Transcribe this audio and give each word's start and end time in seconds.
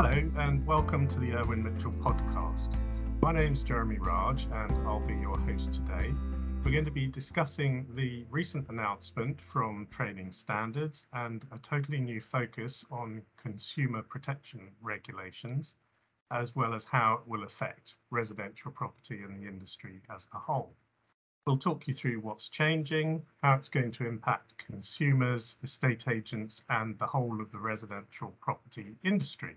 Hello, 0.00 0.30
and 0.36 0.64
welcome 0.64 1.08
to 1.08 1.18
the 1.18 1.32
Irwin 1.32 1.60
Mitchell 1.60 1.90
podcast. 1.90 2.72
My 3.20 3.32
name's 3.32 3.64
Jeremy 3.64 3.98
Raj, 3.98 4.44
and 4.44 4.70
I'll 4.86 5.04
be 5.04 5.16
your 5.16 5.36
host 5.36 5.72
today. 5.72 6.14
We're 6.62 6.70
going 6.70 6.84
to 6.84 6.92
be 6.92 7.08
discussing 7.08 7.84
the 7.96 8.24
recent 8.30 8.68
announcement 8.68 9.40
from 9.40 9.88
trading 9.90 10.30
Standards 10.30 11.04
and 11.14 11.44
a 11.50 11.58
totally 11.58 11.98
new 11.98 12.20
focus 12.20 12.84
on 12.92 13.22
consumer 13.42 14.02
protection 14.02 14.70
regulations, 14.80 15.74
as 16.30 16.54
well 16.54 16.74
as 16.74 16.84
how 16.84 17.14
it 17.14 17.26
will 17.26 17.42
affect 17.42 17.96
residential 18.12 18.70
property 18.70 19.24
and 19.24 19.42
the 19.42 19.48
industry 19.48 20.00
as 20.14 20.28
a 20.32 20.38
whole. 20.38 20.76
We'll 21.44 21.58
talk 21.58 21.88
you 21.88 21.94
through 21.94 22.20
what's 22.20 22.48
changing, 22.48 23.26
how 23.42 23.54
it's 23.54 23.68
going 23.68 23.90
to 23.90 24.06
impact 24.06 24.58
consumers, 24.58 25.56
estate 25.64 26.04
agents, 26.06 26.62
and 26.70 26.96
the 27.00 27.06
whole 27.08 27.40
of 27.40 27.50
the 27.50 27.58
residential 27.58 28.36
property 28.38 28.94
industry. 29.02 29.56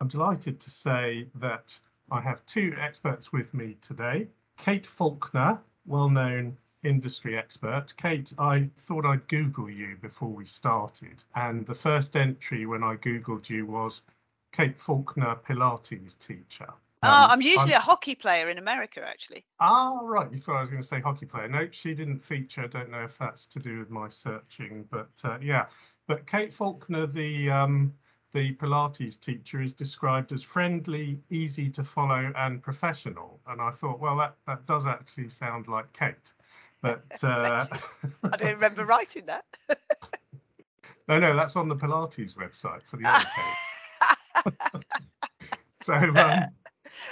I'm 0.00 0.08
delighted 0.08 0.60
to 0.60 0.70
say 0.70 1.28
that 1.36 1.78
I 2.10 2.20
have 2.20 2.44
two 2.46 2.74
experts 2.78 3.32
with 3.32 3.52
me 3.54 3.76
today. 3.80 4.28
Kate 4.58 4.86
Faulkner, 4.86 5.60
well-known 5.86 6.56
industry 6.82 7.36
expert. 7.36 7.94
Kate, 7.96 8.32
I 8.38 8.68
thought 8.76 9.06
I'd 9.06 9.26
Google 9.28 9.70
you 9.70 9.96
before 10.00 10.28
we 10.28 10.44
started. 10.44 11.22
And 11.34 11.66
the 11.66 11.74
first 11.74 12.14
entry 12.14 12.66
when 12.66 12.82
I 12.82 12.96
Googled 12.96 13.48
you 13.48 13.66
was 13.66 14.02
Kate 14.52 14.78
Faulkner, 14.78 15.36
Pilates 15.46 16.18
teacher. 16.18 16.68
Oh, 17.02 17.08
um, 17.08 17.30
I'm 17.30 17.42
usually 17.42 17.74
I'm, 17.74 17.80
a 17.80 17.84
hockey 17.84 18.14
player 18.14 18.48
in 18.48 18.58
America, 18.58 19.02
actually. 19.06 19.44
Ah, 19.60 19.98
right. 20.02 20.30
You 20.30 20.38
thought 20.38 20.56
I 20.56 20.60
was 20.60 20.70
going 20.70 20.82
to 20.82 20.88
say 20.88 21.00
hockey 21.00 21.26
player. 21.26 21.48
No, 21.48 21.68
she 21.70 21.94
didn't 21.94 22.20
feature. 22.20 22.62
I 22.64 22.66
don't 22.66 22.90
know 22.90 23.04
if 23.04 23.18
that's 23.18 23.46
to 23.46 23.58
do 23.58 23.78
with 23.78 23.90
my 23.90 24.08
searching, 24.08 24.86
but 24.90 25.10
uh, 25.24 25.38
yeah. 25.40 25.66
But 26.06 26.26
Kate 26.26 26.52
Faulkner, 26.52 27.06
the 27.06 27.50
um, 27.50 27.92
the 28.36 28.52
Pilates 28.56 29.18
teacher 29.18 29.62
is 29.62 29.72
described 29.72 30.30
as 30.30 30.42
friendly, 30.42 31.18
easy 31.30 31.70
to 31.70 31.82
follow, 31.82 32.30
and 32.36 32.62
professional. 32.62 33.40
And 33.46 33.62
I 33.62 33.70
thought, 33.70 33.98
well, 33.98 34.14
that, 34.18 34.36
that 34.46 34.66
does 34.66 34.86
actually 34.86 35.30
sound 35.30 35.68
like 35.68 35.90
Kate. 35.94 36.32
But 36.82 37.02
uh, 37.22 37.64
I 38.30 38.36
don't 38.36 38.52
remember 38.52 38.84
writing 38.84 39.24
that. 39.24 39.46
no, 41.08 41.18
no, 41.18 41.34
that's 41.34 41.56
on 41.56 41.66
the 41.70 41.76
Pilates 41.76 42.36
website 42.36 42.82
for 42.90 42.98
the 42.98 43.08
other 43.08 43.24
Kate. 44.74 44.82
so, 45.82 45.94
um, 45.94 46.44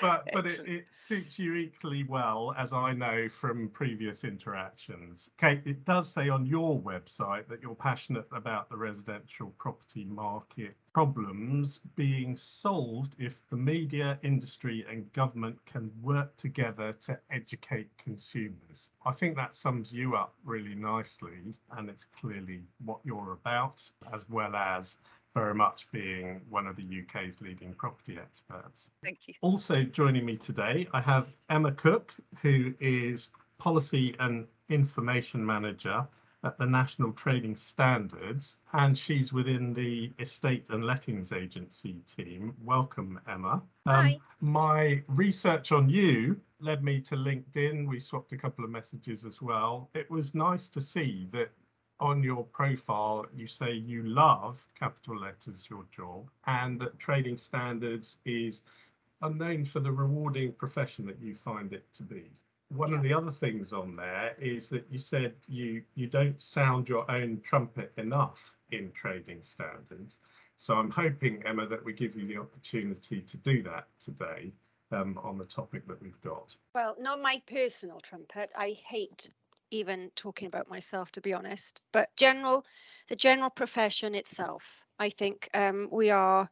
but 0.01 0.29
but 0.33 0.47
it, 0.47 0.61
it, 0.67 0.89
suits 0.93 1.39
you 1.39 1.55
equally 1.55 2.05
well 2.05 2.55
as 2.59 2.73
I 2.73 2.93
know 2.93 3.29
from 3.29 3.69
previous 3.69 4.25
interactions. 4.25 5.31
Kate, 5.39 5.63
it 5.65 5.85
does 5.85 6.11
say 6.11 6.29
on 6.29 6.47
your 6.47 6.79
website 6.81 7.49
that 7.49 7.61
you're 7.63 7.75
passionate 7.75 8.27
about 8.33 8.69
the 8.69 8.77
residential 8.77 9.53
property 9.59 10.05
market 10.05 10.77
problems 10.95 11.81
being 11.97 12.37
solved 12.37 13.17
if 13.19 13.35
the 13.51 13.57
media, 13.57 14.19
industry, 14.23 14.87
and 14.89 15.13
government 15.13 15.59
can 15.67 15.91
work 16.03 16.37
together 16.37 16.93
to 16.93 17.19
educate 17.31 17.91
consumers. 17.99 18.91
I 19.05 19.13
think 19.13 19.37
that 19.37 19.55
sums 19.55 19.93
you 19.93 20.15
up 20.15 20.35
really 20.45 20.75
nicely, 20.75 21.55
and 21.77 21.89
it's 21.89 22.07
clearly 22.21 22.63
what 22.85 23.01
you're 23.03 23.33
about, 23.33 23.83
as 24.13 24.25
well 24.29 24.55
as 24.55 24.97
very 25.35 25.55
much 25.55 25.91
being 25.91 26.41
one 26.49 26.67
of 26.67 26.77
the 26.77 26.83
UK's 26.83 27.41
leading 27.41 27.75
property 27.75 28.19
experts. 28.21 28.89
Thank 29.03 29.29
you. 29.29 29.35
Also 29.43 29.83
joining 29.83 30.25
me 30.25 30.37
today, 30.37 30.89
I 30.93 31.01
have 31.01 31.29
Emma 31.51 31.73
Cooke, 31.73 32.15
who 32.41 32.73
is 32.81 33.31
Policy 33.59 34.15
and 34.21 34.47
Information 34.69 35.45
Manager 35.45 36.07
at 36.45 36.59
the 36.59 36.67
National 36.67 37.11
Trading 37.13 37.57
Standards, 37.57 38.59
and 38.75 38.97
she's 38.97 39.33
within 39.33 39.73
the 39.73 40.13
Estate 40.19 40.69
and 40.71 40.85
Lettings 40.85 41.33
Agency 41.33 42.03
team. 42.15 42.55
Welcome, 42.63 43.19
Emma. 43.27 43.63
Hi. 43.87 44.15
Um, 44.15 44.21
my 44.41 45.03
research 45.09 45.73
on 45.73 45.89
you 45.89 46.39
led 46.61 46.85
me 46.85 47.01
to 47.01 47.17
LinkedIn. 47.17 47.89
We 47.89 47.99
swapped 47.99 48.33
a 48.33 48.37
couple 48.37 48.65
of 48.65 48.71
messages 48.71 49.25
as 49.25 49.41
well. 49.41 49.89
It 49.95 50.11
was 50.11 50.35
nice 50.35 50.69
to 50.69 50.81
see 50.83 51.27
that 51.33 51.51
on 52.05 52.23
your 52.23 52.45
profile, 52.45 53.25
you 53.35 53.47
say 53.47 53.73
you 53.73 54.03
love 54.03 54.63
capital 54.79 55.19
letters 55.19 55.65
your 55.71 55.85
job 55.91 56.29
and 56.47 56.79
that 56.79 56.99
trading 56.99 57.39
standards 57.39 58.19
is 58.27 58.61
unknown 59.23 59.65
for 59.65 59.81
the 59.81 59.91
rewarding 59.91 60.53
profession 60.53 61.07
that 61.07 61.19
you 61.21 61.35
find 61.35 61.73
it 61.73 61.85
to 61.95 62.03
be. 62.03 62.31
One 62.69 62.91
yeah. 62.91 62.97
of 62.97 63.03
the 63.03 63.15
other 63.15 63.31
things 63.31 63.73
on 63.73 63.97
there 63.97 64.37
is 64.39 64.69
that 64.69 64.85
you 64.91 64.99
said 64.99 65.33
you 65.49 65.83
you 65.95 66.07
don't 66.07 66.41
sound 66.43 66.89
your 66.89 67.11
own 67.11 67.41
trumpet 67.43 67.93
enough 67.97 68.53
in 68.71 68.93
trading 68.93 69.43
standards. 69.43 70.19
So 70.59 70.75
I'm 70.75 70.91
hoping, 70.91 71.43
Emma, 71.47 71.67
that 71.67 71.85
we 71.85 71.95
give 71.95 72.17
you 72.17 72.27
the 72.27 72.39
opportunity 72.39 73.23
to 73.23 73.37
do 73.39 73.63
that 73.63 73.87
today 74.03 74.53
um, 74.93 75.19
on 75.23 75.39
the 75.39 75.45
topic 75.45 75.87
that 75.89 76.03
we've 76.03 76.21
got. 76.23 76.55
Well, 76.75 76.97
not 76.99 77.23
my 77.23 77.43
personal 77.47 78.01
trumpet. 78.01 78.53
I 78.57 78.77
hate 78.87 79.31
even 79.75 80.11
talking 80.17 80.47
about 80.47 80.71
myself 80.71 81.13
to 81.13 81.21
be 81.21 81.33
honest. 81.33 81.83
But 81.93 82.15
general 82.17 82.65
the 83.09 83.17
general 83.17 83.51
profession 83.51 84.15
itself 84.15 84.83
i 84.99 85.09
think 85.09 85.49
um, 85.55 85.89
we 85.91 86.11
are 86.11 86.49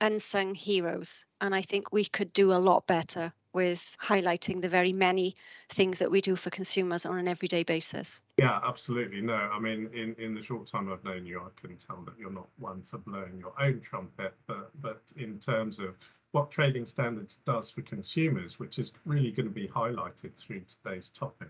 unsung 0.00 0.54
heroes 0.54 1.26
and 1.40 1.54
i 1.54 1.62
think 1.62 1.92
we 1.92 2.04
could 2.04 2.32
do 2.32 2.52
a 2.52 2.64
lot 2.70 2.86
better 2.86 3.32
with 3.52 3.96
highlighting 4.00 4.60
the 4.60 4.68
very 4.68 4.92
many 4.92 5.34
things 5.70 5.98
that 5.98 6.10
we 6.10 6.20
do 6.20 6.36
for 6.36 6.50
consumers 6.50 7.06
on 7.06 7.18
an 7.18 7.26
everyday 7.26 7.62
basis. 7.62 8.22
Yeah 8.36 8.60
absolutely. 8.62 9.22
No 9.22 9.34
i 9.34 9.58
mean 9.58 9.88
in 9.92 10.14
in 10.22 10.34
the 10.34 10.42
short 10.42 10.70
time 10.70 10.92
i've 10.92 11.02
known 11.02 11.26
you 11.26 11.40
i 11.40 11.60
can 11.60 11.76
tell 11.76 12.00
that 12.04 12.14
you're 12.18 12.30
not 12.30 12.48
one 12.58 12.82
for 12.88 12.98
blowing 12.98 13.38
your 13.38 13.54
own 13.60 13.80
trumpet 13.80 14.34
but 14.46 14.70
but 14.80 15.02
in 15.16 15.38
terms 15.40 15.80
of 15.80 15.96
what 16.32 16.50
trading 16.50 16.86
standards 16.86 17.38
does 17.46 17.70
for 17.70 17.82
consumers 17.82 18.58
which 18.58 18.78
is 18.78 18.92
really 19.06 19.32
going 19.32 19.48
to 19.48 19.54
be 19.54 19.66
highlighted 19.66 20.32
through 20.36 20.62
today's 20.84 21.10
topic 21.18 21.48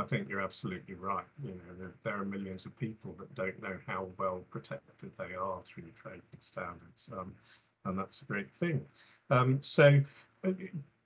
I 0.00 0.04
think 0.04 0.28
you're 0.28 0.40
absolutely 0.40 0.94
right. 0.94 1.24
You 1.42 1.50
know, 1.50 1.74
there, 1.78 1.92
there, 2.02 2.20
are 2.20 2.24
millions 2.24 2.64
of 2.64 2.76
people 2.78 3.14
that 3.18 3.34
don't 3.34 3.60
know 3.62 3.76
how 3.86 4.08
well 4.18 4.42
protected 4.50 5.10
they 5.18 5.34
are 5.34 5.60
through 5.66 5.84
trading 6.00 6.22
standards, 6.40 7.08
um, 7.12 7.34
and 7.84 7.98
that's 7.98 8.22
a 8.22 8.24
great 8.24 8.50
thing. 8.58 8.80
Um, 9.30 9.58
so, 9.62 10.00
uh, 10.44 10.52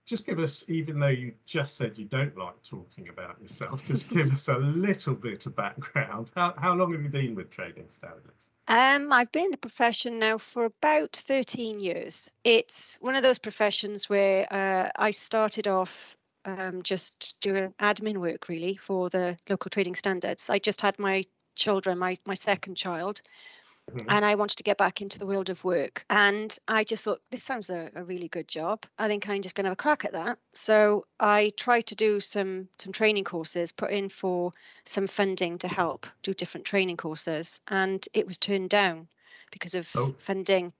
just 0.06 0.27
give 0.27 0.38
us, 0.38 0.65
even 0.69 1.00
though 1.00 1.09
you 1.09 1.32
just 1.47 1.77
said 1.77 1.97
you 1.97 2.05
don't 2.05 2.37
like 2.37 2.55
talking 2.62 3.09
about 3.09 3.41
yourself, 3.43 3.84
just 3.87 4.09
give 4.10 4.31
us 4.32 4.49
a 4.49 4.59
little 4.59 5.15
bit 5.15 5.47
of 5.47 5.56
background. 5.56 6.31
How, 6.37 6.55
how 6.59 6.75
long 6.75 6.93
have 6.93 7.03
you 7.03 7.09
been 7.09 7.34
with 7.34 7.50
trading 7.50 7.88
standards? 7.88 8.49
Um, 8.69 9.12
I've 9.12 9.32
been 9.32 9.47
in 9.47 9.50
the 9.50 9.56
profession 9.56 10.19
now 10.19 10.38
for 10.38 10.65
about 10.65 11.16
13 11.16 11.81
years. 11.81 12.31
It's 12.44 12.97
one 13.00 13.15
of 13.15 13.22
those 13.22 13.38
professions 13.38 14.09
where 14.09 14.47
uh, 14.50 14.91
I 14.97 15.11
started 15.11 15.69
off 15.69 16.16
um, 16.44 16.82
just 16.82 17.41
doing 17.41 17.72
admin 17.81 18.19
work 18.19 18.49
really 18.49 18.77
for 18.77 19.09
the 19.10 19.37
local 19.49 19.71
trading 19.71 19.94
standards. 19.94 20.50
I 20.50 20.59
just 20.59 20.81
had 20.81 20.99
my 20.99 21.25
children, 21.55 21.99
my 21.99 22.16
my 22.27 22.34
second 22.34 22.77
child, 22.77 23.22
mm-hmm. 23.91 24.06
and 24.09 24.25
I 24.25 24.34
wanted 24.34 24.56
to 24.56 24.62
get 24.62 24.78
back 24.78 25.00
into 25.00 25.19
the 25.19 25.27
world 25.27 25.50
of 25.50 25.65
work. 25.65 26.05
And 26.10 26.56
I 26.69 26.84
just 26.84 27.05
thought 27.05 27.21
this 27.31 27.44
sounds 27.44 27.71
a, 27.71 27.91
a 27.94 28.05
really 28.05 28.28
good 28.28 28.49
job. 28.49 28.84
I 28.99 29.09
think 29.09 29.28
I'm 29.28 29.43
just 29.43 29.55
going 29.55 29.65
to 29.65 29.71
have 29.71 29.78
a 29.78 29.82
crack 29.82 30.05
at 30.05 30.12
that. 30.12 30.38
So 30.55 31.06
I 31.21 31.53
tried 31.56 31.87
to 31.87 31.94
do 31.94 32.21
some 32.21 32.69
some 32.78 32.93
training 32.93 33.25
courses, 33.25 33.72
put 33.72 33.91
in 33.91 34.09
for 34.09 34.53
some 34.84 35.06
funding 35.06 35.59
to 35.59 35.69
help 35.69 36.06
do 36.22 36.34
different 36.34 36.66
training 36.66 36.97
courses, 36.97 37.61
and 37.69 38.06
it 38.12 38.26
was 38.26 38.38
turned 38.38 38.71
down 38.71 39.09
because 39.50 39.75
of 39.75 39.91
oh. 39.97 40.15
funding 40.19 40.72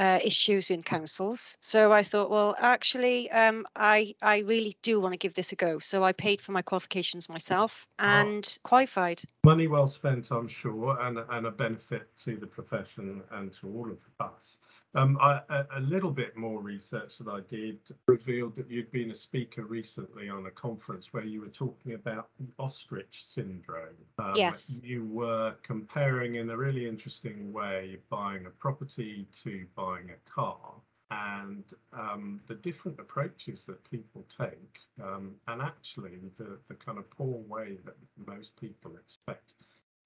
uh, 0.00 0.18
issues 0.24 0.70
in 0.70 0.82
councils. 0.82 1.58
So 1.60 1.92
I 1.92 2.02
thought, 2.02 2.30
well, 2.30 2.56
actually, 2.58 3.30
um, 3.30 3.66
I 3.76 4.14
I 4.22 4.38
really 4.38 4.74
do 4.82 4.98
want 4.98 5.12
to 5.12 5.18
give 5.18 5.34
this 5.34 5.52
a 5.52 5.56
go. 5.56 5.78
So 5.78 6.02
I 6.02 6.12
paid 6.12 6.40
for 6.40 6.52
my 6.52 6.62
qualifications 6.62 7.28
myself 7.28 7.86
and 7.98 8.44
oh. 8.48 8.60
qualified. 8.62 9.20
Money 9.44 9.66
well 9.68 9.88
spent, 9.88 10.30
I'm 10.30 10.48
sure, 10.48 10.98
and 11.00 11.18
and 11.18 11.46
a 11.46 11.50
benefit 11.50 12.08
to 12.24 12.36
the 12.36 12.46
profession 12.46 13.22
and 13.32 13.52
to 13.60 13.68
all 13.68 13.90
of 13.90 13.98
us. 14.18 14.56
Um, 14.94 15.18
I, 15.20 15.40
a, 15.48 15.64
a, 15.76 15.80
little 15.80 16.10
bit 16.10 16.36
more 16.36 16.60
research 16.60 17.18
that 17.18 17.28
I 17.28 17.40
did 17.48 17.78
revealed 18.06 18.56
that 18.56 18.68
you'd 18.68 18.90
been 18.90 19.12
a 19.12 19.14
speaker 19.14 19.62
recently 19.62 20.28
on 20.28 20.46
a 20.46 20.50
conference 20.50 21.12
where 21.12 21.24
you 21.24 21.42
were 21.42 21.48
talking 21.48 21.94
about 21.94 22.28
the 22.40 22.48
ostrich 22.58 23.22
syndrome. 23.24 23.94
Um, 24.18 24.32
yes. 24.34 24.80
You 24.82 25.04
were 25.04 25.54
comparing 25.62 26.36
in 26.36 26.50
a 26.50 26.56
really 26.56 26.88
interesting 26.88 27.52
way 27.52 27.98
buying 28.08 28.46
a 28.46 28.50
property 28.50 29.28
to 29.44 29.64
buying 29.76 30.10
a 30.10 30.30
car 30.30 30.74
and 31.10 31.64
um, 31.92 32.40
the 32.46 32.54
different 32.54 32.98
approaches 33.00 33.64
that 33.64 33.90
people 33.90 34.24
take, 34.28 34.78
um, 35.02 35.34
and 35.48 35.60
actually 35.60 36.18
the, 36.38 36.58
the 36.68 36.74
kind 36.74 36.98
of 36.98 37.10
poor 37.10 37.38
way 37.48 37.78
that 37.84 37.96
most 38.26 38.56
people 38.60 38.92
expect 38.96 39.52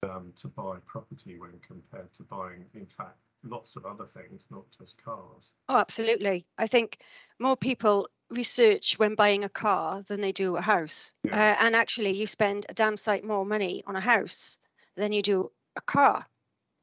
um, 0.03 0.33
to 0.39 0.47
buy 0.47 0.77
property 0.85 1.37
when 1.37 1.53
compared 1.65 2.11
to 2.15 2.23
buying, 2.23 2.65
in 2.73 2.87
fact, 2.97 3.17
lots 3.45 3.75
of 3.75 3.85
other 3.85 4.05
things, 4.05 4.47
not 4.49 4.65
just 4.77 5.01
cars. 5.03 5.53
Oh, 5.69 5.77
absolutely. 5.77 6.45
I 6.57 6.67
think 6.67 6.99
more 7.39 7.55
people 7.55 8.07
research 8.29 8.97
when 8.97 9.15
buying 9.15 9.43
a 9.43 9.49
car 9.49 10.03
than 10.07 10.21
they 10.21 10.31
do 10.31 10.57
a 10.57 10.61
house. 10.61 11.11
Yeah. 11.23 11.35
Uh, 11.59 11.65
and 11.65 11.75
actually, 11.75 12.15
you 12.15 12.27
spend 12.27 12.65
a 12.69 12.73
damn 12.73 12.97
sight 12.97 13.23
more 13.23 13.45
money 13.45 13.83
on 13.85 13.95
a 13.95 14.01
house 14.01 14.57
than 14.95 15.11
you 15.11 15.21
do 15.21 15.51
a 15.75 15.81
car. 15.81 16.25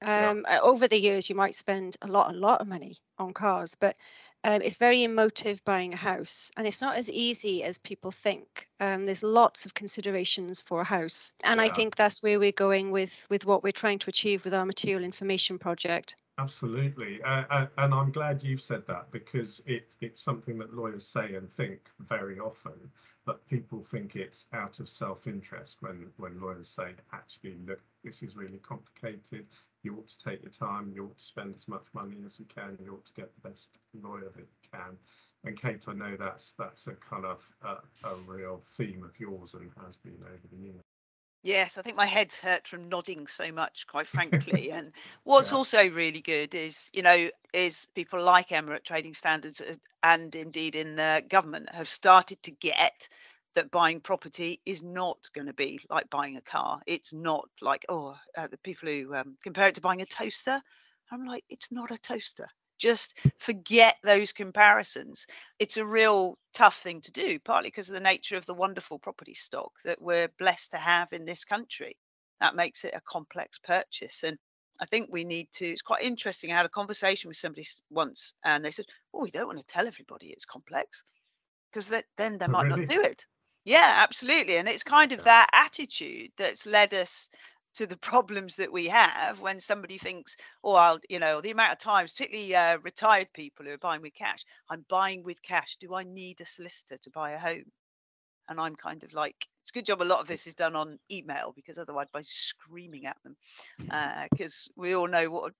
Um, 0.02 0.44
yeah. 0.48 0.58
Over 0.62 0.88
the 0.88 1.00
years, 1.00 1.28
you 1.28 1.36
might 1.36 1.54
spend 1.54 1.96
a 2.02 2.08
lot, 2.08 2.34
a 2.34 2.36
lot 2.36 2.60
of 2.60 2.66
money 2.66 2.98
on 3.18 3.32
cars, 3.32 3.76
but 3.78 3.96
um, 4.44 4.60
it's 4.60 4.76
very 4.76 5.04
emotive 5.04 5.64
buying 5.64 5.94
a 5.94 5.96
house, 5.96 6.50
and 6.56 6.66
it's 6.66 6.82
not 6.82 6.96
as 6.96 7.10
easy 7.10 7.62
as 7.62 7.78
people 7.78 8.10
think. 8.10 8.68
Um, 8.80 9.06
there's 9.06 9.22
lots 9.22 9.64
of 9.64 9.74
considerations 9.74 10.60
for 10.60 10.80
a 10.80 10.84
house, 10.84 11.32
and 11.44 11.58
yeah. 11.58 11.66
I 11.66 11.68
think 11.68 11.94
that's 11.94 12.22
where 12.22 12.40
we're 12.40 12.50
going 12.50 12.90
with 12.90 13.24
with 13.30 13.46
what 13.46 13.62
we're 13.62 13.70
trying 13.70 14.00
to 14.00 14.10
achieve 14.10 14.44
with 14.44 14.54
our 14.54 14.66
material 14.66 15.04
information 15.04 15.60
project. 15.60 16.16
Absolutely, 16.38 17.22
uh, 17.22 17.66
and 17.78 17.94
I'm 17.94 18.10
glad 18.10 18.42
you've 18.42 18.60
said 18.62 18.86
that 18.86 19.10
because 19.12 19.60
it 19.66 19.94
it's 20.00 20.20
something 20.20 20.58
that 20.58 20.74
lawyers 20.74 21.06
say 21.06 21.34
and 21.34 21.50
think 21.52 21.90
very 22.00 22.38
often, 22.38 22.90
but 23.24 23.46
people 23.48 23.82
think 23.84 24.16
it's 24.16 24.46
out 24.52 24.80
of 24.80 24.88
self-interest 24.88 25.80
when 25.82 26.10
when 26.16 26.40
lawyers 26.40 26.68
say, 26.68 26.94
actually, 27.12 27.56
look, 27.66 27.80
this 28.04 28.22
is 28.22 28.36
really 28.36 28.58
complicated 28.58 29.46
you 29.82 29.96
ought 29.96 30.08
to 30.08 30.18
take 30.18 30.42
your 30.42 30.52
time, 30.52 30.92
you 30.94 31.06
ought 31.06 31.18
to 31.18 31.24
spend 31.24 31.54
as 31.56 31.66
much 31.68 31.86
money 31.92 32.16
as 32.26 32.38
you 32.38 32.44
can, 32.46 32.78
you 32.84 32.92
ought 32.94 33.04
to 33.06 33.12
get 33.14 33.34
the 33.34 33.48
best 33.48 33.68
lawyer 33.94 34.30
that 34.34 34.46
you 34.62 34.68
can. 34.72 34.96
And 35.44 35.60
Kate, 35.60 35.84
I 35.88 35.92
know 35.94 36.16
that's 36.16 36.52
that's 36.58 36.86
a 36.86 36.94
kind 36.94 37.24
of 37.24 37.42
uh, 37.62 37.80
a 38.04 38.16
real 38.26 38.62
theme 38.76 39.02
of 39.04 39.18
yours 39.18 39.54
and 39.54 39.70
has 39.84 39.96
been 39.96 40.22
over 40.22 40.48
the 40.50 40.56
years. 40.56 40.91
Yes, 41.44 41.76
I 41.76 41.82
think 41.82 41.96
my 41.96 42.06
head's 42.06 42.38
hurt 42.38 42.68
from 42.68 42.88
nodding 42.88 43.26
so 43.26 43.50
much, 43.50 43.86
quite 43.88 44.06
frankly. 44.06 44.70
and 44.72 44.92
what's 45.24 45.50
yeah. 45.50 45.58
also 45.58 45.90
really 45.90 46.20
good 46.20 46.54
is, 46.54 46.88
you 46.92 47.02
know, 47.02 47.28
is 47.52 47.88
people 47.94 48.22
like 48.22 48.52
Emma 48.52 48.74
at 48.74 48.84
Trading 48.84 49.12
Standards 49.12 49.60
uh, 49.60 49.74
and 50.04 50.34
indeed 50.36 50.76
in 50.76 50.94
the 50.94 51.22
government 51.28 51.68
have 51.74 51.88
started 51.88 52.40
to 52.44 52.52
get 52.52 53.08
that 53.54 53.70
buying 53.70 54.00
property 54.00 54.60
is 54.66 54.82
not 54.82 55.18
going 55.34 55.46
to 55.46 55.52
be 55.52 55.80
like 55.90 56.08
buying 56.10 56.36
a 56.36 56.40
car. 56.42 56.80
It's 56.86 57.12
not 57.12 57.48
like, 57.60 57.84
oh, 57.88 58.16
uh, 58.36 58.46
the 58.46 58.58
people 58.58 58.88
who 58.88 59.14
um, 59.14 59.36
compare 59.42 59.68
it 59.68 59.74
to 59.74 59.80
buying 59.80 60.00
a 60.00 60.06
toaster. 60.06 60.62
I'm 61.10 61.26
like, 61.26 61.44
it's 61.50 61.72
not 61.72 61.90
a 61.90 61.98
toaster. 61.98 62.46
Just 62.82 63.16
forget 63.38 63.94
those 64.02 64.32
comparisons. 64.32 65.24
It's 65.60 65.76
a 65.76 65.86
real 65.86 66.36
tough 66.52 66.78
thing 66.78 67.00
to 67.02 67.12
do, 67.12 67.38
partly 67.38 67.68
because 67.68 67.88
of 67.88 67.94
the 67.94 68.00
nature 68.00 68.36
of 68.36 68.44
the 68.44 68.54
wonderful 68.54 68.98
property 68.98 69.34
stock 69.34 69.70
that 69.84 70.02
we're 70.02 70.26
blessed 70.36 70.72
to 70.72 70.78
have 70.78 71.12
in 71.12 71.24
this 71.24 71.44
country. 71.44 71.96
That 72.40 72.56
makes 72.56 72.84
it 72.84 72.94
a 72.96 73.00
complex 73.08 73.60
purchase. 73.60 74.24
And 74.24 74.36
I 74.80 74.86
think 74.86 75.10
we 75.12 75.22
need 75.22 75.46
to, 75.52 75.66
it's 75.66 75.80
quite 75.80 76.02
interesting. 76.02 76.50
I 76.50 76.56
had 76.56 76.66
a 76.66 76.80
conversation 76.80 77.28
with 77.28 77.36
somebody 77.36 77.64
once 77.90 78.34
and 78.44 78.64
they 78.64 78.72
said, 78.72 78.86
well, 79.12 79.22
we 79.22 79.30
don't 79.30 79.46
want 79.46 79.60
to 79.60 79.66
tell 79.66 79.86
everybody 79.86 80.30
it's 80.30 80.44
complex 80.44 81.04
because 81.70 81.88
then 81.88 82.38
they 82.38 82.46
oh, 82.46 82.48
might 82.48 82.64
really? 82.64 82.80
not 82.80 82.88
do 82.88 83.00
it. 83.00 83.24
Yeah, 83.64 83.92
absolutely. 83.94 84.56
And 84.56 84.68
it's 84.68 84.82
kind 84.82 85.12
of 85.12 85.22
that 85.22 85.48
attitude 85.52 86.32
that's 86.36 86.66
led 86.66 86.94
us 86.94 87.28
to 87.74 87.86
the 87.86 87.96
problems 87.96 88.56
that 88.56 88.72
we 88.72 88.86
have 88.86 89.40
when 89.40 89.58
somebody 89.58 89.98
thinks, 89.98 90.36
oh, 90.62 90.74
I'll, 90.74 90.98
you 91.08 91.18
know, 91.18 91.40
the 91.40 91.50
amount 91.50 91.72
of 91.72 91.78
times, 91.78 92.12
particularly 92.12 92.54
uh, 92.54 92.78
retired 92.82 93.28
people 93.32 93.64
who 93.64 93.72
are 93.72 93.78
buying 93.78 94.02
with 94.02 94.14
cash, 94.14 94.44
I'm 94.70 94.84
buying 94.88 95.22
with 95.22 95.42
cash. 95.42 95.76
Do 95.76 95.94
I 95.94 96.02
need 96.04 96.40
a 96.40 96.46
solicitor 96.46 96.96
to 96.98 97.10
buy 97.10 97.32
a 97.32 97.38
home? 97.38 97.64
And 98.48 98.60
I'm 98.60 98.76
kind 98.76 99.02
of 99.04 99.12
like, 99.12 99.36
it's 99.62 99.70
a 99.70 99.72
good 99.72 99.86
job 99.86 100.02
a 100.02 100.04
lot 100.04 100.20
of 100.20 100.26
this 100.26 100.46
is 100.46 100.54
done 100.54 100.76
on 100.76 100.98
email 101.10 101.52
because 101.54 101.78
otherwise 101.78 102.08
by 102.12 102.22
screaming 102.22 103.06
at 103.06 103.16
them, 103.22 103.36
because 104.30 104.68
uh, 104.68 104.72
we 104.76 104.94
all 104.94 105.08
know 105.08 105.30
what 105.30 105.52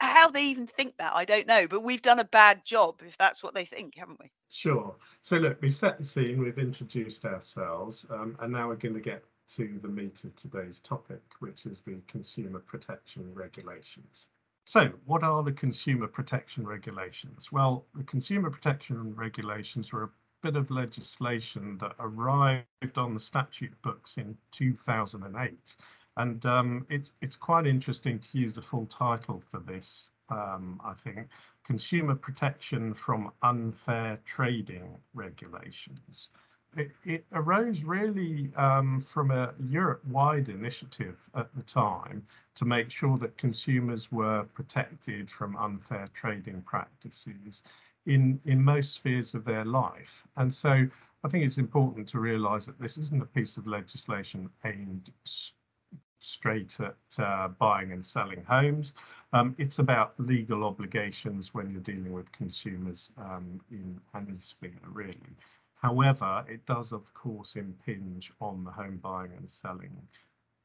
how 0.00 0.28
they 0.28 0.42
even 0.42 0.66
think 0.66 0.96
that, 0.98 1.14
I 1.14 1.24
don't 1.24 1.46
know. 1.46 1.66
But 1.68 1.82
we've 1.82 2.02
done 2.02 2.18
a 2.18 2.24
bad 2.24 2.64
job 2.64 3.00
if 3.06 3.16
that's 3.18 3.42
what 3.42 3.54
they 3.54 3.64
think, 3.64 3.94
haven't 3.96 4.20
we? 4.20 4.30
Sure. 4.50 4.94
So 5.22 5.36
look, 5.36 5.58
we've 5.60 5.74
set 5.74 5.98
the 5.98 6.04
scene, 6.04 6.40
we've 6.40 6.58
introduced 6.58 7.24
ourselves, 7.24 8.04
um, 8.10 8.36
and 8.40 8.52
now 8.52 8.68
we're 8.68 8.76
going 8.76 8.94
to 8.94 9.00
get 9.00 9.24
to 9.54 9.78
the 9.82 9.88
meat 9.88 10.24
of 10.24 10.34
today's 10.36 10.78
topic, 10.80 11.22
which 11.40 11.66
is 11.66 11.80
the 11.80 12.00
consumer 12.08 12.58
protection 12.58 13.32
regulations. 13.34 14.26
So, 14.64 14.90
what 15.04 15.22
are 15.22 15.42
the 15.42 15.52
consumer 15.52 16.08
protection 16.08 16.66
regulations? 16.66 17.52
Well, 17.52 17.86
the 17.94 18.04
consumer 18.04 18.50
protection 18.50 19.14
regulations 19.14 19.92
were 19.92 20.04
a 20.04 20.10
bit 20.42 20.56
of 20.56 20.70
legislation 20.70 21.78
that 21.78 21.94
arrived 22.00 22.96
on 22.96 23.14
the 23.14 23.20
statute 23.20 23.80
books 23.82 24.16
in 24.16 24.36
2008 24.50 25.76
and 26.16 26.44
um, 26.46 26.86
it's 26.88 27.12
it's 27.20 27.36
quite 27.36 27.66
interesting 27.66 28.18
to 28.18 28.38
use 28.38 28.54
the 28.54 28.62
full 28.62 28.86
title 28.86 29.42
for 29.50 29.60
this. 29.60 30.10
Um, 30.28 30.80
I 30.84 30.94
think 30.94 31.28
consumer 31.64 32.14
protection 32.14 32.94
from 32.94 33.32
unfair 33.42 34.18
trading 34.24 34.96
regulations. 35.14 36.28
It, 36.76 37.24
arose 37.32 37.82
really 37.82 38.52
um, 38.56 39.00
from 39.00 39.30
a 39.30 39.54
Europe-wide 39.58 40.50
initiative 40.50 41.18
at 41.34 41.48
the 41.54 41.62
time 41.62 42.26
to 42.54 42.64
make 42.66 42.90
sure 42.90 43.16
that 43.18 43.38
consumers 43.38 44.12
were 44.12 44.44
protected 44.52 45.30
from 45.30 45.56
unfair 45.56 46.08
trading 46.12 46.60
practices 46.62 47.62
in 48.04 48.40
in 48.44 48.62
most 48.62 48.92
spheres 48.94 49.34
of 49.34 49.44
their 49.44 49.64
life. 49.64 50.26
And 50.36 50.52
so 50.52 50.86
I 51.24 51.28
think 51.28 51.44
it's 51.44 51.58
important 51.58 52.08
to 52.08 52.20
realise 52.20 52.66
that 52.66 52.78
this 52.78 52.98
isn't 52.98 53.22
a 53.22 53.26
piece 53.26 53.56
of 53.56 53.66
legislation 53.66 54.50
aimed 54.64 55.10
straight 56.20 56.78
at 56.80 56.96
uh, 57.18 57.48
buying 57.48 57.92
and 57.92 58.04
selling 58.04 58.44
homes. 58.44 58.94
Um, 59.32 59.54
it's 59.58 59.78
about 59.78 60.18
legal 60.18 60.64
obligations 60.64 61.54
when 61.54 61.70
you're 61.70 61.80
dealing 61.80 62.12
with 62.12 62.30
consumers 62.32 63.12
um, 63.16 63.60
in 63.70 64.00
any 64.14 64.38
sphere, 64.38 64.82
really. 64.92 65.36
However, 65.86 66.44
it 66.48 66.66
does, 66.66 66.90
of 66.90 67.14
course, 67.14 67.54
impinge 67.54 68.32
on 68.40 68.64
the 68.64 68.72
home 68.72 68.96
buying 68.96 69.30
and 69.36 69.48
selling 69.48 69.96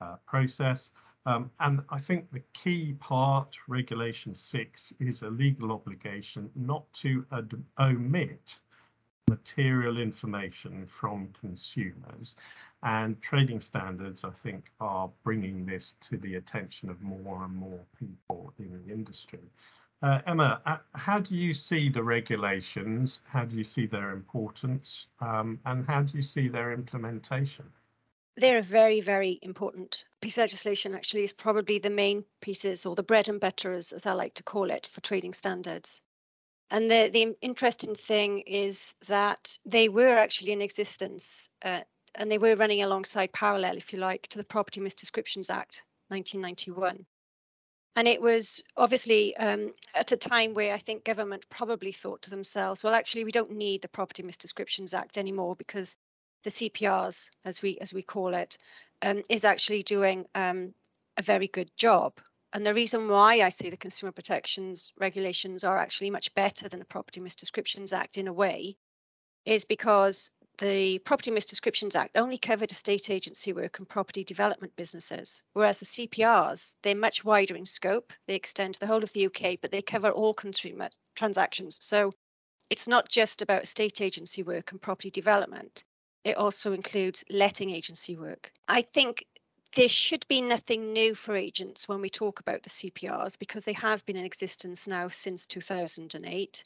uh, 0.01 0.15
process. 0.25 0.89
Um, 1.27 1.51
and 1.59 1.83
I 1.91 1.99
think 1.99 2.31
the 2.31 2.41
key 2.53 2.93
part, 2.93 3.55
Regulation 3.67 4.33
6, 4.33 4.93
is 4.99 5.21
a 5.21 5.29
legal 5.29 5.71
obligation 5.71 6.49
not 6.55 6.91
to 6.93 7.23
omit 7.79 8.59
material 9.29 9.99
information 9.99 10.87
from 10.87 11.29
consumers. 11.39 12.35
And 12.81 13.21
trading 13.21 13.61
standards, 13.61 14.23
I 14.23 14.31
think, 14.31 14.71
are 14.79 15.11
bringing 15.23 15.67
this 15.67 15.97
to 16.09 16.17
the 16.17 16.33
attention 16.33 16.89
of 16.89 16.99
more 17.03 17.43
and 17.43 17.55
more 17.55 17.85
people 17.99 18.55
in 18.57 18.71
the 18.83 18.91
industry. 18.91 19.51
Uh, 20.01 20.19
Emma, 20.25 20.59
uh, 20.65 20.77
how 20.93 21.19
do 21.19 21.35
you 21.35 21.53
see 21.53 21.87
the 21.87 22.01
regulations? 22.01 23.19
How 23.25 23.45
do 23.45 23.55
you 23.55 23.63
see 23.63 23.85
their 23.85 24.11
importance? 24.11 25.05
Um, 25.19 25.59
and 25.65 25.85
how 25.85 26.01
do 26.01 26.17
you 26.17 26.23
see 26.23 26.47
their 26.47 26.73
implementation? 26.73 27.65
They're 28.35 28.59
a 28.59 28.63
very, 28.63 29.01
very 29.01 29.37
important 29.43 30.05
piece 30.21 30.37
of 30.37 30.43
legislation, 30.43 30.95
actually, 30.95 31.23
is 31.23 31.33
probably 31.33 31.77
the 31.77 31.91
main 31.91 32.25
pieces 32.41 32.85
or 32.85 32.95
the 32.95 33.03
bread 33.03 33.29
and 33.29 33.39
butter, 33.39 33.73
as, 33.73 33.91
as 33.91 34.07
I 34.07 34.13
like 34.13 34.33
to 34.35 34.43
call 34.43 34.71
it, 34.71 34.87
for 34.87 35.01
trading 35.01 35.33
standards. 35.33 36.01
And 36.71 36.89
the, 36.89 37.09
the 37.13 37.35
interesting 37.41 37.93
thing 37.93 38.39
is 38.39 38.95
that 39.07 39.57
they 39.65 39.89
were 39.89 40.17
actually 40.17 40.53
in 40.53 40.61
existence 40.61 41.49
uh, 41.63 41.81
and 42.15 42.31
they 42.31 42.37
were 42.39 42.55
running 42.55 42.81
alongside 42.81 43.33
parallel, 43.33 43.77
if 43.77 43.93
you 43.93 43.99
like, 43.99 44.27
to 44.29 44.39
the 44.39 44.43
Property 44.45 44.79
Misdescriptions 44.79 45.49
Act 45.51 45.83
1991. 46.07 47.05
And 47.95 48.07
it 48.07 48.21
was 48.21 48.61
obviously 48.77 49.35
um, 49.37 49.73
at 49.93 50.13
a 50.13 50.17
time 50.17 50.53
where 50.53 50.73
I 50.73 50.77
think 50.77 51.03
government 51.03 51.45
probably 51.49 51.91
thought 51.91 52.21
to 52.23 52.29
themselves, 52.29 52.83
well, 52.83 52.93
actually, 52.93 53.25
we 53.25 53.31
don't 53.31 53.51
need 53.51 53.81
the 53.81 53.89
Property 53.89 54.23
Misdescriptions 54.23 54.93
Act 54.93 55.17
anymore 55.17 55.55
because 55.57 55.97
the 56.43 56.49
CPRs, 56.49 57.29
as 57.43 57.61
we 57.61 57.77
as 57.79 57.93
we 57.93 58.01
call 58.01 58.33
it, 58.33 58.57
um, 59.01 59.23
is 59.29 59.43
actually 59.43 59.83
doing 59.83 60.25
um, 60.35 60.73
a 61.17 61.21
very 61.21 61.47
good 61.47 61.69
job. 61.75 62.13
And 62.53 62.65
the 62.65 62.73
reason 62.73 63.07
why 63.07 63.41
I 63.41 63.49
say 63.49 63.69
the 63.69 63.77
consumer 63.77 64.11
protections 64.11 64.93
regulations 64.97 65.63
are 65.63 65.77
actually 65.77 66.11
much 66.11 66.33
better 66.33 66.69
than 66.69 66.79
the 66.79 66.85
Property 66.85 67.19
Misdescriptions 67.19 67.93
Act 67.93 68.17
in 68.17 68.27
a 68.27 68.33
way 68.33 68.77
is 69.45 69.65
because 69.65 70.31
the 70.57 70.99
Property 70.99 71.31
Misdescriptions 71.31 71.95
Act 71.95 72.17
only 72.17 72.37
covered 72.37 72.71
estate 72.71 73.09
agency 73.09 73.53
work 73.53 73.79
and 73.79 73.87
property 73.87 74.23
development 74.23 74.75
businesses, 74.75 75.43
whereas 75.53 75.79
the 75.79 75.85
CPRs, 75.85 76.75
they're 76.81 76.95
much 76.95 77.23
wider 77.23 77.55
in 77.55 77.65
scope. 77.65 78.13
They 78.27 78.35
extend 78.35 78.75
to 78.75 78.79
the 78.79 78.87
whole 78.87 79.03
of 79.03 79.13
the 79.13 79.25
UK, 79.25 79.59
but 79.61 79.71
they 79.71 79.81
cover 79.81 80.09
all 80.09 80.33
consumer 80.33 80.89
transactions. 81.15 81.79
So 81.81 82.11
it's 82.69 82.87
not 82.87 83.09
just 83.09 83.41
about 83.41 83.63
estate 83.63 84.01
agency 84.01 84.43
work 84.43 84.71
and 84.71 84.81
property 84.81 85.09
development. 85.09 85.83
It 86.23 86.37
also 86.37 86.73
includes 86.73 87.25
letting 87.29 87.71
agency 87.71 88.15
work. 88.15 88.51
I 88.67 88.81
think 88.81 89.25
there 89.75 89.89
should 89.89 90.27
be 90.27 90.41
nothing 90.41 90.93
new 90.93 91.15
for 91.15 91.35
agents 91.35 91.87
when 91.87 92.01
we 92.01 92.09
talk 92.09 92.39
about 92.39 92.61
the 92.61 92.69
CPRs 92.69 93.39
because 93.39 93.65
they 93.65 93.73
have 93.73 94.05
been 94.05 94.17
in 94.17 94.25
existence 94.25 94.87
now 94.87 95.07
since 95.07 95.45
2008. 95.47 96.63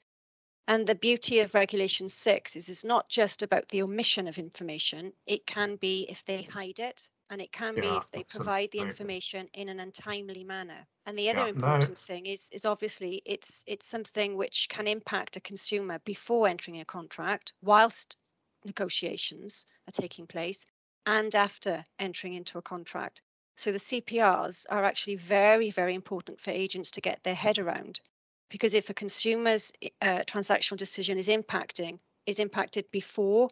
And 0.68 0.88
the 0.88 0.96
beauty 0.96 1.42
of 1.42 1.54
Regulation 1.54 2.10
6 2.10 2.56
is 2.56 2.70
it's 2.70 2.84
not 2.84 3.08
just 3.08 3.44
about 3.44 3.70
the 3.70 3.84
omission 3.84 4.28
of 4.28 4.40
information, 4.40 5.14
it 5.28 5.46
can 5.46 5.76
be 5.76 6.08
if 6.10 6.26
they 6.26 6.42
hide 6.42 6.80
it, 6.80 7.08
and 7.30 7.40
it 7.40 7.52
can 7.52 7.76
yeah, 7.76 7.82
be 7.82 7.88
if 7.98 8.10
they 8.10 8.24
provide 8.24 8.72
the 8.72 8.80
information 8.80 9.48
in 9.54 9.70
an 9.70 9.80
untimely 9.80 10.44
manner. 10.44 10.88
And 11.06 11.20
the 11.20 11.30
other 11.30 11.42
yeah, 11.42 11.50
important 11.50 11.90
no. 11.90 11.96
thing 11.96 12.26
is 12.26 12.50
is 12.52 12.66
obviously 12.66 13.22
it's 13.26 13.64
it's 13.68 13.86
something 13.86 14.38
which 14.38 14.68
can 14.68 14.88
impact 14.88 15.38
a 15.38 15.42
consumer 15.42 16.00
before 16.00 16.48
entering 16.48 16.80
a 16.80 16.86
contract, 16.86 17.54
whilst 17.62 18.18
negotiations 18.64 19.68
are 19.88 19.92
taking 19.92 20.26
place, 20.26 20.66
and 21.06 21.36
after 21.36 21.86
entering 22.00 22.34
into 22.34 22.58
a 22.58 22.64
contract. 22.64 23.22
So 23.56 23.72
the 23.72 23.78
CPRs 23.78 24.66
are 24.70 24.84
actually 24.84 25.18
very, 25.18 25.70
very 25.70 25.94
important 25.94 26.42
for 26.42 26.50
agents 26.50 26.90
to 26.92 27.02
get 27.02 27.24
their 27.24 27.36
head 27.36 27.60
around. 27.60 28.02
Because 28.50 28.74
if 28.74 28.90
a 28.90 28.94
consumer's 28.94 29.72
uh, 30.02 30.20
transactional 30.28 30.78
decision 30.78 31.18
is 31.18 31.28
impacting, 31.28 32.00
is 32.26 32.40
impacted 32.40 32.86
before, 32.92 33.50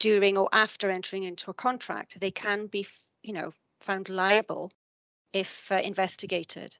during, 0.00 0.36
or 0.36 0.48
after 0.52 0.90
entering 0.90 1.24
into 1.24 1.50
a 1.50 1.54
contract, 1.54 2.18
they 2.20 2.30
can 2.30 2.66
be, 2.66 2.86
you 3.22 3.32
know, 3.32 3.52
found 3.80 4.08
liable 4.08 4.72
if 5.32 5.70
uh, 5.70 5.76
investigated. 5.76 6.76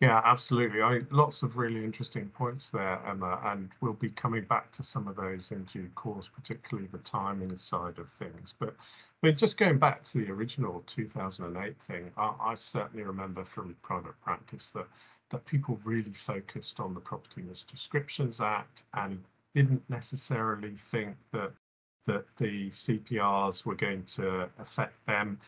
Yeah, 0.00 0.22
absolutely. 0.24 0.80
I 0.80 1.00
lots 1.10 1.42
of 1.42 1.58
really 1.58 1.84
interesting 1.84 2.30
points 2.30 2.68
there, 2.68 2.98
Emma, 3.06 3.38
and 3.44 3.68
we'll 3.82 3.92
be 3.92 4.08
coming 4.08 4.44
back 4.44 4.72
to 4.72 4.82
some 4.82 5.06
of 5.06 5.16
those 5.16 5.50
in 5.50 5.64
due 5.64 5.90
course, 5.94 6.26
particularly 6.34 6.88
the 6.90 6.98
timing 6.98 7.58
side 7.58 7.98
of 7.98 8.10
things. 8.18 8.54
But 8.58 8.74
I 9.22 9.26
mean, 9.26 9.36
just 9.36 9.58
going 9.58 9.78
back 9.78 10.02
to 10.04 10.24
the 10.24 10.32
original 10.32 10.82
2008 10.86 11.78
thing, 11.82 12.10
I, 12.16 12.32
I 12.40 12.54
certainly 12.54 13.04
remember 13.04 13.44
from 13.44 13.76
private 13.82 14.18
practice 14.22 14.70
that 14.70 14.86
that 15.30 15.44
people 15.46 15.80
really 15.84 16.12
focused 16.12 16.80
on 16.80 16.94
the 16.94 17.00
Property 17.00 17.42
Misdescriptions 17.42 18.40
Act 18.40 18.84
and 18.94 19.22
didn't 19.52 19.82
necessarily 19.88 20.76
think 20.90 21.16
that 21.32 21.52
that 22.06 22.24
the 22.38 22.70
CPRs 22.70 23.64
were 23.64 23.74
going 23.74 24.02
to 24.04 24.48
affect 24.58 24.94
them 25.06 25.38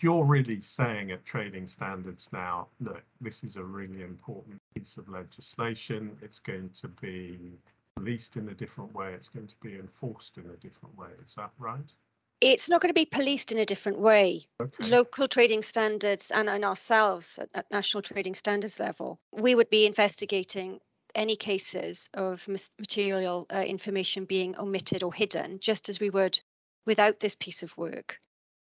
you're 0.00 0.24
really 0.24 0.60
saying 0.60 1.10
at 1.10 1.24
trading 1.24 1.66
standards 1.66 2.30
now, 2.32 2.68
look, 2.80 3.02
this 3.20 3.44
is 3.44 3.56
a 3.56 3.62
really 3.62 4.02
important 4.02 4.56
piece 4.74 4.96
of 4.96 5.08
legislation. 5.08 6.16
It's 6.22 6.38
going 6.38 6.70
to 6.80 6.88
be 6.88 7.58
policed 7.96 8.36
in 8.36 8.48
a 8.48 8.54
different 8.54 8.94
way. 8.94 9.12
It's 9.12 9.28
going 9.28 9.46
to 9.46 9.54
be 9.62 9.74
enforced 9.74 10.38
in 10.38 10.44
a 10.44 10.56
different 10.56 10.96
way. 10.96 11.08
Is 11.24 11.34
that 11.34 11.50
right? 11.58 11.92
It's 12.40 12.68
not 12.68 12.80
going 12.80 12.90
to 12.90 12.94
be 12.94 13.06
policed 13.06 13.52
in 13.52 13.58
a 13.58 13.64
different 13.64 13.98
way. 13.98 14.46
Okay. 14.60 14.88
Local 14.88 15.28
trading 15.28 15.62
standards 15.62 16.30
and, 16.30 16.48
and 16.48 16.64
ourselves 16.64 17.38
at, 17.38 17.48
at 17.54 17.70
national 17.70 18.02
trading 18.02 18.34
standards 18.34 18.78
level, 18.80 19.20
we 19.32 19.54
would 19.54 19.70
be 19.70 19.86
investigating 19.86 20.80
any 21.14 21.36
cases 21.36 22.10
of 22.14 22.46
material 22.78 23.46
uh, 23.52 23.58
information 23.58 24.24
being 24.24 24.58
omitted 24.58 25.02
or 25.02 25.14
hidden, 25.14 25.60
just 25.60 25.88
as 25.88 26.00
we 26.00 26.10
would 26.10 26.40
without 26.86 27.20
this 27.20 27.36
piece 27.36 27.62
of 27.62 27.76
work 27.78 28.20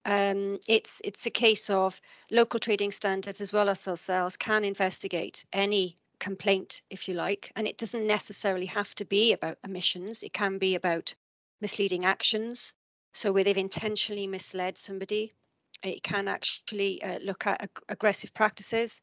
um, 0.08 0.58
it's 0.70 1.02
it's 1.04 1.26
a 1.26 1.30
case 1.30 1.70
of 1.70 2.00
local 2.32 2.60
trading 2.60 2.92
standards 2.92 3.42
as 3.42 3.52
well 3.52 3.70
as 3.70 3.88
ourselves 3.88 4.38
can 4.38 4.64
investigate 4.64 5.46
any 5.52 5.98
complaint, 6.20 6.82
if 6.90 7.08
you 7.08 7.14
like, 7.14 7.52
and 7.56 7.68
it 7.68 7.78
doesn't 7.78 8.08
necessarily 8.08 8.66
have 8.66 8.96
to 8.96 9.06
be 9.06 9.34
about 9.34 9.58
omissions. 9.66 10.24
It 10.24 10.32
can 10.34 10.58
be 10.58 10.76
about 10.76 11.14
misleading 11.60 12.06
actions. 12.06 12.74
So 13.14 13.32
where 13.32 13.44
they've 13.44 13.58
intentionally 13.58 14.28
misled 14.28 14.78
somebody, 14.78 15.32
it 15.84 16.04
can 16.04 16.28
actually 16.28 17.02
uh, 17.04 17.20
look 17.20 17.48
at 17.48 17.62
ag- 17.62 17.84
aggressive 17.90 18.34
practices 18.34 19.02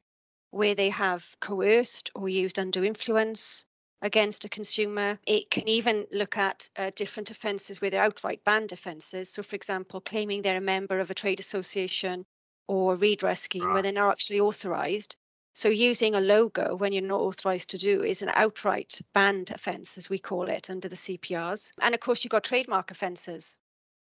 where 0.50 0.74
they 0.74 0.90
have 0.90 1.34
coerced 1.40 2.10
or 2.14 2.28
used 2.28 2.58
undue 2.58 2.84
influence 2.84 3.66
against 4.02 4.44
a 4.44 4.48
consumer. 4.48 5.18
It 5.26 5.50
can 5.50 5.68
even 5.68 6.06
look 6.12 6.36
at 6.36 6.68
uh, 6.76 6.90
different 6.94 7.30
offences 7.30 7.80
where 7.80 7.90
they're 7.90 8.02
outright 8.02 8.44
banned 8.44 8.70
offences. 8.70 9.30
So, 9.30 9.42
for 9.42 9.56
example, 9.56 10.00
claiming 10.00 10.42
they're 10.42 10.58
a 10.58 10.60
member 10.60 11.00
of 11.00 11.10
a 11.10 11.14
trade 11.14 11.40
association 11.40 12.24
or 12.68 12.92
a 12.92 12.96
redress 12.96 13.42
scheme 13.42 13.64
right. 13.64 13.72
where 13.72 13.82
they're 13.82 13.92
not 13.92 14.12
actually 14.12 14.40
authorised. 14.40 15.16
So, 15.54 15.68
using 15.68 16.14
a 16.14 16.20
logo 16.20 16.76
when 16.76 16.92
you're 16.92 17.02
not 17.02 17.20
authorised 17.20 17.70
to 17.70 17.78
do 17.78 18.02
is 18.02 18.22
an 18.22 18.30
outright 18.34 19.00
banned 19.12 19.50
offence, 19.50 19.96
as 19.96 20.10
we 20.10 20.18
call 20.18 20.48
it 20.48 20.70
under 20.70 20.88
the 20.88 20.96
CPRs. 20.96 21.72
And 21.80 21.94
of 21.94 22.00
course, 22.00 22.22
you've 22.22 22.30
got 22.30 22.44
trademark 22.44 22.90
offences. 22.90 23.56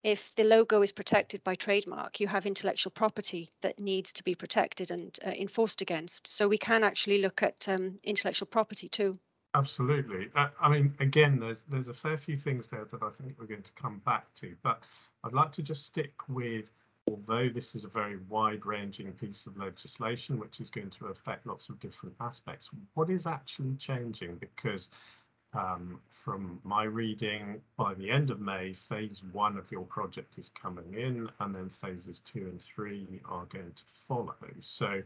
If 0.07 0.37
the 0.37 0.45
logo 0.45 0.83
is 0.83 0.93
protected 0.93 1.43
by 1.43 1.57
trademark, 1.57 2.21
you 2.21 2.29
have 2.29 2.47
intellectual 2.47 2.93
property 2.93 3.51
that 3.63 3.81
needs 3.81 4.13
to 4.13 4.23
be 4.23 4.37
protected 4.37 4.93
and 4.93 5.19
uh, 5.27 5.31
enforced 5.31 5.81
against. 5.81 6.29
So, 6.29 6.47
we 6.47 6.59
can 6.59 6.85
actually 6.85 7.21
look 7.21 7.43
at 7.43 7.69
um, 7.69 7.97
intellectual 8.05 8.47
property 8.47 8.89
too. 8.89 9.19
Absolutely. 9.55 10.29
Uh, 10.37 10.51
I 10.61 10.69
mean, 10.69 10.95
again, 11.01 11.41
there's 11.41 11.65
there's 11.69 11.89
a 11.89 11.93
fair 11.93 12.17
few 12.17 12.37
things 12.37 12.69
there 12.69 12.85
that 12.85 13.03
I 13.03 13.11
think 13.21 13.35
we're 13.37 13.47
going 13.47 13.65
to 13.65 13.73
come 13.73 14.01
back 14.07 14.33
to, 14.35 14.55
but 14.63 14.81
I'd 15.25 15.33
like 15.33 15.51
to 15.55 15.63
just 15.63 15.85
stick 15.85 16.15
with, 16.29 16.67
although 17.09 17.49
this 17.49 17.75
is 17.75 17.83
a 17.83 17.89
very 17.89 18.19
wide-ranging 18.29 19.11
piece 19.15 19.45
of 19.47 19.57
legislation 19.57 20.39
which 20.39 20.61
is 20.61 20.71
going 20.71 20.91
to 20.91 21.07
affect 21.07 21.49
lots 21.49 21.69
of 21.69 21.81
different 21.81 22.15
aspects, 22.21 22.71
what 22.95 23.11
is 23.11 23.27
actually 23.27 23.75
changing? 23.75 24.37
Because 24.37 24.89
um, 25.57 26.01
from 26.11 26.61
my 26.65 26.85
reading, 26.85 27.61
by 27.77 27.95
the 27.95 28.11
end 28.11 28.31
of 28.31 28.41
May, 28.41 28.73
phase 28.73 29.23
one 29.33 29.57
of 29.57 29.71
your 29.71 29.85
project 29.85 30.39
is 30.39 30.51
coming 30.51 30.95
in, 30.95 31.29
and 31.41 31.55
then 31.55 31.71
phases 31.81 32.21
two 32.21 32.41
and 32.41 32.61
three 32.61 33.07
are 33.29 33.47
going 33.47 33.73
to 33.73 33.83
follow. 34.09 34.35
So, 34.61 35.03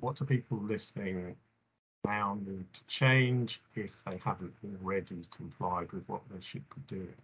what 0.00 0.16
do 0.16 0.24
people 0.24 0.58
listening 0.58 1.36
now 2.04 2.38
need 2.46 2.72
to 2.72 2.84
change 2.86 3.60
if 3.74 3.90
they 4.06 4.18
haven't 4.24 4.54
already 4.64 5.26
complied 5.36 5.92
with 5.92 6.08
what 6.08 6.22
they 6.30 6.40
should 6.40 6.64
be 6.74 6.96
doing? 6.96 7.14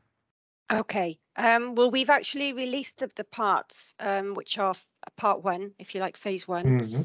Okay. 0.70 1.18
Um, 1.36 1.74
well, 1.74 1.90
we've 1.90 2.10
actually 2.10 2.52
released 2.54 2.98
the, 2.98 3.10
the 3.14 3.24
parts, 3.24 3.94
um, 4.00 4.34
which 4.34 4.58
are 4.58 4.74
part 5.16 5.42
one, 5.42 5.72
if 5.78 5.94
you 5.94 6.00
like, 6.00 6.16
phase 6.16 6.48
one. 6.48 6.80
Mm-hmm. 6.80 7.02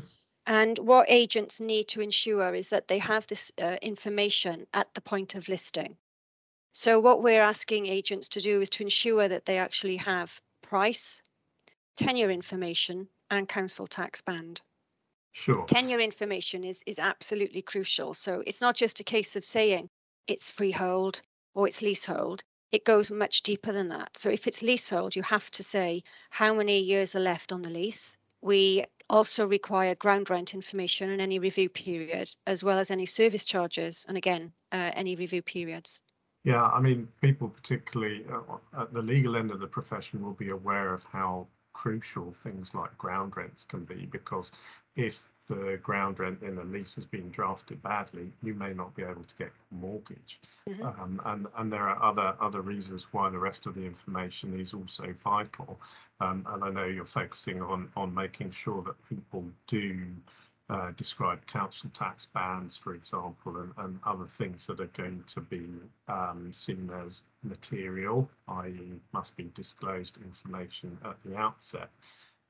And 0.47 0.79
what 0.79 1.09
agents 1.09 1.59
need 1.59 1.89
to 1.89 2.01
ensure 2.01 2.55
is 2.55 2.69
that 2.71 2.87
they 2.87 2.99
have 2.99 3.27
this 3.27 3.51
uh, 3.61 3.77
information 3.81 4.65
at 4.73 4.93
the 4.93 5.01
point 5.01 5.35
of 5.35 5.49
listing. 5.49 5.97
So, 6.71 6.99
what 6.99 7.21
we're 7.21 7.41
asking 7.41 7.85
agents 7.85 8.29
to 8.29 8.41
do 8.41 8.61
is 8.61 8.69
to 8.71 8.83
ensure 8.83 9.27
that 9.27 9.45
they 9.45 9.57
actually 9.57 9.97
have 9.97 10.41
price, 10.61 11.21
tenure 11.97 12.31
information, 12.31 13.09
and 13.29 13.49
council 13.49 13.87
tax 13.87 14.21
band. 14.21 14.61
Sure. 15.33 15.65
Tenure 15.65 15.99
information 15.99 16.63
is 16.63 16.81
is 16.85 16.97
absolutely 16.97 17.61
crucial. 17.61 18.13
So 18.13 18.41
it's 18.47 18.61
not 18.61 18.75
just 18.75 18.99
a 18.99 19.03
case 19.03 19.35
of 19.35 19.45
saying 19.45 19.89
it's 20.25 20.49
freehold 20.49 21.21
or 21.53 21.67
it's 21.67 21.81
leasehold. 21.81 22.43
It 22.71 22.85
goes 22.85 23.11
much 23.11 23.43
deeper 23.43 23.71
than 23.71 23.89
that. 23.89 24.17
So 24.17 24.29
if 24.29 24.47
it's 24.47 24.63
leasehold, 24.63 25.15
you 25.15 25.23
have 25.23 25.51
to 25.51 25.63
say 25.63 26.03
how 26.31 26.53
many 26.53 26.79
years 26.79 27.15
are 27.15 27.19
left 27.19 27.51
on 27.51 27.61
the 27.61 27.69
lease. 27.69 28.17
We 28.41 28.85
also 29.09 29.47
require 29.47 29.95
ground 29.95 30.29
rent 30.29 30.53
information 30.53 31.11
and 31.11 31.21
any 31.21 31.39
review 31.39 31.69
period, 31.69 32.29
as 32.45 32.63
well 32.63 32.77
as 32.77 32.91
any 32.91 33.05
service 33.05 33.45
charges, 33.45 34.05
and 34.07 34.17
again, 34.17 34.51
uh, 34.71 34.91
any 34.93 35.15
review 35.15 35.41
periods. 35.41 36.01
Yeah, 36.43 36.63
I 36.63 36.79
mean, 36.79 37.07
people 37.21 37.49
particularly 37.49 38.25
uh, 38.31 38.81
at 38.81 38.93
the 38.93 39.01
legal 39.01 39.35
end 39.35 39.51
of 39.51 39.59
the 39.59 39.67
profession 39.67 40.23
will 40.23 40.33
be 40.33 40.49
aware 40.49 40.93
of 40.93 41.03
how 41.03 41.47
crucial 41.73 42.31
things 42.31 42.73
like 42.73 42.97
ground 42.97 43.37
rents 43.37 43.63
can 43.63 43.85
be 43.85 44.07
because 44.07 44.51
if 44.95 45.29
the 45.47 45.79
ground 45.81 46.19
rent 46.19 46.41
in 46.41 46.57
a 46.57 46.63
lease 46.63 46.95
has 46.95 47.05
been 47.05 47.29
drafted 47.29 47.81
badly, 47.81 48.31
you 48.43 48.53
may 48.53 48.73
not 48.73 48.95
be 48.95 49.03
able 49.03 49.23
to 49.23 49.35
get 49.37 49.47
a 49.47 49.75
mortgage. 49.75 50.39
Mm-hmm. 50.67 50.85
Um, 50.85 51.21
and, 51.25 51.47
and 51.57 51.71
there 51.71 51.87
are 51.87 52.01
other 52.03 52.35
other 52.41 52.61
reasons 52.61 53.07
why 53.11 53.29
the 53.29 53.39
rest 53.39 53.65
of 53.65 53.75
the 53.75 53.85
information 53.85 54.59
is 54.59 54.73
also 54.73 55.13
vital. 55.23 55.79
Um, 56.19 56.45
and 56.49 56.63
I 56.63 56.69
know 56.69 56.85
you're 56.85 57.05
focusing 57.05 57.61
on 57.61 57.89
on 57.95 58.13
making 58.13 58.51
sure 58.51 58.83
that 58.83 58.95
people 59.07 59.45
do 59.67 60.07
uh, 60.69 60.91
describe 60.97 61.45
council 61.47 61.89
tax 61.93 62.27
bands, 62.33 62.75
for 62.75 62.93
example, 62.93 63.57
and, 63.57 63.71
and 63.77 63.99
other 64.05 64.27
things 64.37 64.67
that 64.67 64.81
are 64.81 64.87
going 64.87 65.23
to 65.27 65.39
be 65.39 65.65
um, 66.09 66.51
seen 66.51 66.91
as 67.05 67.23
material, 67.41 68.29
i.e., 68.49 68.99
must 69.13 69.35
be 69.37 69.49
disclosed 69.55 70.17
information 70.17 70.97
at 71.05 71.15
the 71.23 71.37
outset. 71.37 71.89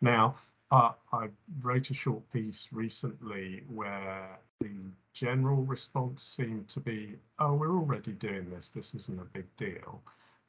Now, 0.02 0.36
uh, 0.72 0.92
I 1.14 1.28
wrote 1.62 1.90
a 1.90 1.94
short 1.94 2.22
piece 2.32 2.68
recently 2.72 3.64
where 3.74 4.38
the 4.60 4.70
general 5.14 5.64
response 5.64 6.24
seemed 6.24 6.68
to 6.70 6.80
be, 6.80 7.16
oh, 7.40 7.54
we're 7.54 7.76
already 7.76 8.12
doing 8.14 8.50
this, 8.50 8.70
this 8.70 8.94
isn't 8.94 9.20
a 9.20 9.26
big 9.26 9.46
deal. 9.56 10.02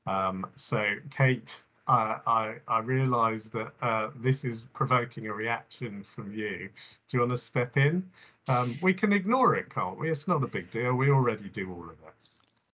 Um, 0.07 0.47
so, 0.57 0.85
Kate, 1.17 1.61
uh, 1.87 2.19
I, 2.27 2.55
I 2.67 2.81
realise 2.81 3.45
that 3.45 3.73
uh, 3.81 4.11
this 4.17 4.45
is 4.45 4.63
provoking 4.75 5.27
a 5.27 5.33
reaction 5.33 6.05
from 6.15 6.33
you. 6.33 6.69
Do 7.09 7.17
you 7.17 7.21
want 7.21 7.33
to 7.33 7.39
step 7.39 7.77
in? 7.77 8.09
Um, 8.49 8.77
we 8.83 8.95
can 8.95 9.13
ignore 9.13 9.55
it, 9.57 9.73
can't 9.73 9.99
we? 9.99 10.11
It's 10.11 10.27
not 10.27 10.43
a 10.43 10.47
big 10.47 10.71
deal. 10.71 10.95
We 10.95 11.11
already 11.11 11.49
do 11.49 11.71
all 11.71 11.83
of 11.83 11.97
that. 12.03 12.15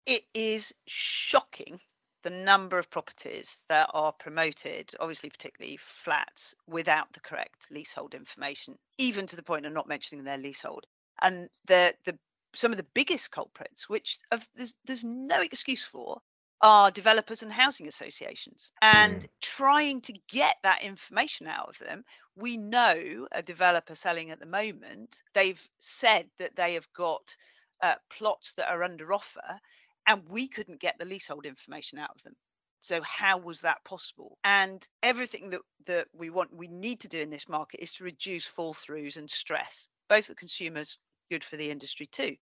It 0.07 0.25
is 0.35 0.75
shocking 0.87 1.81
the 2.25 2.31
number 2.31 2.79
of 2.79 2.91
properties 2.91 3.63
that 3.69 3.89
are 3.95 4.13
promoted, 4.13 4.91
obviously, 4.99 5.31
particularly 5.31 5.77
flats, 5.77 6.55
without 6.67 7.13
the 7.13 7.21
correct 7.21 7.69
leasehold 7.71 8.15
information, 8.15 8.77
even 8.99 9.27
to 9.29 9.37
the 9.37 9.43
point 9.43 9.67
of 9.67 9.73
not 9.73 9.87
mentioning 9.87 10.25
their 10.25 10.39
leasehold. 10.39 10.87
And 11.23 11.49
the 11.67 11.95
the 12.05 12.19
some 12.55 12.71
of 12.71 12.77
the 12.77 12.87
biggest 12.95 13.31
culprits, 13.31 13.89
which 13.89 14.19
of, 14.31 14.49
there's, 14.55 14.77
there's 14.85 15.05
no 15.05 15.41
excuse 15.41 15.85
for, 15.85 16.21
are 16.61 16.91
developers 16.91 17.43
and 17.43 17.53
housing 17.53 17.89
associations 17.89 18.73
and 18.81 19.23
mm. 19.23 19.29
trying 19.43 20.01
to 20.01 20.15
get 20.29 20.57
that 20.63 20.83
information 20.83 21.47
out 21.47 21.69
of 21.69 21.79
them. 21.79 22.05
We 22.37 22.57
know 22.57 23.27
a 23.33 23.43
developer 23.43 23.95
selling 23.95 24.31
at 24.31 24.41
the 24.41 24.47
moment, 24.47 25.23
they've 25.35 25.63
said 25.79 26.31
that 26.39 26.57
they 26.57 26.75
have 26.75 26.91
got 26.95 27.37
uh, 27.83 27.97
plots 28.09 28.53
that 28.55 28.71
are 28.71 28.83
under 28.83 29.13
offer, 29.13 29.61
and 30.07 30.23
we 30.29 30.49
couldn't 30.49 30.81
get 30.81 30.99
the 30.99 31.05
leasehold 31.05 31.47
information 31.47 31.99
out 31.99 32.11
of 32.15 32.23
them. 32.23 32.35
So 32.81 33.01
how 33.03 33.39
was 33.39 33.63
that 33.63 33.83
possible? 33.85 34.39
And 34.45 34.87
everything 35.03 35.51
that, 35.51 35.63
that 35.87 36.09
we 36.13 36.29
want, 36.31 36.55
we 36.55 36.69
need 36.69 37.01
to 37.01 37.09
do 37.09 37.19
in 37.19 37.31
this 37.31 37.49
market 37.49 37.83
is 37.83 37.95
to 37.95 38.05
reduce 38.05 38.47
fall 38.47 38.75
throughs 38.75 39.17
and 39.17 39.31
stress, 39.31 39.89
both 40.09 40.27
for 40.27 40.35
consumers, 40.35 40.99
good 41.31 41.43
for 41.43 41.57
the 41.57 41.71
industry 41.71 42.07
too. 42.07 42.37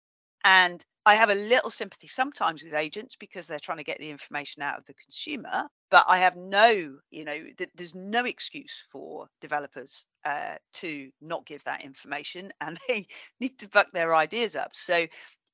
And 0.45 0.85
I 1.05 1.15
have 1.15 1.29
a 1.29 1.35
little 1.35 1.69
sympathy 1.71 2.07
sometimes 2.07 2.63
with 2.63 2.73
agents 2.73 3.15
because 3.17 3.47
they're 3.47 3.59
trying 3.59 3.79
to 3.79 3.83
get 3.83 3.99
the 3.99 4.09
information 4.09 4.61
out 4.61 4.77
of 4.77 4.85
the 4.85 4.93
consumer. 4.93 5.67
But 5.91 6.05
I 6.07 6.19
have 6.19 6.37
no, 6.37 6.97
you 7.11 7.25
know, 7.25 7.43
th- 7.57 7.71
there's 7.75 7.95
no 7.95 8.23
excuse 8.23 8.85
for 8.91 9.27
developers 9.41 10.05
uh, 10.23 10.55
to 10.73 11.09
not 11.19 11.45
give 11.45 11.63
that 11.65 11.83
information 11.83 12.53
and 12.61 12.77
they 12.87 13.07
need 13.41 13.59
to 13.59 13.67
buck 13.67 13.87
their 13.91 14.15
ideas 14.15 14.55
up. 14.55 14.71
So 14.73 15.05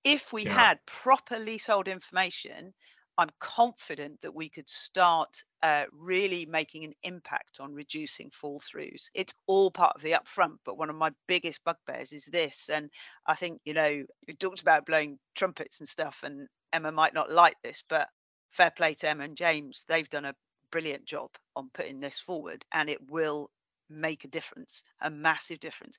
if 0.05 0.33
we 0.33 0.45
Yeah. 0.45 0.47
had 0.47 0.79
proper 0.87 1.39
leasehold 1.39 1.89
information, 1.89 2.73
I'm 3.17 3.31
confident 3.39 4.21
that 4.21 4.35
we 4.35 4.49
could 4.49 4.69
start 4.69 5.43
uh, 5.63 5.85
really 5.93 6.45
making 6.45 6.85
an 6.85 6.93
impact 7.03 7.59
on 7.61 7.73
reducing 7.73 8.29
fall 8.31 8.59
throughs. 8.61 9.09
It's 9.15 9.33
all 9.47 9.71
part 9.71 9.95
of 9.95 10.03
the 10.03 10.11
upfront, 10.13 10.57
but 10.65 10.77
one 10.77 10.89
of 10.89 10.97
my 10.97 11.11
biggest 11.27 11.63
bugbears 11.65 12.13
is 12.13 12.25
this. 12.27 12.69
And 12.69 12.91
I 13.27 13.35
think, 13.35 13.61
you 13.65 13.73
know, 13.73 14.05
we 14.27 14.35
talked 14.35 14.61
about 14.61 14.85
blowing 14.85 15.19
trumpets 15.35 15.79
and 15.79 15.89
stuff, 15.89 16.21
and 16.23 16.49
Emma 16.73 16.91
might 16.91 17.13
not 17.15 17.31
like 17.31 17.57
this, 17.63 17.83
but 17.89 18.09
fair 18.51 18.71
play 18.71 18.93
to 18.95 19.09
Emma 19.09 19.25
and 19.25 19.37
James. 19.37 19.85
They've 19.87 20.09
done 20.09 20.25
a 20.25 20.35
brilliant 20.71 21.05
job 21.05 21.31
on 21.55 21.69
putting 21.73 22.01
this 22.01 22.19
forward, 22.19 22.65
and 22.73 22.89
it 22.89 23.09
will 23.09 23.49
make 23.89 24.25
a 24.25 24.29
difference, 24.29 24.83
a 25.01 25.09
massive 25.09 25.61
difference. 25.61 25.97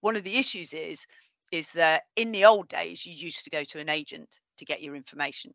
One 0.00 0.16
of 0.16 0.24
the 0.24 0.36
issues 0.38 0.74
is, 0.74 1.06
is 1.50 1.72
that 1.72 2.02
in 2.16 2.32
the 2.32 2.44
old 2.44 2.68
days, 2.68 3.06
you 3.06 3.14
used 3.14 3.44
to 3.44 3.50
go 3.50 3.64
to 3.64 3.78
an 3.80 3.88
agent 3.88 4.40
to 4.58 4.64
get 4.64 4.82
your 4.82 4.94
information 4.96 5.54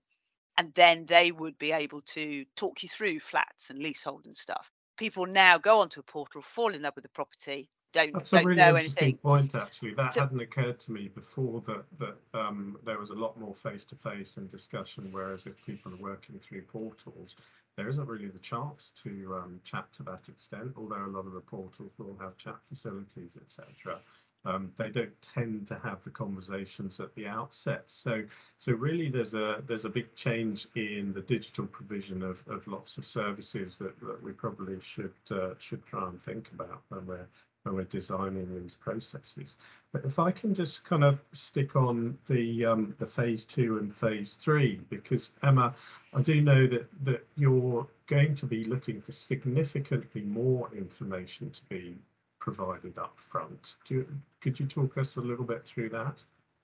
and 0.57 0.73
then 0.75 1.05
they 1.07 1.31
would 1.31 1.57
be 1.57 1.71
able 1.71 2.01
to 2.01 2.45
talk 2.55 2.83
you 2.83 2.89
through 2.89 3.19
flats 3.19 3.69
and 3.69 3.79
leasehold 3.79 4.25
and 4.25 4.35
stuff. 4.37 4.69
People 4.97 5.25
now 5.25 5.57
go 5.57 5.79
onto 5.79 5.99
a 5.99 6.03
portal, 6.03 6.41
fall 6.41 6.73
in 6.73 6.83
love 6.83 6.93
with 6.95 7.03
the 7.03 7.09
property, 7.09 7.69
don't 7.91 8.13
That's 8.13 8.31
a 8.33 8.37
don't 8.37 8.45
really 8.45 8.57
know 8.57 8.69
interesting 8.69 9.03
anything. 9.03 9.17
point, 9.17 9.55
actually. 9.55 9.93
That 9.93 10.13
So- 10.13 10.21
hadn't 10.21 10.39
occurred 10.41 10.79
to 10.81 10.91
me 10.91 11.07
before 11.07 11.61
that 11.67 11.85
that 11.99 12.17
um, 12.39 12.77
there 12.85 12.99
was 12.99 13.09
a 13.09 13.15
lot 13.15 13.39
more 13.39 13.55
face 13.55 13.85
to 13.85 13.95
face 13.95 14.37
and 14.37 14.49
discussion. 14.51 15.11
Whereas 15.11 15.45
if 15.47 15.63
people 15.65 15.93
are 15.93 15.97
working 15.97 16.39
through 16.39 16.63
portals, 16.63 17.35
there 17.75 17.89
isn't 17.89 18.07
really 18.07 18.27
the 18.29 18.39
chance 18.39 18.91
to 19.03 19.35
um, 19.35 19.59
chat 19.63 19.91
to 19.93 20.03
that 20.03 20.27
extent. 20.29 20.73
Although 20.77 21.05
a 21.05 21.07
lot 21.07 21.25
of 21.25 21.33
the 21.33 21.41
portals 21.41 21.91
will 21.97 22.17
have 22.19 22.37
chat 22.37 22.57
facilities, 22.69 23.37
etc. 23.37 23.99
Um, 24.45 24.71
they 24.77 24.89
don't 24.89 25.21
tend 25.21 25.67
to 25.67 25.79
have 25.83 26.03
the 26.03 26.09
conversations 26.09 26.99
at 26.99 27.15
the 27.15 27.27
outset. 27.27 27.83
So, 27.87 28.23
so 28.57 28.73
really, 28.73 29.09
there's 29.09 29.33
a 29.33 29.63
there's 29.67 29.85
a 29.85 29.89
big 29.89 30.13
change 30.15 30.67
in 30.75 31.13
the 31.13 31.21
digital 31.21 31.65
provision 31.65 32.21
of, 32.21 32.43
of 32.47 32.67
lots 32.67 32.97
of 32.97 33.05
services 33.05 33.77
that, 33.77 33.97
that 34.01 34.21
we 34.21 34.33
probably 34.33 34.79
should 34.81 35.13
uh, 35.31 35.51
should 35.59 35.85
try 35.85 36.07
and 36.09 36.21
think 36.21 36.49
about 36.53 36.81
when 36.89 37.05
we're 37.05 37.27
when 37.63 37.75
we're 37.75 37.83
designing 37.85 38.53
these 38.61 38.75
processes. 38.75 39.55
But 39.93 40.03
if 40.03 40.19
I 40.19 40.31
can 40.31 40.53
just 40.53 40.83
kind 40.83 41.03
of 41.03 41.19
stick 41.33 41.75
on 41.77 42.17
the 42.27 42.65
um, 42.65 42.95
the 42.99 43.07
phase 43.07 43.45
two 43.45 43.77
and 43.77 43.95
phase 43.95 44.33
three, 44.33 44.81
because 44.89 45.31
Emma, 45.41 45.73
I 46.13 46.21
do 46.21 46.41
know 46.41 46.67
that 46.67 46.87
that 47.05 47.25
you're 47.35 47.87
going 48.07 48.35
to 48.35 48.45
be 48.45 48.65
looking 48.65 49.01
for 49.01 49.13
significantly 49.13 50.21
more 50.21 50.69
information 50.75 51.49
to 51.51 51.61
be 51.69 51.95
provided 52.43 52.97
up 52.97 53.17
front. 53.17 53.75
You, 53.87 54.05
could 54.41 54.59
you 54.59 54.65
talk 54.65 54.97
us 54.97 55.15
a 55.15 55.21
little 55.21 55.45
bit 55.45 55.65
through 55.65 55.89
that? 55.89 56.15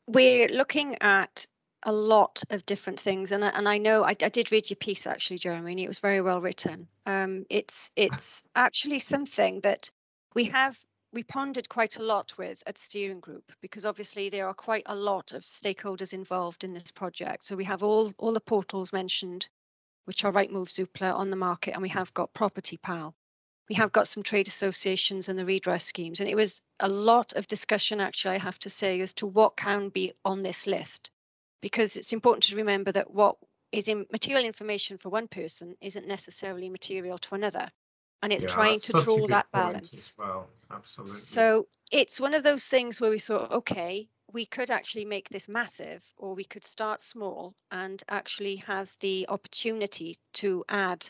We're 0.07 0.50
looking 0.50 0.98
at 1.00 1.48
a 1.83 1.93
lot 1.93 2.43
of 2.50 2.65
different 2.65 3.00
things, 3.00 3.31
and 3.31 3.45
and 3.45 3.69
I 3.69 3.77
know 3.77 4.03
I, 4.03 4.09
I 4.09 4.29
did 4.29 4.51
read 4.51 4.69
your 4.69 4.75
piece 4.75 5.07
actually, 5.07 5.38
Jeremy, 5.38 5.71
and 5.71 5.79
it 5.79 5.88
was 5.88 6.00
very 6.00 6.19
well 6.19 6.41
written. 6.41 6.86
Um, 7.05 7.45
it's 7.50 7.93
it's 7.95 8.43
actually 8.57 9.00
something 9.00 9.62
that 9.62 9.89
we 10.36 10.43
have 10.45 10.77
we 11.13 11.24
pondered 11.24 11.69
quite 11.69 11.95
a 11.95 12.03
lot 12.03 12.38
with 12.38 12.62
at 12.67 12.77
steering 12.77 13.21
group 13.21 13.50
because 13.62 13.86
obviously 13.86 14.29
there 14.29 14.48
are 14.48 14.53
quite 14.53 14.83
a 14.88 14.95
lot 14.95 15.31
of 15.31 15.43
stakeholders 15.43 16.13
involved 16.13 16.65
in 16.65 16.73
this 16.73 16.91
project. 16.91 17.45
So 17.45 17.56
we 17.56 17.63
have 17.63 17.84
all 17.84 18.12
all 18.17 18.34
the 18.34 18.41
portals 18.41 18.91
mentioned, 18.91 19.47
which 20.03 20.25
are 20.25 20.34
Rightmove, 20.34 20.67
Zoopla 20.67 21.13
on 21.13 21.30
the 21.30 21.38
market, 21.38 21.71
and 21.71 21.82
we 21.82 21.89
have 21.89 22.13
got 22.13 22.34
PropertyPal. 22.34 23.13
We 23.69 23.75
have 23.75 23.93
got 23.93 24.08
some 24.08 24.23
trade 24.23 24.49
associations 24.49 25.29
and 25.29 25.39
the 25.39 25.45
redress 25.45 25.86
schemes, 25.86 26.19
and 26.19 26.27
it 26.29 26.36
was 26.36 26.62
a 26.79 26.89
lot 26.89 27.32
of 27.34 27.47
discussion 27.47 28.01
actually, 28.01 28.36
I 28.36 28.39
have 28.39 28.60
to 28.60 28.69
say, 28.69 28.99
as 28.99 29.13
to 29.15 29.27
what 29.27 29.55
can 29.55 29.89
be 29.89 30.13
on 30.25 30.41
this 30.41 30.67
list, 30.67 31.12
because 31.62 31.95
it's 31.95 32.12
important 32.12 32.43
to 32.45 32.55
remember 32.58 32.91
that 32.91 33.12
what 33.12 33.38
is 33.71 33.88
in 33.88 34.08
material 34.12 34.43
information 34.43 34.97
for 34.97 35.10
one 35.10 35.27
person 35.29 35.77
isn't 35.79 36.08
necessarily 36.08 36.69
material 36.69 37.17
to 37.19 37.36
another, 37.36 37.71
and 38.21 38.34
it's 38.34 38.43
Yeah, 38.43 38.53
trying 38.53 38.82
to 38.82 38.93
draw 38.93 39.27
that 39.27 39.51
balance. 39.53 40.17
Well, 40.17 40.49
absolutely. 40.71 41.15
So 41.15 41.67
it's 41.91 42.19
one 42.19 42.34
of 42.34 42.43
those 42.43 42.67
things 42.67 43.01
where 43.01 43.10
we 43.12 43.19
thought, 43.19 43.51
okay, 43.51 44.10
we 44.32 44.45
could 44.45 44.71
actually 44.71 45.05
make 45.05 45.29
this 45.29 45.47
massive, 45.47 46.13
or 46.17 46.34
we 46.34 46.45
could 46.45 46.63
start 46.63 47.01
small 47.01 47.55
and 47.71 48.03
actually 48.10 48.55
have 48.58 48.97
the 48.99 49.25
opportunity 49.29 50.17
to 50.34 50.63
add 50.69 51.08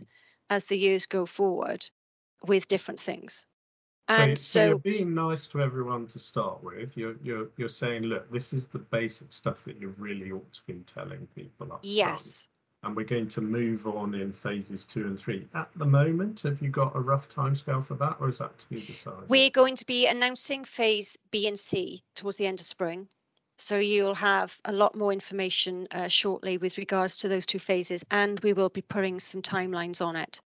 as 0.49 0.67
the 0.67 0.77
years 0.77 1.05
go 1.05 1.25
forward 1.27 1.89
with 2.45 2.67
different 2.67 2.99
things. 2.99 3.47
So, 4.07 4.23
And 4.23 4.37
so 4.37 4.65
you're 4.65 4.77
being 4.79 5.13
nice 5.13 5.47
to 5.47 5.61
everyone 5.61 6.07
to 6.07 6.19
start 6.19 6.63
with. 6.63 6.97
You're 6.97 7.15
you're 7.23 7.49
you're 7.57 7.69
saying, 7.69 8.03
look, 8.03 8.29
this 8.31 8.53
is 8.53 8.67
the 8.67 8.79
basic 8.79 9.31
stuff 9.31 9.63
that 9.65 9.77
you 9.79 9.93
really 9.97 10.31
ought 10.31 10.51
to 10.53 10.61
be 10.67 10.81
telling 10.85 11.27
people 11.35 11.71
up 11.73 11.85
front. 12.01 12.35
yes, 12.35 12.49
And 12.83 12.95
we're 12.95 13.05
going 13.05 13.27
to 13.29 13.41
move 13.41 13.87
on 13.87 14.15
in 14.15 14.33
phases 14.33 14.85
two 14.85 15.05
and 15.05 15.17
three. 15.19 15.47
At 15.53 15.69
the 15.75 15.85
moment, 15.85 16.41
have 16.41 16.61
you 16.61 16.69
got 16.69 16.95
a 16.95 16.99
rough 16.99 17.29
timescale 17.29 17.85
for 17.85 17.95
that, 17.95 18.17
or 18.19 18.29
is 18.29 18.39
that 18.39 18.57
to 18.59 18.69
be 18.69 18.81
decided? 18.81 19.29
we're 19.29 19.49
going 19.49 19.75
to 19.77 19.85
be 19.85 20.07
announcing 20.07 20.65
phase 20.65 21.17
B 21.31 21.47
and 21.47 21.57
C 21.59 22.03
towards 22.15 22.37
the 22.37 22.47
end 22.47 22.59
of 22.59 22.65
spring. 22.65 23.09
So 23.57 23.77
you'll 23.77 24.15
have 24.15 24.59
a 24.65 24.71
lot 24.73 24.95
more 24.95 25.13
information 25.13 25.87
uh, 25.91 26.07
shortly 26.07 26.57
with 26.57 26.77
regards 26.77 27.17
to 27.17 27.27
those 27.29 27.45
two 27.45 27.59
phases, 27.59 28.03
and 28.11 28.39
we 28.41 28.53
will 28.53 28.69
be 28.69 28.81
putting 28.81 29.19
some 29.19 29.41
timelines 29.41 30.03
on 30.05 30.15
it. 30.15 30.41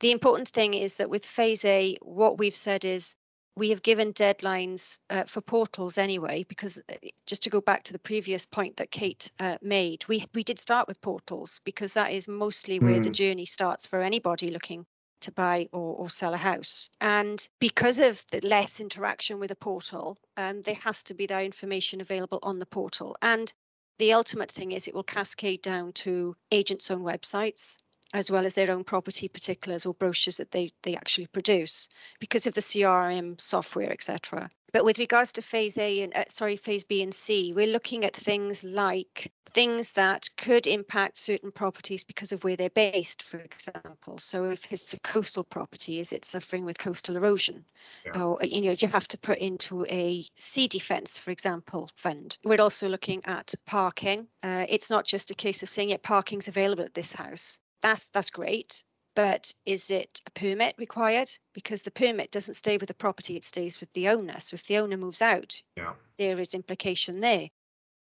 The 0.00 0.12
important 0.12 0.48
thing 0.48 0.72
is 0.72 0.96
that 0.96 1.10
with 1.10 1.26
phase 1.26 1.62
A, 1.66 1.96
what 2.00 2.38
we've 2.38 2.56
said 2.56 2.86
is 2.86 3.16
we 3.54 3.68
have 3.68 3.82
given 3.82 4.14
deadlines 4.14 4.98
uh, 5.10 5.24
for 5.24 5.42
portals 5.42 5.98
anyway, 5.98 6.44
because 6.48 6.80
uh, 6.88 6.94
just 7.26 7.42
to 7.42 7.50
go 7.50 7.60
back 7.60 7.82
to 7.84 7.92
the 7.92 7.98
previous 7.98 8.46
point 8.46 8.78
that 8.78 8.90
Kate 8.90 9.30
uh, 9.38 9.58
made, 9.60 10.08
we, 10.08 10.24
we 10.34 10.42
did 10.42 10.58
start 10.58 10.88
with 10.88 11.02
portals 11.02 11.60
because 11.64 11.92
that 11.92 12.12
is 12.12 12.26
mostly 12.28 12.80
where 12.80 12.98
the 12.98 13.10
Mm. 13.10 13.14
journey 13.14 13.44
starts 13.44 13.86
for 13.86 14.00
anybody 14.00 14.50
looking 14.50 14.86
to 15.20 15.32
buy 15.32 15.68
or, 15.70 15.96
or 15.96 16.08
sell 16.08 16.32
a 16.32 16.38
house. 16.38 16.88
And 17.02 17.46
because 17.58 18.00
of 18.00 18.24
the 18.30 18.40
less 18.42 18.80
interaction 18.80 19.38
with 19.38 19.50
a 19.50 19.56
portal, 19.56 20.16
um, 20.38 20.62
there 20.62 20.76
has 20.76 21.02
to 21.04 21.14
be 21.14 21.26
that 21.26 21.44
information 21.44 22.00
available 22.00 22.38
on 22.42 22.58
the 22.58 22.64
portal. 22.64 23.16
And 23.20 23.52
the 23.98 24.14
ultimate 24.14 24.50
thing 24.50 24.72
is 24.72 24.88
it 24.88 24.94
will 24.94 25.02
cascade 25.02 25.60
down 25.60 25.92
to 25.92 26.36
agents' 26.50 26.90
own 26.90 27.02
websites 27.02 27.76
as 28.12 28.30
well 28.30 28.44
as 28.44 28.54
their 28.54 28.70
own 28.70 28.84
property 28.84 29.28
particulars 29.28 29.86
or 29.86 29.94
brochures 29.94 30.38
that 30.38 30.50
they, 30.50 30.72
they 30.82 30.96
actually 30.96 31.26
produce 31.26 31.88
because 32.18 32.46
of 32.46 32.54
the 32.54 32.60
CRM 32.60 33.40
software, 33.40 33.92
etc. 33.92 34.50
But 34.72 34.84
with 34.84 34.98
regards 34.98 35.32
to 35.32 35.42
phase 35.42 35.78
A 35.78 36.02
and 36.02 36.14
uh, 36.14 36.24
sorry, 36.28 36.56
phase 36.56 36.84
B 36.84 37.02
and 37.02 37.14
C, 37.14 37.52
we're 37.52 37.66
looking 37.66 38.04
at 38.04 38.16
things 38.16 38.64
like 38.64 39.32
things 39.52 39.92
that 39.92 40.28
could 40.36 40.66
impact 40.66 41.18
certain 41.18 41.50
properties 41.50 42.04
because 42.04 42.30
of 42.30 42.44
where 42.44 42.56
they're 42.56 42.70
based, 42.70 43.22
for 43.22 43.38
example. 43.38 44.16
So 44.18 44.50
if 44.50 44.72
it's 44.72 44.92
a 44.94 45.00
coastal 45.00 45.42
property, 45.42 45.98
is 45.98 46.12
it 46.12 46.24
suffering 46.24 46.64
with 46.64 46.78
coastal 46.78 47.16
erosion? 47.16 47.64
Yeah. 48.04 48.22
Or 48.22 48.38
you 48.42 48.60
know, 48.60 48.74
do 48.74 48.86
you 48.86 48.92
have 48.92 49.08
to 49.08 49.18
put 49.18 49.38
into 49.38 49.84
a 49.86 50.24
sea 50.36 50.68
defence, 50.68 51.18
for 51.18 51.30
example, 51.30 51.90
fund? 51.96 52.38
We're 52.44 52.60
also 52.60 52.88
looking 52.88 53.24
at 53.24 53.54
parking. 53.66 54.28
Uh, 54.42 54.66
it's 54.68 54.90
not 54.90 55.04
just 55.04 55.30
a 55.30 55.34
case 55.34 55.62
of 55.62 55.68
saying, 55.68 55.90
yeah, 55.90 55.96
parking's 56.02 56.48
available 56.48 56.84
at 56.84 56.94
this 56.94 57.12
house 57.12 57.60
that's 57.82 58.08
that's 58.10 58.30
great 58.30 58.84
but 59.16 59.52
is 59.66 59.90
it 59.90 60.22
a 60.26 60.30
permit 60.30 60.74
required 60.78 61.30
because 61.52 61.82
the 61.82 61.90
permit 61.90 62.30
doesn't 62.30 62.54
stay 62.54 62.76
with 62.78 62.88
the 62.88 62.94
property 62.94 63.36
it 63.36 63.44
stays 63.44 63.80
with 63.80 63.92
the 63.92 64.08
owner 64.08 64.38
so 64.40 64.54
if 64.54 64.66
the 64.66 64.78
owner 64.78 64.96
moves 64.96 65.22
out 65.22 65.62
Yeah. 65.76 65.94
there 66.18 66.38
is 66.40 66.54
implication 66.54 67.20
there 67.20 67.48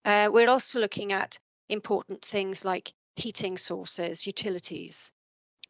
uh, 0.05 0.29
we're 0.33 0.49
also 0.51 0.81
looking 0.81 1.13
at 1.13 1.39
important 1.69 2.25
things 2.25 2.65
like 2.65 2.93
heating 3.17 3.57
sources 3.59 4.27
utilities 4.27 5.13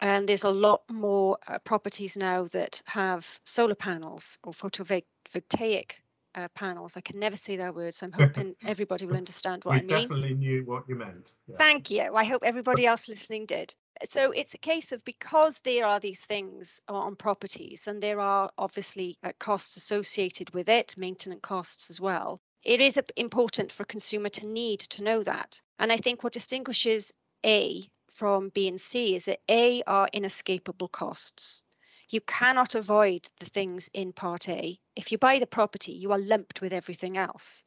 and 0.00 0.28
there's 0.28 0.44
a 0.44 0.50
lot 0.50 0.82
more 0.90 1.38
uh, 1.48 1.58
properties 1.60 2.16
now 2.16 2.44
that 2.44 2.82
have 2.86 3.40
solar 3.44 3.74
panels 3.74 4.38
or 4.44 4.52
photovoltaic 4.52 5.92
uh, 6.34 6.48
panels 6.54 6.96
i 6.96 7.00
can 7.00 7.18
never 7.18 7.36
say 7.36 7.56
that 7.56 7.74
word 7.74 7.92
so 7.94 8.06
i'm 8.06 8.12
hoping 8.12 8.54
everybody 8.64 9.06
will 9.06 9.16
understand 9.16 9.64
what 9.64 9.72
we 9.74 9.78
i 9.78 9.82
mean 9.82 10.02
definitely 10.02 10.34
knew 10.34 10.64
what 10.64 10.88
you 10.88 10.94
meant. 10.94 11.32
Yeah. 11.48 11.56
Thank 11.58 11.90
you. 11.90 12.14
I 12.14 12.24
hope 12.24 12.42
everybody 12.44 12.86
else 12.86 13.08
listening 13.08 13.46
did. 13.46 13.74
So 14.04 14.30
it's 14.30 14.54
a 14.54 14.58
case 14.58 14.92
of 14.92 15.04
because 15.04 15.58
there 15.58 15.84
are 15.84 15.98
these 15.98 16.20
things 16.20 16.80
on 16.86 17.16
properties 17.16 17.88
and 17.88 18.00
there 18.00 18.20
are 18.20 18.48
obviously 18.56 19.18
uh, 19.24 19.32
costs 19.40 19.76
associated 19.76 20.50
with 20.50 20.68
it, 20.68 20.96
maintenance 20.96 21.40
costs 21.42 21.90
as 21.90 22.00
well. 22.00 22.40
It 22.62 22.80
is 22.80 23.00
important 23.16 23.72
for 23.72 23.82
a 23.82 23.86
consumer 23.86 24.28
to 24.28 24.46
need 24.46 24.78
to 24.80 25.02
know 25.02 25.24
that. 25.24 25.60
And 25.80 25.90
I 25.90 25.96
think 25.96 26.22
what 26.22 26.32
distinguishes 26.32 27.12
A 27.44 27.90
from 28.08 28.50
B&C 28.50 29.16
is 29.16 29.24
that 29.24 29.40
A 29.50 29.82
are 29.82 30.08
inescapable 30.12 30.88
costs. 30.88 31.64
You 32.08 32.20
cannot 32.20 32.76
avoid 32.76 33.28
the 33.40 33.46
things 33.46 33.90
in 33.92 34.12
Part 34.12 34.48
A. 34.48 34.78
If 34.94 35.10
you 35.10 35.18
buy 35.18 35.40
the 35.40 35.46
property, 35.46 35.92
you 35.92 36.12
are 36.12 36.20
lumped 36.20 36.60
with 36.60 36.72
everything 36.72 37.18
else. 37.18 37.64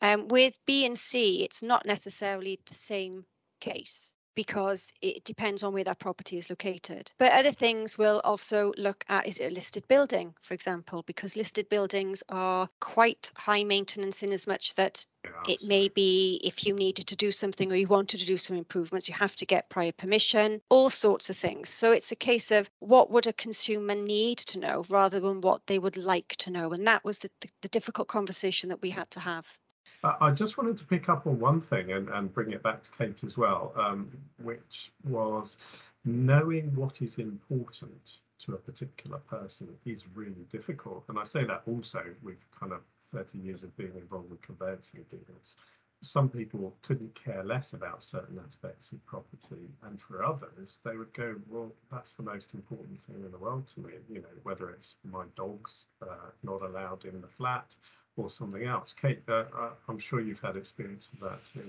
Um, 0.00 0.26
with 0.26 0.58
B&C, 0.66 1.44
it's 1.44 1.62
not 1.62 1.86
necessarily 1.86 2.58
the 2.66 2.74
same 2.74 3.26
case 3.60 4.16
because 4.34 4.92
it 5.00 5.24
depends 5.24 5.62
on 5.62 5.72
where 5.72 5.84
that 5.84 5.98
property 5.98 6.38
is 6.38 6.50
located. 6.50 7.12
But 7.18 7.32
other 7.32 7.50
things 7.50 7.98
we'll 7.98 8.20
also 8.24 8.72
look 8.76 9.04
at 9.08 9.26
is 9.26 9.38
it 9.38 9.50
a 9.50 9.54
listed 9.54 9.86
building, 9.88 10.34
for 10.42 10.54
example, 10.54 11.02
because 11.02 11.36
listed 11.36 11.68
buildings 11.68 12.22
are 12.28 12.68
quite 12.80 13.32
high 13.36 13.64
maintenance 13.64 14.22
in 14.22 14.32
as 14.32 14.46
much 14.46 14.74
that 14.74 15.04
Yeah, 15.24 15.30
it 15.46 15.62
may 15.62 15.88
be 15.88 16.40
if 16.44 16.66
you 16.66 16.74
needed 16.74 17.06
to 17.08 17.16
do 17.16 17.30
something 17.30 17.70
or 17.70 17.76
you 17.76 17.86
wanted 17.88 18.20
to 18.20 18.26
do 18.26 18.36
some 18.36 18.56
improvements, 18.56 19.08
you 19.08 19.14
have 19.14 19.36
to 19.36 19.46
get 19.46 19.68
prior 19.70 19.92
permission, 19.92 20.60
all 20.68 20.90
sorts 20.90 21.30
of 21.30 21.36
things. 21.36 21.68
So 21.68 21.92
it's 21.92 22.12
a 22.12 22.16
case 22.16 22.50
of 22.50 22.70
what 22.80 23.10
would 23.10 23.26
a 23.26 23.32
consumer 23.32 23.94
need 23.94 24.38
to 24.38 24.58
know 24.58 24.84
rather 24.88 25.20
than 25.20 25.40
what 25.40 25.66
they 25.66 25.78
would 25.78 25.96
like 25.96 26.36
to 26.38 26.50
know. 26.50 26.72
And 26.72 26.86
that 26.86 27.04
was 27.04 27.18
the, 27.20 27.30
the, 27.40 27.48
the 27.62 27.68
difficult 27.68 28.08
conversation 28.08 28.68
that 28.70 28.82
we 28.82 28.90
had 28.90 29.10
to 29.12 29.20
have. 29.20 29.58
I 30.04 30.32
just 30.32 30.58
wanted 30.58 30.78
to 30.78 30.84
pick 30.84 31.08
up 31.08 31.28
on 31.28 31.38
one 31.38 31.60
thing 31.60 31.92
and, 31.92 32.08
and 32.08 32.32
bring 32.34 32.50
it 32.50 32.62
back 32.62 32.82
to 32.82 32.90
Kate 32.98 33.22
as 33.22 33.36
well, 33.36 33.72
um, 33.76 34.10
which 34.42 34.90
was 35.04 35.56
knowing 36.04 36.74
what 36.74 37.02
is 37.02 37.18
important 37.18 38.18
to 38.40 38.54
a 38.54 38.56
particular 38.56 39.18
person 39.18 39.68
is 39.84 40.02
really 40.14 40.44
difficult. 40.50 41.04
And 41.08 41.18
I 41.20 41.24
say 41.24 41.44
that 41.44 41.62
also 41.68 42.02
with 42.22 42.38
kind 42.58 42.72
of 42.72 42.80
30 43.14 43.38
years 43.38 43.62
of 43.62 43.76
being 43.76 43.94
involved 43.94 44.30
with 44.30 44.42
conveyancing 44.42 45.04
deals. 45.08 45.56
Some 46.02 46.28
people 46.28 46.74
couldn't 46.82 47.14
care 47.14 47.44
less 47.44 47.74
about 47.74 48.02
certain 48.02 48.40
aspects 48.44 48.90
of 48.90 49.04
property, 49.06 49.70
and 49.84 50.00
for 50.00 50.24
others, 50.24 50.80
they 50.84 50.96
would 50.96 51.14
go, 51.14 51.36
"Well, 51.48 51.72
that's 51.92 52.14
the 52.14 52.24
most 52.24 52.54
important 52.54 53.00
thing 53.02 53.22
in 53.24 53.30
the 53.30 53.38
world 53.38 53.68
to 53.68 53.80
me." 53.80 53.92
You 54.08 54.22
know, 54.22 54.36
whether 54.42 54.70
it's 54.70 54.96
my 55.04 55.26
dog's 55.36 55.84
uh, 56.02 56.32
not 56.42 56.62
allowed 56.62 57.04
in 57.04 57.20
the 57.20 57.28
flat, 57.28 57.76
or 58.16 58.30
something 58.30 58.64
else. 58.64 58.94
Kate, 59.00 59.22
uh, 59.28 59.44
uh, 59.56 59.70
I'm 59.88 59.98
sure 59.98 60.20
you've 60.20 60.40
had 60.40 60.56
experience 60.56 61.10
of 61.14 61.20
that 61.20 61.40
too. 61.52 61.62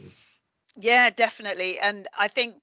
Yeah, 0.75 1.09
definitely. 1.09 1.79
And 1.79 2.07
I 2.17 2.27
think 2.27 2.55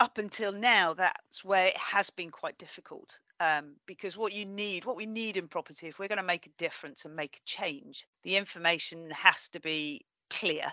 up 0.00 0.18
until 0.18 0.52
now, 0.52 0.94
that's 0.94 1.44
where 1.44 1.66
it 1.68 1.76
has 1.76 2.10
been 2.10 2.30
quite 2.30 2.58
difficult. 2.58 3.18
Um, 3.40 3.76
because 3.86 4.16
what 4.16 4.32
you 4.32 4.44
need, 4.44 4.84
what 4.84 4.96
we 4.96 5.06
need 5.06 5.36
in 5.36 5.46
property, 5.46 5.86
if 5.86 5.98
we're 5.98 6.08
going 6.08 6.18
to 6.18 6.24
make 6.24 6.46
a 6.46 6.58
difference 6.58 7.04
and 7.04 7.14
make 7.14 7.36
a 7.36 7.46
change, 7.46 8.06
the 8.24 8.36
information 8.36 9.10
has 9.10 9.48
to 9.50 9.60
be 9.60 10.04
clear, 10.28 10.64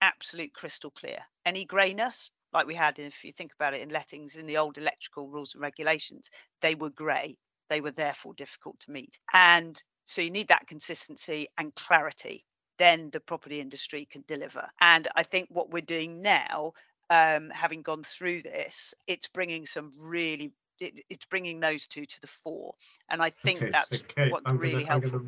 absolute 0.00 0.54
crystal 0.54 0.90
clear. 0.90 1.18
Any 1.44 1.66
greyness, 1.66 2.30
like 2.52 2.66
we 2.66 2.74
had, 2.74 2.98
if 2.98 3.22
you 3.24 3.32
think 3.32 3.52
about 3.52 3.74
it 3.74 3.82
in 3.82 3.90
lettings 3.90 4.36
in 4.36 4.46
the 4.46 4.56
old 4.56 4.78
electrical 4.78 5.28
rules 5.28 5.54
and 5.54 5.62
regulations, 5.62 6.30
they 6.62 6.74
were 6.74 6.90
grey. 6.90 7.36
They 7.68 7.82
were 7.82 7.90
therefore 7.90 8.32
difficult 8.34 8.80
to 8.80 8.90
meet. 8.90 9.18
And 9.34 9.82
so 10.04 10.22
you 10.22 10.30
need 10.30 10.48
that 10.48 10.66
consistency 10.66 11.48
and 11.58 11.74
clarity. 11.74 12.44
Then 12.78 13.10
the 13.12 13.20
property 13.20 13.60
industry 13.60 14.06
can 14.10 14.24
deliver. 14.26 14.68
And 14.80 15.08
I 15.14 15.22
think 15.22 15.48
what 15.50 15.70
we're 15.70 15.80
doing 15.80 16.20
now, 16.22 16.72
um, 17.10 17.50
having 17.50 17.82
gone 17.82 18.02
through 18.02 18.42
this, 18.42 18.92
it's 19.06 19.28
bringing 19.28 19.64
some 19.66 19.92
really, 19.96 20.52
it, 20.80 21.00
it's 21.08 21.24
bringing 21.26 21.60
those 21.60 21.86
two 21.86 22.04
to 22.04 22.20
the 22.20 22.26
fore. 22.26 22.74
And 23.10 23.22
I 23.22 23.30
think 23.30 23.58
okay, 23.58 23.70
that's 23.72 23.90
so 23.90 23.98
Kate, 24.08 24.32
what's 24.32 24.42
I'm 24.46 24.58
really 24.58 24.84
gonna, 24.84 24.96
I'm 24.96 25.02
helpful. 25.02 25.26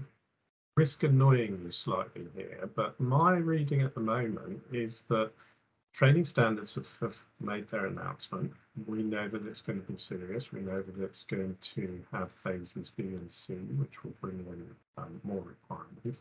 risk 0.77 1.03
annoying 1.05 1.61
you 1.65 1.73
slightly 1.73 2.27
here, 2.35 2.69
but 2.75 2.99
my 3.01 3.37
reading 3.37 3.83
at 3.83 3.95
the 3.95 4.01
moment 4.01 4.61
is 4.73 5.05
that 5.09 5.31
Trading 5.97 6.27
standards 6.27 6.75
have, 6.75 6.93
have 7.01 7.19
made 7.41 7.71
their 7.71 7.87
announcement. 7.87 8.53
We 8.87 9.03
know 9.03 9.29
that 9.29 9.47
it's 9.47 9.63
going 9.63 9.81
to 9.81 9.93
be 9.93 9.99
serious. 9.99 10.53
We 10.53 10.61
know 10.61 10.83
that 10.83 11.03
it's 11.03 11.25
going 11.25 11.57
to 11.75 12.05
have 12.13 12.31
phases 12.45 12.91
B 12.95 13.05
and 13.05 13.33
C, 13.33 13.55
which 13.55 14.05
will 14.05 14.13
bring 14.21 14.45
in 14.47 14.67
um, 14.99 15.19
more 15.25 15.41
requirements. 15.41 16.21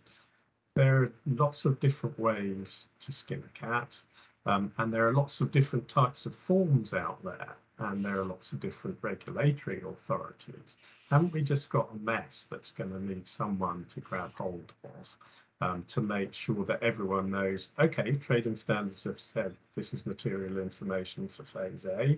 There 0.75 1.03
are 1.03 1.11
lots 1.25 1.65
of 1.65 1.81
different 1.81 2.17
ways 2.17 2.87
to 3.01 3.11
skin 3.11 3.43
a 3.45 3.59
cat, 3.59 3.97
um, 4.45 4.71
and 4.77 4.93
there 4.93 5.09
are 5.09 5.13
lots 5.13 5.41
of 5.41 5.51
different 5.51 5.89
types 5.89 6.25
of 6.25 6.33
forms 6.33 6.93
out 6.93 7.21
there, 7.21 7.57
and 7.79 8.05
there 8.05 8.21
are 8.21 8.25
lots 8.25 8.53
of 8.53 8.61
different 8.61 8.97
regulatory 9.01 9.81
authorities. 9.81 10.77
Haven't 11.09 11.33
we 11.33 11.41
just 11.41 11.67
got 11.69 11.91
a 11.91 11.97
mess 11.97 12.47
that's 12.49 12.71
going 12.71 12.91
to 12.91 13.03
need 13.03 13.27
someone 13.27 13.85
to 13.93 13.99
grab 13.99 14.31
hold 14.35 14.71
of? 14.85 15.17
Um, 15.61 15.83
to 15.87 16.01
make 16.01 16.33
sure 16.33 16.65
that 16.65 16.83
everyone 16.83 17.31
knows, 17.31 17.69
okay, 17.79 18.13
trading 18.13 18.55
standards 18.55 19.03
have 19.03 19.19
said 19.19 19.55
this 19.75 19.93
is 19.93 20.05
material 20.05 20.57
information 20.57 21.27
for 21.27 21.43
phase 21.43 21.85
A. 21.85 22.17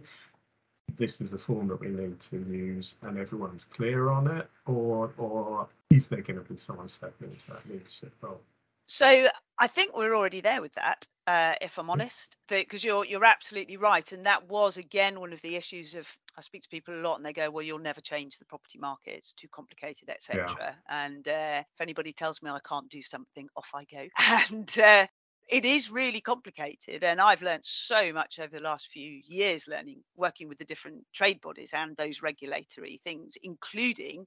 This 0.98 1.22
is 1.22 1.32
the 1.32 1.38
form 1.38 1.68
that 1.68 1.80
we 1.80 1.90
need 1.90 2.20
to 2.32 2.38
use 2.38 2.96
and 3.02 3.18
everyone's 3.18 3.66
clear 3.66 4.10
on 4.10 4.28
it, 4.28 4.50
or 4.66 5.14
or 5.18 5.68
is 5.90 6.08
there 6.08 6.22
going 6.22 6.42
to 6.42 6.50
be 6.50 6.58
someone 6.58 6.88
stepping 6.88 7.30
into 7.32 7.48
that 7.52 7.70
leadership 7.70 8.14
role? 8.22 8.42
So 8.88 9.28
I 9.60 9.68
think 9.68 9.96
we're 9.96 10.16
already 10.16 10.40
there 10.42 10.62
with 10.62 10.74
that, 10.74 11.06
uh, 11.28 11.56
if 11.62 11.78
I'm 11.78 11.90
honest, 11.90 12.38
because 12.48 12.84
you're 12.84 13.06
you're 13.06 13.26
absolutely 13.26 13.76
right, 13.78 14.10
and 14.12 14.26
that 14.26 14.48
was 14.48 14.78
again 14.78 15.20
one 15.20 15.34
of 15.34 15.42
the 15.42 15.56
issues 15.58 15.94
of 15.94 16.10
I 16.38 16.42
speak 16.42 16.62
to 16.64 16.70
people 16.70 16.96
a 16.96 17.02
lot, 17.02 17.18
and 17.18 17.26
they 17.26 17.34
go, 17.34 17.50
"Well, 17.52 17.64
you'll 17.66 17.80
never 17.80 18.00
change 18.02 18.38
the 18.38 18.46
property 18.46 18.80
market; 18.80 19.16
it's 19.16 19.34
too 19.34 19.50
complicated, 19.50 20.10
etc." 20.10 20.40
Yeah. 20.60 20.76
And 20.90 21.28
uh, 21.28 21.64
if 21.74 21.82
anybody 21.82 22.14
tells 22.14 22.42
me 22.42 22.50
I 22.50 22.60
can't 22.68 22.90
do 22.90 23.02
something, 23.02 23.50
off 23.58 23.70
I 23.76 23.84
go. 23.86 24.08
And 24.52 24.80
uh, 24.80 25.08
it 25.50 25.66
is 25.66 25.92
really 25.92 26.22
complicated, 26.22 27.04
and 27.04 27.20
I've 27.20 27.42
learned 27.42 27.66
so 27.66 28.14
much 28.14 28.40
over 28.40 28.56
the 28.56 28.62
last 28.64 28.88
few 28.88 29.22
years, 29.26 29.68
learning 29.68 30.04
working 30.16 30.48
with 30.48 30.60
the 30.60 30.66
different 30.66 31.06
trade 31.14 31.42
bodies 31.42 31.74
and 31.74 31.96
those 31.98 32.22
regulatory 32.22 32.98
things, 33.04 33.36
including 33.44 34.26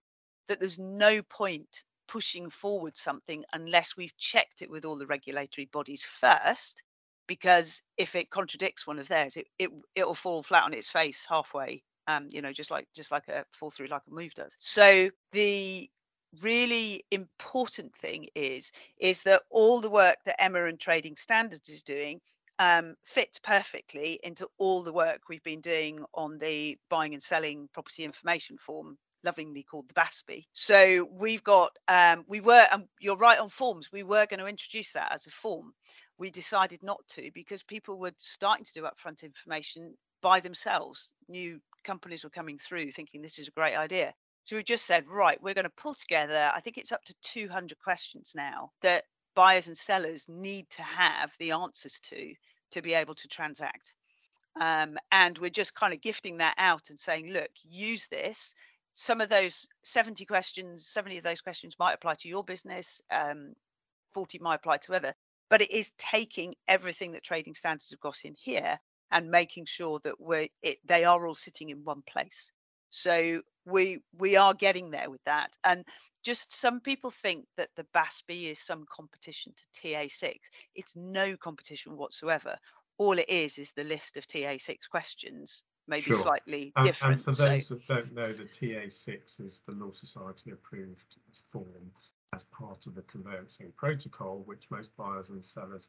that 0.49 0.61
there's 0.61 0.79
no 0.79 1.23
point 1.23 1.85
pushing 2.11 2.51
forward 2.51 2.97
something 2.97 3.45
unless 3.53 3.97
we've 3.97 4.17
checked 4.17 4.63
it 4.63 4.71
with 4.71 4.85
all 4.85 4.97
the 4.97 5.07
regulatory 5.07 5.67
bodies 5.67 6.03
first 6.03 6.83
because 7.29 7.81
if 7.99 8.17
it 8.17 8.31
contradicts 8.31 8.85
one 8.85 8.99
of 8.99 9.07
theirs 9.07 9.37
it, 9.37 9.47
it 9.61 9.71
it'll 9.95 10.15
fall 10.15 10.43
flat 10.43 10.65
on 10.65 10.75
its 10.75 10.89
face 10.89 11.25
halfway 11.29 11.81
um 12.09 12.27
you 12.33 12.43
know 12.43 12.53
just 12.53 12.73
like 12.73 12.89
just 12.97 13.13
like 13.13 13.29
a 13.29 13.45
fall 13.53 13.71
through 13.71 13.87
like 13.87 14.03
a 14.09 14.13
move 14.13 14.35
does. 14.35 14.57
So 14.59 15.09
the 15.31 15.89
really 16.43 17.05
important 17.13 17.95
thing 17.95 18.27
is 18.35 18.73
is 18.99 19.23
that 19.23 19.43
all 19.49 19.81
the 19.81 19.91
work 19.91 20.17
that 20.25 20.43
emma 20.43 20.65
and 20.65 20.81
trading 20.81 21.15
standards 21.15 21.69
is 21.69 21.83
doing 21.85 22.21
um, 22.59 22.95
fits 23.05 23.39
perfectly 23.39 24.21
into 24.23 24.47
all 24.59 24.83
the 24.83 24.93
work 24.93 25.23
we've 25.29 25.43
been 25.45 25.63
doing 25.63 26.05
on 26.13 26.39
the 26.39 26.77
buying 26.91 27.15
and 27.15 27.23
selling 27.23 27.69
property 27.73 28.05
information 28.05 28.59
form 28.59 28.99
lovingly 29.25 29.63
called 29.63 29.89
the 29.89 29.95
BASPI. 29.95 30.45
So 30.53 31.09
we've 31.13 31.45
got, 31.45 31.77
um, 31.89 32.25
we 32.27 32.41
were, 32.41 32.67
and 32.73 32.85
you're 33.01 33.17
right 33.17 33.39
on 33.39 33.49
forms, 33.49 33.91
we 33.93 34.03
were 34.03 34.27
going 34.27 34.41
to 34.41 34.47
introduce 34.47 34.93
that 34.93 35.13
as 35.13 35.27
a 35.27 35.31
form. 35.31 35.73
We 36.19 36.31
decided 36.31 36.83
not 36.83 37.01
to 37.11 37.31
because 37.35 37.63
people 37.63 37.99
were 37.99 38.13
starting 38.17 38.65
to 38.65 38.73
do 38.73 38.83
upfront 38.83 39.23
information 39.23 39.95
by 40.23 40.41
themselves. 40.41 41.13
New 41.29 41.61
companies 41.85 42.25
were 42.25 42.31
coming 42.31 42.59
through 42.59 42.93
thinking 42.93 43.23
this 43.23 43.39
is 43.39 43.49
a 43.49 43.53
great 43.53 43.77
idea. 43.77 44.13
So 44.45 44.57
we 44.57 44.63
just 44.63 44.87
said, 44.87 45.07
right, 45.09 45.41
we're 45.43 45.55
going 45.55 45.65
to 45.65 45.71
pull 45.77 45.95
together, 45.95 46.51
I 46.55 46.61
think 46.61 46.79
it's 46.79 46.93
up 46.93 47.05
to 47.05 47.15
200 47.23 47.79
questions 47.79 48.33
now 48.35 48.71
that 48.83 49.05
buyers 49.35 49.69
and 49.69 49.77
sellers 49.77 50.27
need 50.29 50.69
to 50.71 50.83
have 50.83 51.33
the 51.39 51.53
answers 51.53 52.01
to 52.01 52.35
to 52.73 52.83
be 52.83 52.95
able 52.95 53.15
to 53.15 53.29
transact. 53.29 53.95
Um, 54.61 54.99
and 55.13 55.39
we're 55.39 55.51
just 55.51 55.75
kind 55.75 55.95
of 55.95 56.01
gifting 56.01 56.37
that 56.39 56.55
out 56.59 56.91
and 56.91 56.99
saying, 56.99 57.33
look, 57.33 57.51
use 57.63 58.07
this 58.09 58.55
some 58.93 59.21
of 59.21 59.29
those 59.29 59.67
70 59.83 60.25
questions 60.25 60.87
70 60.87 61.19
of 61.19 61.25
those 61.25 61.41
questions 61.41 61.77
might 61.79 61.95
apply 61.95 62.15
to 62.15 62.29
your 62.29 62.45
business 62.45 63.01
um, 63.11 63.55
40 64.13 64.39
might 64.41 64.57
apply 64.57 64.79
to 64.79 64.95
other 64.95 65.15
but 65.51 65.61
it 65.61 65.71
is 65.71 65.93
taking 65.99 66.55
everything 66.69 67.13
that 67.13 67.25
trading 67.25 67.55
standards 67.55 67.91
have 67.91 68.01
got 68.01 68.25
in 68.25 68.35
here 68.35 68.79
and 69.11 69.31
making 69.31 69.67
sure 69.67 69.99
that 70.05 70.19
we're 70.19 70.49
it, 70.63 70.79
they 70.87 71.05
are 71.05 71.27
all 71.27 71.35
sitting 71.35 71.71
in 71.71 71.85
one 71.85 72.03
place. 72.07 72.53
So 72.89 73.43
we 73.67 74.01
we 74.17 74.37
are 74.37 74.55
getting 74.55 74.91
there 74.91 75.11
with 75.11 75.23
that 75.25 75.51
and 75.65 75.85
just 76.23 76.59
some 76.59 76.81
people 76.81 77.11
think 77.11 77.47
that 77.57 77.71
the 77.77 77.87
BASPI 77.95 78.51
is 78.51 78.59
some 78.59 78.85
competition 78.95 79.53
to 79.57 79.81
TA6 79.81 80.37
it's 80.75 80.97
no 80.97 81.37
competition 81.37 81.97
whatsoever. 81.97 82.57
All 82.99 83.19
it 83.19 83.29
is 83.29 83.59
is 83.59 83.73
the 83.73 83.85
list 83.85 84.17
of 84.17 84.27
TA6 84.27 84.77
questions 84.91 85.63
maybe 85.87 86.03
sure. 86.03 86.17
slightly 86.17 86.73
and, 86.77 86.87
different. 86.87 87.15
And 87.15 87.25
for 87.25 87.33
those 87.33 87.67
so, 87.67 87.75
that 87.75 87.87
don't 87.87 88.15
know, 88.15 88.33
the 88.33 88.45
TA6 88.45 89.47
is 89.47 89.61
the 89.67 89.73
Law 89.73 89.93
Society 89.93 90.51
approved 90.51 91.17
form 91.53 91.91
as 92.35 92.45
part 92.45 92.87
of 92.87 92.95
the 92.95 93.03
conveyancing 93.03 93.73
protocol, 93.77 94.43
which 94.47 94.71
most 94.71 94.97
buyers 94.97 95.31
and 95.31 95.45
sellers 95.45 95.89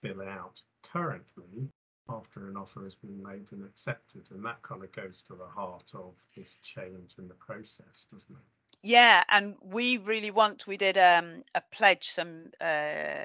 fill 0.00 0.22
out 0.22 0.60
currently 0.82 1.68
after 2.08 2.48
an 2.48 2.56
offer 2.56 2.84
has 2.84 2.94
been 2.94 3.22
made 3.22 3.46
and 3.52 3.64
accepted. 3.64 4.22
And 4.30 4.44
that 4.44 4.62
kind 4.62 4.82
of 4.82 4.92
goes 4.92 5.22
to 5.28 5.34
the 5.34 5.46
heart 5.46 5.90
of 5.94 6.14
this 6.36 6.58
change 6.62 7.14
in 7.18 7.28
the 7.28 7.34
process, 7.34 8.06
doesn't 8.12 8.30
it? 8.30 8.76
Yeah, 8.82 9.24
and 9.28 9.56
we 9.62 9.98
really 9.98 10.30
want. 10.30 10.66
We 10.66 10.78
did 10.78 10.96
um, 10.96 11.42
a 11.54 11.60
pledge 11.70 12.08
some 12.08 12.46
uh, 12.60 12.64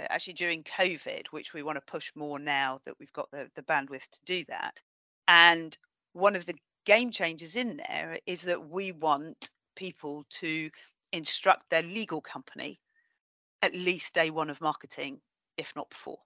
actually 0.10 0.34
during 0.34 0.64
COVID, 0.64 1.28
which 1.28 1.54
we 1.54 1.64
want 1.64 1.78
to 1.78 1.92
push 1.92 2.12
more 2.14 2.40
now 2.40 2.82
that 2.84 2.96
we've 3.00 3.14
got 3.14 3.32
the 3.32 3.50
the 3.56 3.62
bandwidth 3.62 4.10
to 4.10 4.20
do 4.26 4.44
that. 4.50 4.82
And 5.30 5.78
one 6.16 6.36
of 6.36 6.46
the 6.46 6.56
game 6.86 7.12
changers 7.12 7.56
in 7.58 7.78
there 7.78 8.18
is 8.26 8.42
that 8.44 8.70
we 8.70 8.94
want 8.94 9.52
people 9.76 10.26
to 10.30 10.70
instruct 11.12 11.70
their 11.70 11.84
legal 11.84 12.22
company 12.22 12.80
at 13.62 13.76
least 13.76 14.14
day 14.14 14.30
one 14.30 14.50
of 14.50 14.62
marketing, 14.62 15.20
if 15.58 15.74
not 15.76 15.90
before. 15.90 16.20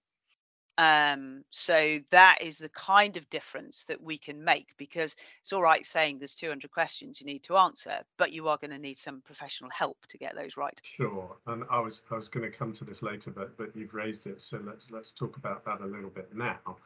Um, 0.78 1.43
so 1.49 1.99
that 2.12 2.38
is 2.39 2.58
the 2.58 2.69
kind 2.69 3.17
of 3.17 3.30
difference 3.30 3.84
that 3.86 4.02
we 4.02 4.17
can 4.17 4.41
make 4.41 4.73
because 4.78 5.15
it's 5.41 5.52
all 5.52 5.62
right 5.62 5.86
saying 5.86 6.19
there's 6.19 6.36
200 6.36 6.71
questions 6.71 7.19
you 7.19 7.25
need 7.25 7.43
to 7.43 7.58
answer, 7.58 7.99
but 8.17 8.32
you 8.32 8.47
are 8.47 8.58
going 8.58 8.71
to 8.71 8.78
need 8.78 8.97
some 8.97 9.21
professional 9.25 9.69
help 9.71 9.97
to 10.08 10.17
get 10.17 10.36
those 10.36 10.56
right. 10.56 10.80
Sure, 10.95 11.36
and 11.47 11.63
I 11.69 11.80
was 11.80 12.04
I 12.12 12.15
was 12.15 12.30
going 12.30 12.49
to 12.49 12.58
come 12.58 12.73
to 12.75 12.86
this 12.86 13.02
later, 13.02 13.30
but 13.32 13.58
but 13.58 13.75
you've 13.75 13.93
raised 13.93 14.25
it, 14.25 14.41
so 14.41 14.62
let's 14.63 14.86
let's 14.89 15.12
talk 15.12 15.36
about 15.36 15.65
that 15.65 15.82
a 15.82 15.86
little 15.86 16.12
bit 16.12 16.34
now. 16.34 16.78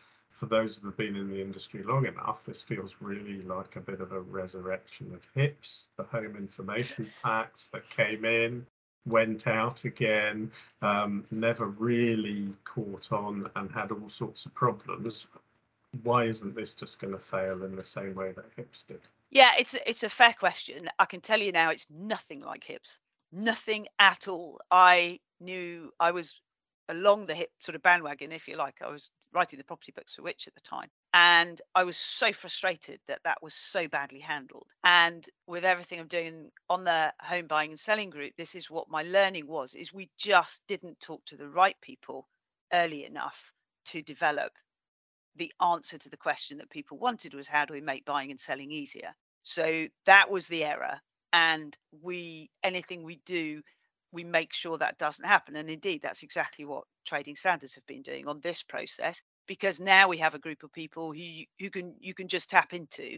For 0.43 0.49
those 0.49 0.75
that 0.75 0.86
have 0.86 0.97
been 0.97 1.15
in 1.15 1.29
the 1.29 1.39
industry 1.39 1.84
long 1.84 2.06
enough, 2.06 2.43
this 2.45 2.62
feels 2.62 2.95
really 2.99 3.41
like 3.43 3.77
a 3.77 3.79
bit 3.79 4.01
of 4.01 4.12
a 4.12 4.19
resurrection 4.19 5.13
of 5.13 5.21
HIPS, 5.36 5.86
the 5.95 6.03
home 6.03 6.36
information 6.36 7.10
packs 7.23 7.67
that 7.67 7.89
came 7.89 8.25
in 8.25 8.65
went 9.06 9.47
out 9.47 9.86
again, 9.86 10.51
um, 10.82 11.23
never 11.32 11.67
really 11.67 12.49
caught 12.65 13.13
on 13.13 13.49
and 13.56 13.71
had 13.71 13.93
all 13.93 14.10
sorts 14.10 14.45
of 14.45 14.53
problems. 14.53 15.27
Why 16.01 16.25
isn't 16.25 16.56
this 16.56 16.73
just 16.73 16.99
going 16.99 17.13
to 17.13 17.19
fail 17.19 17.63
in 17.63 17.77
the 17.77 17.84
same 17.84 18.13
way 18.13 18.34
that 18.34 18.51
HIPS 18.58 18.84
did? 18.84 18.99
Yeah, 19.32 19.53
it's 19.58 19.77
it's 19.86 20.03
a 20.03 20.10
fair 20.10 20.34
question. 20.34 20.89
I 20.99 21.06
can 21.06 21.21
tell 21.21 21.39
you 21.39 21.53
now, 21.53 21.69
it's 21.69 21.88
nothing 21.89 22.41
like 22.41 22.65
HIPS, 22.65 22.99
nothing 23.32 23.88
at 23.97 24.27
all. 24.27 24.60
I 24.69 25.21
knew 25.39 25.93
I 26.01 26.12
was 26.12 26.41
along 26.89 27.26
the 27.26 27.36
hip 27.36 27.50
sort 27.60 27.76
of 27.76 27.82
bandwagon, 27.82 28.32
if 28.32 28.48
you 28.48 28.58
like. 28.58 28.82
I 28.82 28.89
was 28.89 29.12
writing 29.32 29.58
the 29.58 29.63
property 29.63 29.91
books 29.96 30.15
for 30.15 30.22
Which 30.24 30.48
at 30.48 30.54
the 30.56 30.62
time. 30.62 30.89
And 31.13 31.62
I 31.76 31.84
was 31.84 31.98
so 31.98 32.34
frustrated 32.34 33.00
that 33.08 33.22
that 33.24 33.41
was 33.41 33.54
so 33.54 33.88
badly 33.88 34.19
handled. 34.19 34.67
And 34.84 35.26
with 35.48 35.63
everything 35.63 36.00
I'm 36.00 36.08
doing 36.08 36.50
on 36.69 36.84
the 36.84 37.13
home 37.22 37.48
buying 37.48 37.72
and 37.72 37.80
selling 37.80 38.10
group, 38.10 38.34
this 38.38 38.56
is 38.56 38.69
what 38.69 38.89
my 38.89 39.04
learning 39.04 39.48
was, 39.48 39.76
is 39.76 39.93
we 39.93 40.10
just 40.17 40.62
didn't 40.67 41.00
talk 41.00 41.24
to 41.26 41.38
the 41.38 41.50
right 41.50 41.76
people 41.82 42.28
early 42.74 43.06
enough 43.06 43.54
to 43.86 44.02
develop 44.02 44.52
the 45.36 45.52
answer 45.62 45.98
to 45.98 46.10
the 46.10 46.17
question 46.17 46.58
that 46.58 46.69
people 46.69 46.98
wanted 46.98 47.34
was 47.34 47.48
how 47.48 47.65
do 47.65 47.74
we 47.74 47.82
make 47.82 48.06
buying 48.06 48.32
and 48.32 48.39
selling 48.39 48.72
easier? 48.72 49.13
So 49.43 49.86
that 50.06 50.30
was 50.30 50.48
the 50.48 50.63
error. 50.63 51.00
And 51.34 51.76
we 52.02 52.50
anything 52.63 53.04
we 53.04 53.19
do 53.26 53.62
we 54.13 54.23
make 54.23 54.54
sure 54.54 54.78
that 54.78 54.97
doesn't 54.97 55.26
happen. 55.26 55.58
And 55.58 55.69
indeed, 55.69 56.02
that's 56.02 56.23
exactly 56.23 56.63
what 56.63 56.86
trading 57.06 57.36
standards 57.36 57.73
have 57.73 57.86
been 57.88 58.04
doing 58.04 58.28
on 58.28 58.39
this 58.41 58.63
process, 58.63 59.21
because 59.47 59.82
now 59.82 60.08
we 60.08 60.17
have 60.17 60.36
a 60.36 60.39
group 60.39 60.63
of 60.63 60.71
people 60.71 61.12
who 61.12 61.19
you, 61.19 61.45
who 61.60 61.69
can 61.69 61.95
you 61.99 62.13
can 62.13 62.28
just 62.28 62.49
tap 62.49 62.73
into 62.73 63.17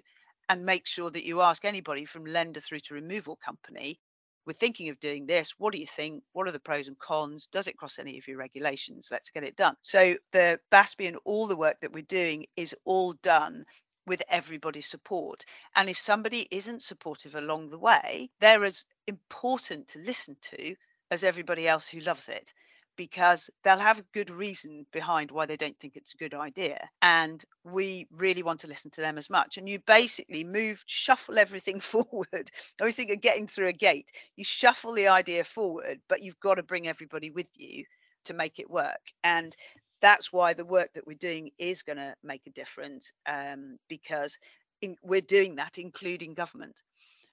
and 0.50 0.66
make 0.66 0.88
sure 0.88 1.12
that 1.12 1.26
you 1.26 1.42
ask 1.42 1.66
anybody 1.66 2.06
from 2.06 2.26
lender 2.26 2.60
through 2.60 2.80
to 2.80 2.94
removal 2.94 3.38
company, 3.44 4.00
we're 4.46 4.54
thinking 4.54 4.90
of 4.90 5.00
doing 5.00 5.26
this. 5.26 5.54
What 5.58 5.74
do 5.74 5.80
you 5.80 5.88
think? 5.88 6.24
What 6.34 6.48
are 6.48 6.52
the 6.52 6.60
pros 6.60 6.88
and 6.88 6.98
cons? 7.00 7.48
Does 7.52 7.68
it 7.68 7.78
cross 7.78 7.98
any 8.00 8.18
of 8.18 8.28
your 8.28 8.38
regulations? 8.38 9.10
Let's 9.12 9.32
get 9.32 9.44
it 9.44 9.56
done. 9.56 9.76
So 9.82 10.16
the 10.32 10.60
BASPI 10.72 11.08
and 11.08 11.18
all 11.26 11.48
the 11.48 11.56
work 11.56 11.78
that 11.82 11.92
we're 11.92 12.04
doing 12.04 12.46
is 12.56 12.76
all 12.86 13.14
done 13.24 13.66
with 14.06 14.22
everybody's 14.30 14.88
support. 14.88 15.46
And 15.76 15.90
if 15.90 15.98
somebody 15.98 16.48
isn't 16.52 16.84
supportive 16.84 17.36
along 17.36 17.70
the 17.70 17.80
way, 17.80 18.30
they're 18.40 18.64
as 18.64 18.86
important 19.08 19.88
to 19.90 20.00
listen 20.00 20.38
to 20.42 20.76
as 21.12 21.24
everybody 21.24 21.68
else 21.68 21.88
who 21.88 22.00
loves 22.00 22.30
it 22.30 22.54
because 22.98 23.50
they'll 23.64 23.78
have 23.78 24.00
a 24.00 24.06
good 24.14 24.30
reason 24.30 24.86
behind 24.92 25.32
why 25.32 25.46
they 25.46 25.58
don't 25.58 25.78
think 25.80 25.96
it's 25.96 26.14
a 26.14 26.18
good 26.18 26.34
idea. 26.34 26.90
And 27.02 27.44
we 27.64 28.08
really 28.12 28.44
want 28.44 28.60
to 28.62 28.68
listen 28.68 28.92
to 28.92 29.02
them 29.02 29.18
as 29.18 29.30
much. 29.30 29.58
And 29.58 29.68
you 29.68 29.80
basically 29.80 30.44
move, 30.44 30.84
shuffle 30.86 31.38
everything 31.38 31.80
forward. 31.82 32.28
I 32.34 32.42
always 32.82 32.96
think 32.96 33.12
of 33.12 33.22
getting 33.22 33.48
through 33.48 33.68
a 33.68 33.74
gate. 33.74 34.12
You 34.36 34.44
shuffle 34.44 34.94
the 34.94 35.08
idea 35.08 35.44
forward, 35.44 36.00
but 36.08 36.22
you've 36.22 36.40
got 36.40 36.56
to 36.56 36.64
bring 36.64 36.88
everybody 36.88 37.32
with 37.32 37.48
you 37.54 37.84
to 38.26 38.34
make 38.34 38.60
it 38.60 38.70
work. 38.70 39.02
And 39.24 39.56
that's 40.02 40.32
why 40.32 40.54
the 40.54 40.66
work 40.66 40.90
that 40.94 41.08
we're 41.08 41.18
doing 41.18 41.52
is 41.58 41.82
going 41.82 41.98
to 41.98 42.14
make 42.24 42.42
a 42.48 42.52
difference 42.52 43.12
um, 43.28 43.78
because 43.90 44.38
in, 44.82 44.96
we're 45.04 45.22
doing 45.22 45.56
that, 45.56 45.78
including 45.78 46.34
government. 46.34 46.82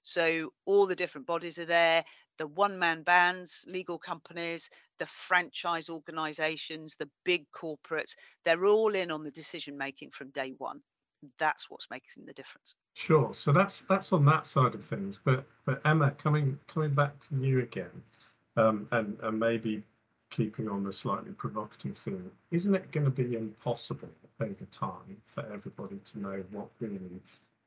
So 0.02 0.52
all 0.64 0.86
the 0.86 0.96
different 0.96 1.26
bodies 1.26 1.58
are 1.58 1.64
there 1.64 2.04
the 2.38 2.46
one 2.48 2.78
man 2.78 3.02
bands, 3.02 3.64
legal 3.68 3.98
companies, 3.98 4.70
the 4.98 5.06
franchise 5.06 5.88
organizations, 5.88 6.96
the 6.96 7.08
big 7.24 7.44
corporates, 7.52 8.14
they're 8.44 8.66
all 8.66 8.94
in 8.94 9.10
on 9.10 9.22
the 9.22 9.30
decision 9.30 9.76
making 9.76 10.10
from 10.10 10.30
day 10.30 10.54
one. 10.58 10.80
That's 11.38 11.70
what's 11.70 11.88
making 11.90 12.24
the 12.26 12.32
difference. 12.32 12.74
Sure. 12.94 13.32
So 13.32 13.52
that's 13.52 13.82
that's 13.88 14.12
on 14.12 14.24
that 14.26 14.46
side 14.46 14.74
of 14.74 14.84
things. 14.84 15.20
But 15.24 15.44
but 15.64 15.80
Emma, 15.84 16.10
coming 16.12 16.58
coming 16.66 16.94
back 16.94 17.12
to 17.28 17.36
you 17.36 17.60
again, 17.60 18.02
um, 18.56 18.88
and 18.90 19.16
and 19.22 19.38
maybe 19.38 19.84
keeping 20.32 20.68
on 20.68 20.82
the 20.82 20.92
slightly 20.92 21.32
provocative 21.32 21.96
theme, 21.98 22.32
isn't 22.50 22.74
it 22.74 22.90
going 22.90 23.04
to 23.04 23.10
be 23.10 23.36
impossible 23.36 24.08
over 24.40 24.66
time 24.72 25.16
for 25.26 25.44
everybody 25.52 26.00
to 26.10 26.18
know 26.18 26.42
what 26.50 26.68
really 26.80 27.20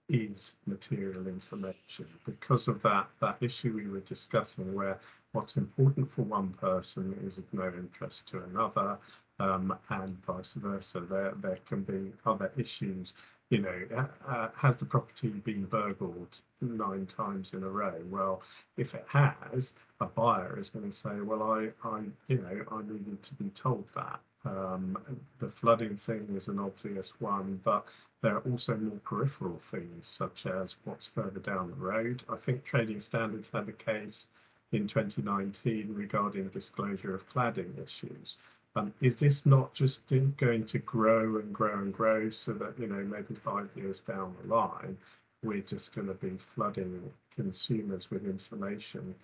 is 0.10 0.56
material 0.65 1.28
information? 1.28 2.08
Because 2.25 2.67
of 2.67 2.82
that 2.82 3.08
that 3.21 3.38
issue 3.39 3.73
we 3.73 3.88
were 3.88 4.01
discussing 4.01 4.73
where 4.73 4.99
what's 5.32 5.58
important 5.58 6.12
for 6.12 6.23
one 6.23 6.49
person 6.54 7.17
is 7.25 7.38
of 7.38 7.45
no 7.54 7.67
interest 7.67 8.28
to 8.30 8.43
another 8.43 8.97
um, 9.39 9.78
and 9.89 10.25
vice 10.25 10.54
versa. 10.54 11.01
There 11.01 11.34
there 11.41 11.60
can 11.67 11.84
be 11.84 12.12
other 12.25 12.51
issues 12.58 13.13
you 13.49 13.60
know 13.60 13.81
uh, 13.95 14.05
uh, 14.27 14.49
has 14.55 14.77
the 14.77 14.86
property 14.86 15.29
been 15.29 15.65
burgled 15.65 16.39
nine 16.62 17.05
times 17.05 17.53
in 17.53 17.63
a 17.63 17.69
row 17.69 18.01
well 18.10 18.41
if 18.77 18.93
it 18.95 19.05
has 19.08 19.73
a 20.01 20.05
buyer 20.05 20.58
is 20.60 20.69
going 20.69 20.89
to 20.89 20.95
say 20.95 21.21
well 21.21 21.43
i 21.43 21.69
i 21.88 22.01
you 22.27 22.38
know 22.38 22.63
i 22.71 22.81
needed 22.81 23.21
to 23.23 23.34
be 23.36 23.49
told 23.49 23.86
that 23.95 24.19
um, 24.45 24.97
the 25.39 25.49
flooding 25.49 25.97
thing 25.97 26.27
is 26.36 26.47
an 26.47 26.60
obvious 26.60 27.19
one, 27.19 27.60
but 27.63 27.86
there 28.21 28.36
are 28.36 28.41
also 28.51 28.77
more 28.77 28.99
peripheral 28.99 29.58
things, 29.58 30.08
such 30.08 30.45
as 30.45 30.75
what's 30.84 31.08
further 31.08 31.39
down 31.39 31.69
the 31.69 31.75
road. 31.75 32.23
I 32.29 32.36
think 32.36 32.63
Trading 32.63 32.99
Standards 32.99 33.49
had 33.49 33.67
a 33.67 33.73
case 33.73 34.27
in 34.71 34.88
2019 34.88 35.93
regarding 35.93 36.49
disclosure 36.49 37.15
of 37.15 37.27
cladding 37.27 37.77
issues. 37.84 38.38
Um, 38.77 38.93
is 39.01 39.19
this 39.19 39.45
not 39.45 39.73
just 39.73 40.01
going 40.38 40.65
to 40.65 40.79
grow 40.79 41.38
and 41.38 41.53
grow 41.53 41.79
and 41.79 41.93
grow 41.93 42.29
so 42.29 42.51
that, 42.53 42.77
you 42.77 42.88
know, 42.88 43.03
maybe 43.03 43.33
five 43.35 43.69
years 43.75 44.01
down 44.01 44.35
the 44.41 44.53
line, 44.53 44.97
we're 45.43 45.61
just 45.61 45.95
going 45.95 46.07
to 46.07 46.13
be 46.13 46.38
flooding 46.38 47.09
consumers 47.35 48.09
with 48.11 48.25
information 48.25 49.15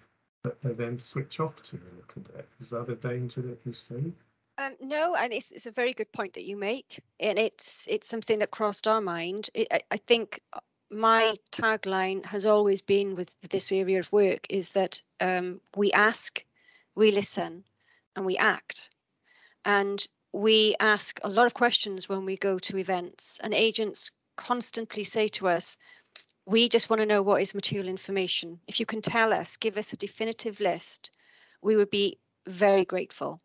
that 0.44 0.62
they 0.62 0.72
then 0.72 0.98
switch 1.00 1.40
off 1.40 1.62
to 1.64 1.76
a 1.76 1.96
little 1.96 2.34
bit? 2.34 2.48
Is 2.60 2.70
that 2.70 2.90
a 2.90 2.96
danger 2.96 3.42
that 3.42 3.60
you 3.66 3.74
see? 3.74 4.14
Um, 4.58 4.76
no, 4.82 5.16
and 5.16 5.34
it's, 5.34 5.52
it's 5.52 5.66
a 5.66 5.72
very 5.72 5.94
good 5.94 6.12
point 6.12 6.34
that 6.34 6.46
you 6.46 6.58
make, 6.58 7.00
and 7.20 7.40
it's 7.40 7.88
it's 7.90 8.08
something 8.08 8.40
that 8.40 8.52
crossed 8.52 8.88
our 8.88 9.02
mind. 9.02 9.50
It, 9.54 9.68
I, 9.72 9.80
I 9.92 9.98
think 9.98 10.40
my 10.90 11.36
tagline 11.52 12.26
has 12.26 12.46
always 12.46 12.82
been 12.82 13.16
with 13.16 13.34
this 13.50 13.72
area 13.72 14.00
of 14.00 14.12
work 14.12 14.46
is 14.50 14.70
that 14.74 15.02
um, 15.20 15.62
we 15.76 15.92
ask, 15.94 16.44
we 16.96 17.12
listen, 17.12 17.64
and 18.16 18.26
we 18.26 18.38
act, 18.38 18.90
and 19.66 20.08
we 20.34 20.76
ask 20.80 21.20
a 21.24 21.30
lot 21.30 21.46
of 21.46 21.54
questions 21.54 22.08
when 22.08 22.26
we 22.26 22.38
go 22.38 22.58
to 22.60 22.78
events, 22.78 23.40
and 23.44 23.54
agents 23.54 24.12
constantly 24.38 25.04
say 25.04 25.28
to 25.28 25.48
us, 25.48 25.78
"We 26.46 26.70
just 26.70 26.90
want 26.90 27.00
to 27.02 27.06
know 27.06 27.22
what 27.22 27.42
is 27.42 27.54
material 27.54 27.88
information. 27.90 28.60
If 28.68 28.80
you 28.80 28.86
can 28.86 29.02
tell 29.02 29.34
us, 29.34 29.58
give 29.58 29.78
us 29.78 29.94
a 29.94 29.98
definitive 29.98 30.60
list, 30.60 31.12
we 31.62 31.76
would 31.76 31.90
be 31.90 32.20
very 32.48 32.86
grateful." 32.86 33.42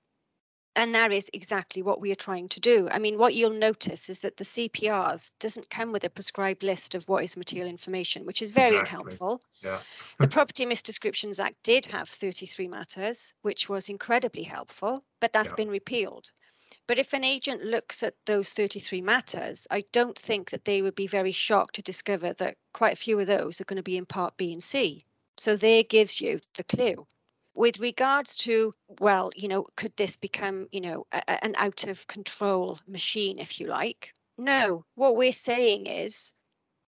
And 0.77 0.95
that 0.95 1.11
is 1.11 1.31
exactly 1.33 1.83
what 1.83 2.03
we 2.03 2.13
are 2.13 2.17
trying 2.17 2.49
to 2.51 2.61
do. 2.61 2.87
I 2.93 2.99
mean, 2.99 3.17
what 3.17 3.35
you'll 3.35 3.51
notice 3.51 4.11
is 4.11 4.21
that 4.21 4.37
the 4.37 4.45
CPRs 4.45 5.33
doesn't 5.41 5.71
come 5.71 5.91
with 5.91 6.05
a 6.05 6.11
prescribed 6.11 6.63
list 6.63 6.95
of 6.95 7.09
what 7.09 7.25
is 7.25 7.35
material 7.37 7.69
information, 7.69 8.27
which 8.27 8.43
is 8.43 8.51
very 8.51 8.77
exactly. 8.77 8.99
unhelpful. 9.01 9.41
Yeah. 9.63 9.81
the 10.21 10.29
Property 10.37 10.67
Misdescriptions 10.67 11.43
Act 11.43 11.57
did 11.63 11.87
have 11.87 12.11
33 12.11 12.69
matters, 12.69 13.33
which 13.41 13.71
was 13.71 13.89
incredibly 13.89 14.43
helpful, 14.43 15.03
but 15.19 15.33
that's 15.33 15.51
yeah. 15.51 15.57
been 15.57 15.71
repealed. 15.71 16.31
But 16.87 16.99
if 16.99 17.15
an 17.15 17.25
agent 17.25 17.65
looks 17.65 18.03
at 18.03 18.15
those 18.27 18.53
33 18.53 19.01
matters, 19.01 19.67
I 19.71 19.83
don't 19.93 20.19
think 20.19 20.51
that 20.51 20.67
they 20.67 20.83
would 20.83 20.95
be 20.95 21.07
very 21.07 21.33
shocked 21.33 21.77
to 21.77 21.83
discover 21.83 22.35
that 22.35 22.59
quite 22.75 22.93
a 22.93 22.97
few 22.97 23.19
of 23.19 23.27
those 23.27 23.61
are 23.61 23.65
going 23.65 23.79
to 23.79 23.83
be 23.83 23.97
in 23.97 24.05
Part 24.05 24.37
B 24.37 24.53
and 24.53 24.63
C. 24.63 25.07
So 25.39 25.57
there 25.57 25.83
gives 25.83 26.21
you 26.21 26.39
the 26.55 26.65
clue 26.65 27.07
with 27.57 27.81
regards 27.81 28.37
to 28.37 28.75
well 29.01 29.31
you 29.35 29.49
know 29.49 29.67
could 29.77 29.97
this 29.97 30.15
become 30.15 30.69
you 30.73 30.81
know 30.81 31.07
a, 31.13 31.45
an 31.45 31.55
out 31.57 31.85
of 31.85 32.07
control 32.07 32.79
machine 32.87 33.39
if 33.39 33.59
you 33.59 33.67
like? 33.67 34.13
No. 34.39 34.85
What 34.95 35.17
we're 35.17 35.33
saying 35.33 35.87
is 35.87 36.35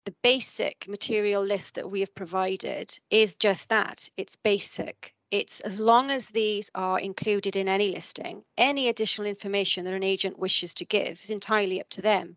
the 0.05 0.15
basic 0.23 0.87
material 0.87 1.43
list 1.43 1.75
that 1.77 1.91
we 1.91 2.01
have 2.01 2.15
provided 2.15 2.99
is 3.11 3.37
just 3.37 3.71
that. 3.71 4.09
It's 4.19 4.37
basic. 4.37 5.15
It's 5.31 5.61
as 5.61 5.81
long 5.81 6.11
as 6.11 6.29
these 6.29 6.71
are 6.75 7.01
included 7.01 7.57
in 7.57 7.69
any 7.69 7.91
listing 7.91 8.45
any 8.57 8.89
additional 8.89 9.27
information 9.27 9.85
that 9.85 9.95
an 9.95 10.03
agent 10.03 10.39
wishes 10.39 10.75
to 10.75 10.85
give 10.85 11.21
is 11.23 11.31
entirely 11.31 11.81
up 11.81 11.89
to 11.91 12.03
them. 12.03 12.37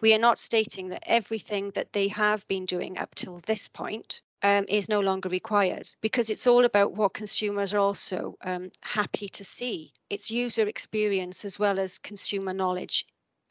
We 0.00 0.14
are 0.14 0.18
not 0.18 0.38
stating 0.38 0.88
that 0.88 1.02
everything 1.06 1.70
that 1.70 1.92
they 1.92 2.08
have 2.08 2.46
been 2.46 2.66
doing 2.66 2.98
up 2.98 3.14
till 3.14 3.38
this 3.38 3.68
point 3.68 4.22
um, 4.44 4.66
is 4.68 4.90
no 4.90 5.00
longer 5.00 5.30
required 5.30 5.88
because 6.02 6.28
it's 6.28 6.46
all 6.46 6.66
about 6.66 6.92
what 6.92 7.14
consumers 7.14 7.72
are 7.72 7.78
also 7.78 8.36
um, 8.42 8.70
happy 8.82 9.28
to 9.30 9.42
see. 9.44 9.90
It's 10.10 10.30
user 10.30 10.68
experience 10.68 11.46
as 11.46 11.58
well 11.58 11.78
as 11.80 11.98
consumer 11.98 12.52
knowledge 12.52 13.06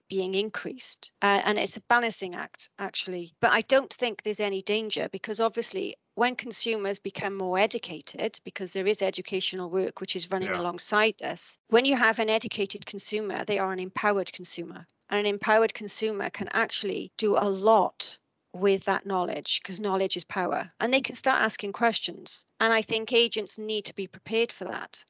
being 0.07 0.35
increased. 0.35 1.11
Uh, 1.23 1.41
and 1.45 1.57
it's 1.57 1.77
a 1.77 1.81
balancing 1.89 2.35
act, 2.35 2.69
actually. 2.77 3.33
But 3.41 3.53
I 3.53 3.61
don't 3.61 3.91
think 3.91 4.21
there's 4.21 4.39
any 4.39 4.61
danger 4.61 5.09
because 5.11 5.39
obviously, 5.41 5.95
when 6.13 6.35
consumers 6.35 6.99
become 6.99 7.35
more 7.35 7.57
educated, 7.57 8.39
because 8.43 8.73
there 8.73 8.85
is 8.85 9.01
educational 9.01 9.71
work 9.71 9.99
which 9.99 10.15
is 10.15 10.29
running 10.29 10.49
yeah. 10.49 10.61
alongside 10.61 11.15
this, 11.17 11.57
when 11.69 11.85
you 11.85 11.95
have 11.95 12.19
an 12.19 12.29
educated 12.29 12.85
consumer, 12.85 13.43
they 13.45 13.57
are 13.57 13.73
an 13.73 13.79
empowered 13.79 14.31
consumer. 14.31 14.85
And 15.09 15.21
an 15.21 15.25
empowered 15.25 15.73
consumer 15.73 16.29
can 16.29 16.49
actually 16.53 17.11
do 17.17 17.35
a 17.35 17.49
lot 17.49 18.19
with 18.53 18.85
that 18.85 19.05
knowledge 19.05 19.59
because 19.61 19.79
knowledge 19.79 20.15
is 20.15 20.23
power 20.23 20.71
and 20.79 20.93
they 20.93 21.01
can 21.01 21.15
start 21.15 21.41
asking 21.41 21.73
questions. 21.73 22.45
And 22.59 22.71
I 22.71 22.81
think 22.81 23.11
agents 23.11 23.57
need 23.57 23.85
to 23.85 23.95
be 23.95 24.07
prepared 24.07 24.51
for 24.51 24.65
that. 24.65 25.03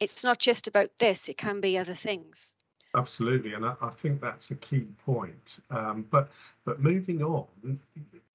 It's 0.00 0.24
not 0.24 0.38
just 0.38 0.66
about 0.66 0.90
this, 0.98 1.28
it 1.28 1.38
can 1.38 1.60
be 1.60 1.78
other 1.78 1.94
things. 1.94 2.54
Absolutely, 2.96 3.54
and 3.54 3.66
I, 3.66 3.74
I 3.80 3.90
think 3.90 4.20
that's 4.20 4.50
a 4.50 4.56
key 4.56 4.86
point. 5.04 5.58
Um, 5.70 6.06
but 6.10 6.30
but 6.64 6.80
moving 6.80 7.22
on, 7.22 7.46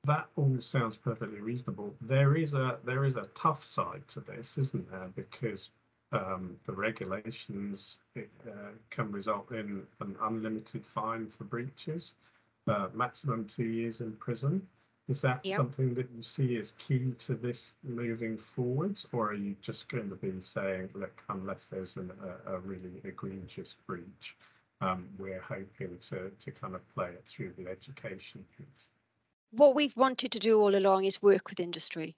that 0.04 0.28
all 0.36 0.58
sounds 0.60 0.98
perfectly 0.98 1.40
reasonable. 1.40 1.96
There 2.02 2.36
is 2.36 2.54
a 2.54 2.78
there 2.84 3.06
is 3.06 3.16
a 3.16 3.28
tough 3.36 3.64
side 3.64 4.02
to 4.10 4.20
this, 4.20 4.58
isn't 4.58 4.90
there? 4.92 5.10
Because 5.16 5.70
um, 6.12 6.58
the 6.66 6.74
regulations 6.74 7.98
uh, 8.18 8.22
can 8.90 9.12
result 9.12 9.52
in 9.52 9.84
an 10.02 10.16
unlimited 10.22 10.86
fine 10.86 11.28
for 11.28 11.46
breaches 11.46 12.16
uh, 12.68 12.88
maximum 12.94 13.46
two 13.46 13.66
years 13.66 14.02
in 14.02 14.14
prison. 14.14 14.66
Is 15.08 15.22
that 15.22 15.44
yep. 15.44 15.58
something 15.58 15.96
that 15.96 16.08
you 16.16 16.22
see 16.22 16.58
as 16.58 16.74
key 16.78 17.14
to 17.26 17.34
this 17.34 17.72
moving 17.84 18.38
forwards, 18.38 19.08
or 19.12 19.30
are 19.30 19.34
you 19.34 19.56
just 19.60 19.90
going 19.90 20.08
to 20.10 20.16
be 20.16 20.40
saying, 20.40 20.90
look, 20.94 21.24
unless 21.30 21.66
there's 21.66 21.96
an, 21.96 22.12
a, 22.46 22.54
a, 22.54 22.60
really 22.60 23.02
egregious 23.04 23.74
breach, 23.88 24.38
um, 24.82 25.08
we're 25.18 25.42
hoping 25.42 25.98
to, 26.10 26.30
to 26.30 26.52
kind 26.52 26.76
of 26.76 26.88
play 26.94 27.10
it 27.10 27.26
through 27.28 27.54
the 27.58 27.68
education 27.68 28.46
piece? 28.56 28.90
What 29.50 29.74
we've 29.74 29.98
wanted 29.98 30.32
to 30.34 30.40
do 30.40 30.60
all 30.62 30.76
along 30.76 31.06
is 31.06 31.24
work 31.24 31.50
with 31.50 31.60
industry 31.60 32.16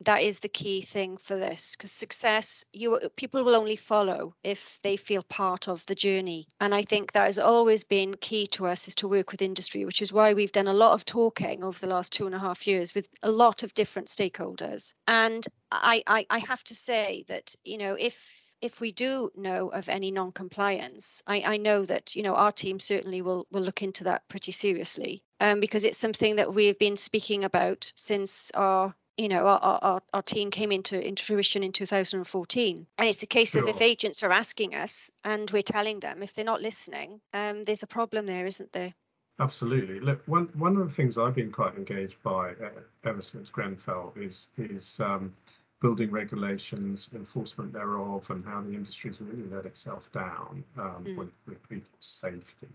that 0.00 0.22
is 0.22 0.40
the 0.40 0.48
key 0.48 0.80
thing 0.80 1.16
for 1.16 1.36
this 1.36 1.76
because 1.76 1.92
success 1.92 2.64
you 2.72 2.98
people 3.16 3.44
will 3.44 3.54
only 3.54 3.76
follow 3.76 4.34
if 4.42 4.78
they 4.82 4.96
feel 4.96 5.22
part 5.22 5.68
of 5.68 5.84
the 5.86 5.94
journey 5.94 6.46
and 6.60 6.74
i 6.74 6.82
think 6.82 7.12
that 7.12 7.26
has 7.26 7.38
always 7.38 7.84
been 7.84 8.14
key 8.14 8.46
to 8.46 8.66
us 8.66 8.88
is 8.88 8.94
to 8.94 9.08
work 9.08 9.30
with 9.30 9.42
industry 9.42 9.84
which 9.84 10.02
is 10.02 10.12
why 10.12 10.32
we've 10.32 10.52
done 10.52 10.68
a 10.68 10.74
lot 10.74 10.92
of 10.92 11.04
talking 11.04 11.62
over 11.62 11.78
the 11.80 11.92
last 11.92 12.12
two 12.12 12.26
and 12.26 12.34
a 12.34 12.38
half 12.38 12.66
years 12.66 12.94
with 12.94 13.08
a 13.22 13.30
lot 13.30 13.62
of 13.62 13.72
different 13.74 14.08
stakeholders 14.08 14.94
and 15.08 15.46
i 15.70 16.02
i, 16.06 16.26
I 16.30 16.38
have 16.40 16.64
to 16.64 16.74
say 16.74 17.24
that 17.28 17.54
you 17.64 17.78
know 17.78 17.94
if 17.98 18.44
if 18.60 18.80
we 18.80 18.92
do 18.92 19.30
know 19.36 19.68
of 19.68 19.90
any 19.90 20.10
non-compliance, 20.10 21.22
I, 21.26 21.42
I, 21.42 21.56
know 21.58 21.84
that 21.84 22.16
you 22.16 22.22
know 22.22 22.34
our 22.34 22.50
team 22.50 22.78
certainly 22.78 23.20
will 23.20 23.46
will 23.50 23.60
look 23.60 23.82
into 23.82 24.04
that 24.04 24.26
pretty 24.28 24.52
seriously 24.52 25.22
um, 25.40 25.60
because 25.60 25.84
it's 25.84 25.98
something 25.98 26.36
that 26.36 26.54
we've 26.54 26.78
been 26.78 26.96
speaking 26.96 27.44
about 27.44 27.92
since 27.94 28.50
our 28.54 28.94
you 29.16 29.28
know 29.28 29.46
our, 29.46 29.78
our, 29.82 30.02
our 30.12 30.22
team 30.22 30.50
came 30.50 30.72
into, 30.72 31.00
into 31.00 31.22
fruition 31.22 31.62
in 31.62 31.72
2014 31.72 32.86
and 32.98 33.08
it's 33.08 33.22
a 33.22 33.26
case 33.26 33.52
sure. 33.52 33.62
of 33.62 33.68
if 33.68 33.80
agents 33.80 34.22
are 34.22 34.32
asking 34.32 34.74
us 34.74 35.10
and 35.24 35.50
we're 35.50 35.62
telling 35.62 36.00
them 36.00 36.22
if 36.22 36.34
they're 36.34 36.44
not 36.44 36.62
listening 36.62 37.20
um, 37.32 37.64
there's 37.64 37.82
a 37.82 37.86
problem 37.86 38.26
there 38.26 38.46
isn't 38.46 38.72
there 38.72 38.92
absolutely 39.40 40.00
look 40.00 40.22
one 40.26 40.48
one 40.54 40.76
of 40.76 40.88
the 40.88 40.94
things 40.94 41.18
i've 41.18 41.34
been 41.34 41.52
quite 41.52 41.74
engaged 41.76 42.16
by 42.22 42.50
uh, 42.50 42.70
ever 43.04 43.22
since 43.22 43.48
grenfell 43.48 44.12
is 44.16 44.48
is 44.58 45.00
um, 45.00 45.32
building 45.80 46.10
regulations 46.10 47.08
enforcement 47.14 47.72
thereof 47.72 48.24
and 48.30 48.44
how 48.44 48.60
the 48.60 48.72
industry's 48.72 49.20
really 49.20 49.48
let 49.50 49.66
itself 49.66 50.10
down 50.12 50.64
um, 50.78 51.04
mm. 51.04 51.16
with, 51.16 51.30
with 51.46 51.68
people's 51.68 51.90
safety 52.00 52.68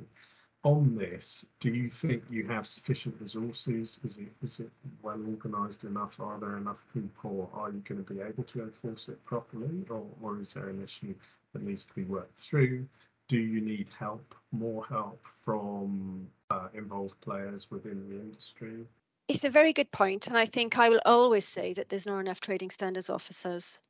on 0.63 0.95
this, 0.95 1.45
do 1.61 1.71
you 1.71 1.89
think 1.89 2.23
you 2.29 2.45
have 2.47 2.67
sufficient 2.67 3.15
resources? 3.21 3.99
Is 4.03 4.17
it 4.17 4.31
is 4.41 4.59
it 4.59 4.69
well 5.01 5.19
organised 5.29 5.85
enough? 5.85 6.19
Are 6.19 6.37
there 6.39 6.57
enough 6.57 6.83
people? 6.93 7.49
Are 7.53 7.71
you 7.71 7.81
going 7.87 8.03
to 8.03 8.13
be 8.13 8.19
able 8.19 8.43
to 8.43 8.63
enforce 8.63 9.07
it 9.07 9.23
properly, 9.23 9.85
or, 9.89 10.05
or 10.21 10.39
is 10.41 10.53
there 10.53 10.67
an 10.67 10.83
issue 10.83 11.15
that 11.53 11.63
needs 11.63 11.85
to 11.85 11.93
be 11.93 12.03
worked 12.03 12.39
through? 12.39 12.85
Do 13.29 13.37
you 13.37 13.61
need 13.61 13.87
help, 13.97 14.35
more 14.51 14.85
help 14.85 15.21
from 15.45 16.27
uh, 16.49 16.67
involved 16.73 17.19
players 17.21 17.67
within 17.69 18.09
the 18.09 18.15
industry? 18.15 18.85
It's 19.29 19.43
a 19.43 19.49
very 19.49 19.71
good 19.71 19.91
point, 19.91 20.27
and 20.27 20.37
I 20.37 20.45
think 20.45 20.77
I 20.77 20.89
will 20.89 21.01
always 21.05 21.45
say 21.45 21.73
that 21.73 21.87
there's 21.87 22.07
not 22.07 22.19
enough 22.19 22.41
trading 22.41 22.71
standards 22.71 23.09
officers 23.09 23.81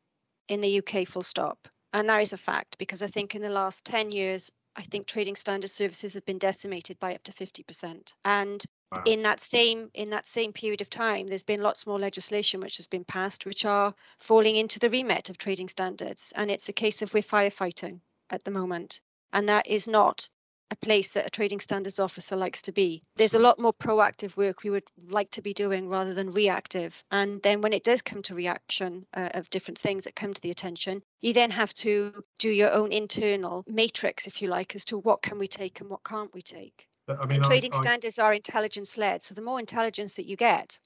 in 0.49 0.61
the 0.61 0.77
UK. 0.79 1.07
Full 1.07 1.23
stop. 1.23 1.67
And 1.93 2.07
that 2.09 2.21
is 2.21 2.33
a 2.33 2.37
fact 2.37 2.77
because 2.77 3.01
I 3.01 3.07
think 3.07 3.33
in 3.33 3.41
the 3.41 3.49
last 3.49 3.83
10 3.85 4.11
years, 4.11 4.51
I 4.75 4.83
think 4.83 5.05
trading 5.05 5.35
standard 5.35 5.69
services 5.69 6.13
have 6.13 6.25
been 6.25 6.37
decimated 6.37 6.99
by 6.99 7.15
up 7.15 7.23
to 7.23 7.33
50%. 7.33 8.13
And 8.25 8.63
wow. 8.91 9.03
in 9.05 9.23
that 9.23 9.39
same 9.39 9.89
in 9.93 10.09
that 10.11 10.25
same 10.25 10.53
period 10.53 10.81
of 10.81 10.89
time, 10.89 11.27
there's 11.27 11.43
been 11.43 11.61
lots 11.61 11.85
more 11.85 11.99
legislation 11.99 12.61
which 12.61 12.77
has 12.77 12.87
been 12.87 13.03
passed, 13.03 13.45
which 13.45 13.65
are 13.65 13.93
falling 14.19 14.55
into 14.55 14.79
the 14.79 14.89
remit 14.89 15.29
of 15.29 15.37
trading 15.37 15.69
standards. 15.69 16.33
And 16.35 16.49
it's 16.49 16.69
a 16.69 16.73
case 16.73 17.01
of 17.01 17.13
we're 17.13 17.23
firefighting 17.23 17.99
at 18.29 18.43
the 18.43 18.51
moment. 18.51 19.01
And 19.33 19.49
that 19.49 19.67
is 19.67 19.87
not 19.87 20.29
a 20.71 20.75
place 20.75 21.11
that 21.11 21.25
a 21.25 21.29
trading 21.29 21.59
standards 21.59 21.99
officer 21.99 22.35
likes 22.35 22.61
to 22.63 22.71
be. 22.71 23.01
There's 23.15 23.33
a 23.33 23.39
lot 23.39 23.59
more 23.59 23.73
proactive 23.73 24.37
work 24.37 24.63
we 24.63 24.69
would 24.69 24.83
like 25.09 25.31
to 25.31 25.41
be 25.41 25.53
doing 25.53 25.89
rather 25.89 26.13
than 26.13 26.29
reactive. 26.31 27.03
And 27.11 27.41
then 27.41 27.61
when 27.61 27.73
it 27.73 27.83
does 27.83 28.01
come 28.01 28.21
to 28.23 28.35
reaction 28.35 29.05
uh, 29.15 29.29
of 29.33 29.49
different 29.49 29.77
things 29.77 30.03
that 30.03 30.15
come 30.15 30.33
to 30.33 30.41
the 30.41 30.51
attention, 30.51 31.01
you 31.21 31.33
then 31.33 31.51
have 31.51 31.73
to 31.75 32.23
do 32.37 32.49
your 32.49 32.71
own 32.71 32.91
internal 32.91 33.63
matrix, 33.67 34.27
if 34.27 34.41
you 34.41 34.47
like, 34.47 34.75
as 34.75 34.85
to 34.85 34.97
what 34.99 35.21
can 35.21 35.39
we 35.39 35.47
take 35.47 35.81
and 35.81 35.89
what 35.89 36.03
can't 36.03 36.33
we 36.33 36.41
take. 36.41 36.87
I 37.07 37.25
mean, 37.25 37.41
trading 37.41 37.73
I, 37.73 37.77
I... 37.77 37.81
standards 37.81 38.19
are 38.19 38.33
intelligence 38.33 38.97
led. 38.97 39.23
So 39.23 39.33
the 39.33 39.41
more 39.41 39.59
intelligence 39.59 40.15
that 40.15 40.27
you 40.27 40.35
get, 40.35 40.79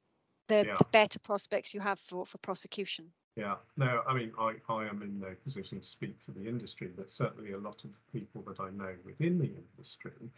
the, 0.48 0.64
yeah. 0.66 0.76
the 0.78 0.86
better 0.92 1.20
prospects 1.20 1.74
you 1.74 1.82
have 1.82 2.00
for, 2.00 2.26
for 2.26 2.38
prosecution. 2.38 3.12
Yeah, 3.36 3.56
no, 3.78 4.04
I 4.08 4.14
mean, 4.14 4.32
I, 4.40 4.54
I 4.70 4.86
am 4.86 5.02
in 5.02 5.20
no 5.20 5.34
position 5.44 5.80
to 5.80 5.86
speak 5.86 6.16
for 6.24 6.32
the 6.32 6.48
industry, 6.48 6.90
but 6.96 7.12
certainly 7.12 7.54
a 7.54 7.58
lot 7.58 7.84
of 7.84 7.90
people 8.12 8.44
that 8.48 8.60
I 8.60 8.70
know 8.70 8.94
within 9.06 9.40
the 9.40 9.50
industry 9.50 10.30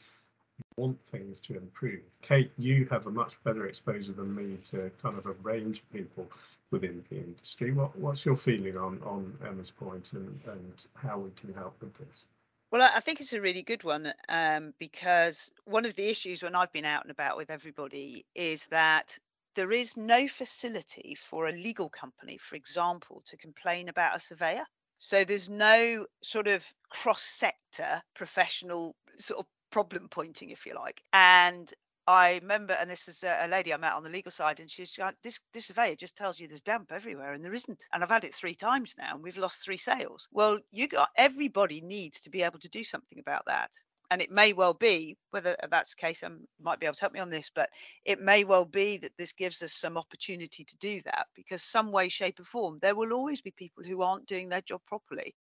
want 0.77 0.97
things 1.11 1.41
to 1.41 1.57
improve. 1.57 2.01
Kate, 2.21 2.51
you 2.57 2.87
have 2.89 3.07
a 3.07 3.11
much 3.11 3.33
better 3.43 3.67
exposure 3.67 4.13
than 4.13 4.33
me 4.33 4.57
to 4.71 4.89
kind 5.01 5.17
of 5.17 5.25
a 5.25 5.33
range 5.43 5.79
of 5.79 5.91
people 5.91 6.27
within 6.71 7.03
the 7.09 7.17
industry. 7.17 7.73
What, 7.73 7.97
what's 7.97 8.25
your 8.25 8.37
feeling 8.37 8.77
on, 8.77 9.01
on 9.03 9.37
Emma's 9.45 9.71
point 9.71 10.11
and, 10.13 10.39
and 10.47 10.85
how 10.93 11.19
we 11.19 11.31
can 11.31 11.53
help 11.53 11.75
with 11.81 11.93
this? 11.97 12.27
Well, 12.71 12.91
I 12.93 12.99
think 12.99 13.21
it's 13.21 13.33
a 13.33 13.39
really 13.39 13.61
good 13.61 13.83
one 13.83 14.11
um, 14.27 14.73
because 14.79 15.51
one 15.65 15.85
of 15.85 15.95
the 15.95 16.09
issues 16.09 16.43
when 16.43 16.55
I've 16.55 16.73
been 16.73 16.85
out 16.85 17.03
and 17.03 17.11
about 17.11 17.37
with 17.37 17.49
everybody 17.49 18.25
is 18.35 18.65
that 18.67 19.17
there 19.55 19.71
is 19.71 19.97
no 19.97 20.27
facility 20.27 21.15
for 21.15 21.47
a 21.47 21.51
legal 21.51 21.89
company, 21.89 22.37
for 22.37 22.55
example, 22.55 23.23
to 23.25 23.37
complain 23.37 23.89
about 23.89 24.15
a 24.15 24.19
surveyor. 24.19 24.65
So 24.97 25.23
there's 25.23 25.49
no 25.49 26.05
sort 26.23 26.47
of 26.47 26.73
cross 26.89 27.21
sector 27.21 28.01
professional 28.13 28.95
sort 29.17 29.39
of 29.39 29.47
problem 29.71 30.07
pointing, 30.09 30.51
if 30.51 30.65
you 30.65 30.75
like. 30.75 31.01
And 31.13 31.73
I 32.07 32.35
remember, 32.35 32.73
and 32.73 32.89
this 32.89 33.07
is 33.07 33.23
a, 33.23 33.47
lady 33.47 33.73
I 33.73 33.77
met 33.77 33.93
on 33.93 34.03
the 34.03 34.09
legal 34.09 34.31
side, 34.31 34.59
and 34.59 34.69
she's 34.69 34.97
like, 34.99 35.15
"This 35.23 35.39
this 35.53 35.65
surveyor 35.67 35.95
just 35.95 36.15
tells 36.15 36.39
you 36.39 36.47
there's 36.47 36.61
damp 36.61 36.91
everywhere, 36.91 37.33
and 37.33 37.43
there 37.43 37.53
isn't." 37.53 37.85
And 37.91 38.03
I've 38.03 38.09
had 38.09 38.23
it 38.23 38.35
three 38.35 38.55
times 38.55 38.95
now, 38.97 39.15
and 39.15 39.23
we've 39.23 39.37
lost 39.37 39.63
three 39.63 39.77
sales. 39.77 40.27
Well, 40.31 40.59
you 40.71 40.87
got 40.87 41.09
everybody 41.17 41.81
needs 41.81 42.21
to 42.21 42.29
be 42.29 42.43
able 42.43 42.59
to 42.59 42.69
do 42.69 42.83
something 42.83 43.19
about 43.19 43.45
that 43.47 43.71
and 44.11 44.21
it 44.21 44.31
may 44.31 44.53
well 44.53 44.73
be 44.73 45.17
whether 45.31 45.55
that's 45.71 45.91
the 45.95 46.01
case 46.01 46.23
and 46.23 46.39
might 46.61 46.79
be 46.79 46.85
able 46.85 46.95
to 46.95 47.01
help 47.01 47.13
me 47.13 47.19
on 47.19 47.29
this 47.29 47.51
but 47.53 47.69
it 48.05 48.21
may 48.21 48.43
well 48.43 48.65
be 48.65 48.97
that 48.97 49.11
this 49.17 49.33
gives 49.33 49.61
us 49.61 49.73
some 49.73 49.97
opportunity 49.97 50.63
to 50.63 50.77
do 50.77 51.01
that 51.05 51.27
because 51.35 51.63
some 51.63 51.91
way 51.91 52.09
shape 52.09 52.39
or 52.39 52.45
form 52.45 52.79
there 52.81 52.95
will 52.95 53.13
always 53.13 53.41
be 53.41 53.51
people 53.51 53.83
who 53.83 54.01
aren't 54.01 54.27
doing 54.27 54.49
their 54.49 54.61
job 54.61 54.81
properly 54.87 55.35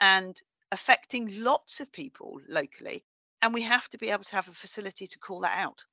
and 0.00 0.40
affecting 0.72 1.42
lots 1.42 1.80
of 1.80 1.92
people 1.92 2.38
locally 2.48 3.04
and 3.42 3.54
we 3.54 3.62
have 3.62 3.88
to 3.88 3.98
be 3.98 4.10
able 4.10 4.24
to 4.24 4.36
have 4.36 4.48
a 4.48 4.52
facility 4.52 5.06
to 5.06 5.18
call 5.18 5.40
that 5.40 5.58
out 5.58 5.84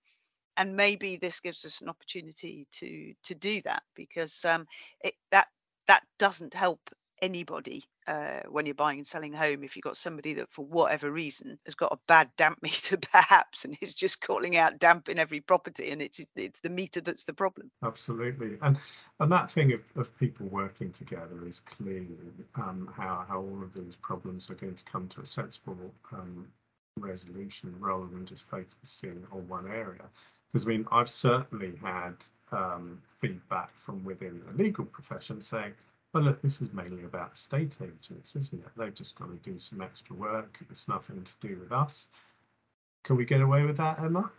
and 0.58 0.76
maybe 0.76 1.18
this 1.18 1.40
gives 1.40 1.66
us 1.66 1.82
an 1.82 1.90
opportunity 1.90 2.68
to 2.72 3.14
to 3.24 3.36
do 3.36 3.62
that 3.62 3.84
because 3.96 4.44
um, 4.46 4.66
it, 5.04 5.14
that 5.32 5.48
that 5.88 6.04
doesn't 6.20 6.54
help 6.54 6.80
anybody 7.22 7.84
uh, 8.10 8.42
when 8.50 8.66
you're 8.66 8.76
buying 8.76 8.98
and 8.98 9.08
selling 9.08 9.34
a 9.34 9.38
home 9.38 9.64
if 9.64 9.76
you've 9.76 9.84
got 9.84 9.96
somebody 9.96 10.34
that 10.34 10.50
for 10.52 10.66
whatever 10.66 11.12
reason 11.12 11.58
has 11.66 11.76
got 11.76 11.92
a 11.92 12.00
bad 12.08 12.30
damp 12.38 12.58
meter 12.64 12.98
perhaps 12.98 13.64
and 13.64 13.78
is 13.82 13.94
just 13.94 14.22
calling 14.22 14.58
out 14.58 14.80
damp 14.80 15.08
in 15.10 15.20
every 15.20 15.40
property 15.40 15.92
and 15.92 16.02
it's 16.02 16.20
it's 16.36 16.60
the 16.60 16.70
meter 16.70 17.00
that's 17.00 17.24
the 17.24 17.34
problem 17.34 17.70
absolutely 17.84 18.58
and 18.62 18.78
and 19.20 19.32
that 19.32 19.52
thing 19.52 19.74
of, 19.74 19.82
of 19.96 20.18
people 20.18 20.48
working 20.48 20.92
together 20.92 21.46
is 21.48 21.60
clearly 21.62 22.18
um, 22.56 22.92
how 22.96 23.24
how 23.28 23.38
all 23.38 23.62
of 23.62 23.74
these 23.74 23.96
problems 24.02 24.50
are 24.50 24.56
going 24.56 24.76
to 24.76 24.84
come 24.84 25.08
to 25.10 25.22
a 25.22 25.26
sensible 25.26 25.94
um, 26.12 26.48
resolution 27.00 27.74
rather 27.80 28.08
than 28.08 28.26
just 28.26 28.44
focusing 28.44 29.26
on 29.32 29.48
one 29.48 29.68
area. 29.68 30.04
Because 30.52 30.66
I 30.66 30.70
mean, 30.70 30.86
I've 30.92 31.10
certainly 31.10 31.74
had 31.82 32.16
um, 32.52 33.02
feedback 33.20 33.72
from 33.86 34.04
within 34.04 34.42
the 34.46 34.64
legal 34.64 34.86
profession 34.86 35.42
saying, 35.42 35.74
well, 36.14 36.24
look, 36.24 36.42
this 36.42 36.62
is 36.62 36.74
mainly 36.74 37.04
about 37.04 37.34
estate 37.34 37.78
agents, 37.82 38.36
isn't 38.36 38.62
it? 38.66 38.72
They've 38.76 38.94
just 38.94 39.16
got 39.16 39.30
to 39.30 39.50
do 39.50 39.60
some 39.60 39.82
extra 39.82 40.16
work. 40.16 40.58
It's 40.72 40.88
nothing 40.88 41.24
to 41.24 41.48
do 41.48 41.60
with 41.60 41.72
us. 41.72 42.08
Can 43.04 43.16
we 43.16 43.26
get 43.26 43.42
away 43.42 43.64
with 43.64 43.78
that, 43.78 44.00
Emma? 44.00 44.32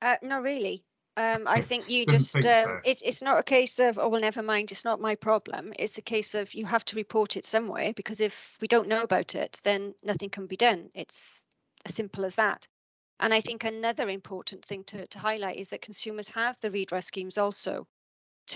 Uh, 0.00 0.16
not 0.22 0.42
really. 0.42 0.84
Um, 1.16 1.46
I 1.48 1.60
think 1.60 1.90
you 1.90 2.06
just, 2.06 2.32
think 2.32 2.46
um, 2.46 2.64
so. 2.64 2.80
it's, 2.84 3.02
it's 3.02 3.22
not 3.22 3.38
a 3.38 3.42
case 3.42 3.80
of, 3.80 3.98
oh, 3.98 4.08
well, 4.08 4.20
never 4.20 4.42
mind, 4.42 4.70
it's 4.70 4.84
not 4.84 5.00
my 5.00 5.16
problem. 5.16 5.72
It's 5.78 5.98
a 5.98 6.02
case 6.02 6.34
of 6.34 6.54
you 6.54 6.64
have 6.64 6.84
to 6.86 6.96
report 6.96 7.36
it 7.36 7.44
somewhere 7.44 7.92
because 7.92 8.20
if 8.20 8.56
we 8.60 8.68
don't 8.68 8.88
know 8.88 9.02
about 9.02 9.34
it, 9.34 9.60
then 9.64 9.94
nothing 10.04 10.30
can 10.30 10.46
be 10.46 10.56
done. 10.56 10.90
It's 10.94 11.46
as 11.84 11.94
simple 11.94 12.24
as 12.24 12.36
that. 12.36 12.68
And 13.18 13.34
I 13.34 13.40
think 13.40 13.64
another 13.64 14.08
important 14.08 14.64
thing 14.64 14.84
to, 14.84 15.06
to 15.08 15.18
highlight 15.18 15.56
is 15.56 15.70
that 15.70 15.82
consumers 15.82 16.28
have 16.28 16.58
the 16.60 16.70
redress 16.70 17.06
schemes 17.06 17.36
also 17.36 17.86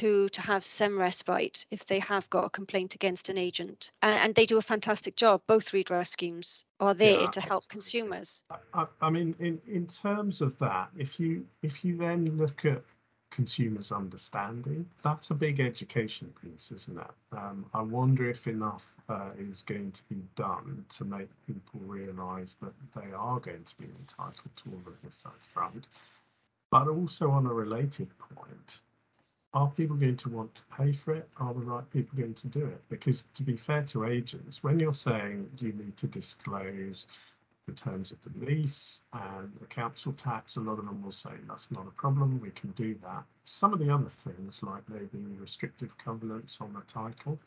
to, 0.01 0.29
to 0.31 0.41
have 0.43 0.65
some 0.65 0.99
respite 0.99 1.67
if 1.71 1.87
they 1.87 1.99
have 2.01 2.29
got 2.31 2.45
a 2.45 2.51
complaint 2.51 2.95
against 2.95 3.29
an 3.29 3.39
agent. 3.39 3.93
And, 4.03 4.19
and 4.21 4.35
they 4.35 4.47
do 4.47 4.59
a 4.59 4.63
fantastic 4.63 5.17
job. 5.17 5.43
Both 5.47 5.73
redress 5.73 6.11
schemes 6.11 6.65
are 6.81 6.95
there 6.95 7.23
Yeah, 7.23 7.27
to 7.29 7.41
help 7.41 7.69
consumers. 7.69 8.45
I, 8.75 8.87
I 9.01 9.11
mean, 9.11 9.35
in, 9.39 9.61
in 9.67 9.87
terms 9.87 10.41
of 10.41 10.59
that, 10.59 10.91
if 10.97 11.19
you 11.21 11.47
if 11.63 11.85
you 11.85 11.97
then 11.97 12.37
look 12.37 12.65
at 12.65 12.83
consumers' 13.31 13.93
understanding, 13.93 14.87
that's 15.03 15.31
a 15.31 15.35
big 15.35 15.61
education 15.61 16.33
piece, 16.41 16.71
isn't 16.73 16.99
it? 16.99 17.11
Um, 17.33 17.67
I 17.75 17.83
wonder 17.83 18.31
if 18.31 18.47
enough 18.47 18.87
uh, 19.09 19.31
is 19.39 19.63
going 19.63 19.93
to 19.93 20.03
be 20.09 20.23
done 20.37 20.85
to 20.97 21.05
make 21.05 21.29
people 21.47 21.81
realise 21.81 22.55
that 22.63 22.73
they 22.95 23.13
are 23.13 23.41
going 23.41 23.65
to 23.65 23.77
be 23.77 23.89
entitled 24.01 24.57
to 24.57 24.71
all 24.71 24.83
of 24.87 25.03
this 25.03 25.25
up 25.27 25.39
front. 25.53 25.89
But 26.71 26.89
also 26.89 27.31
on 27.31 27.47
a 27.47 27.53
related 27.53 28.09
point, 28.19 28.81
are 29.55 29.69
people 29.71 29.97
going 29.97 30.17
to 30.17 30.29
want 30.29 30.53
to 30.57 30.63
pay 30.77 30.93
for 30.93 31.15
it? 31.15 31.29
Are 31.39 31.55
the 31.55 31.61
right 31.61 31.89
people 31.93 32.19
going 32.19 32.35
to 32.35 32.47
do 32.49 32.67
it? 32.67 32.83
Because 32.89 33.25
to 33.35 33.43
be 33.45 33.57
fair 33.57 33.85
to 33.85 34.05
agents, 34.05 34.63
when 34.63 34.81
you're 34.81 34.95
saying 34.95 35.49
you 35.59 35.73
need 35.73 35.97
to 35.99 36.09
disclose 36.09 37.07
the 37.67 37.73
terms 37.73 38.11
of 38.11 38.19
the 38.23 38.47
lease 38.47 39.01
and 39.13 39.53
the 39.61 39.67
council 39.67 40.13
tax, 40.13 40.57
a 40.57 40.61
lot 40.61 40.79
of 40.79 40.85
them 40.85 41.03
will 41.03 41.13
say 41.13 41.31
that's 41.49 41.71
not 41.71 41.87
a 41.87 41.91
problem, 41.93 42.41
we 42.41 42.51
can 42.51 42.73
do 42.73 42.95
that. 43.03 43.23
Some 43.45 43.73
of 43.73 43.79
the 43.79 43.91
other 43.91 44.11
things, 44.11 44.61
like 44.63 44.83
maybe 44.89 45.19
restrictive 45.41 45.97
covenants 45.97 46.59
on 46.61 46.75
the 46.75 46.83
title, 46.93 47.39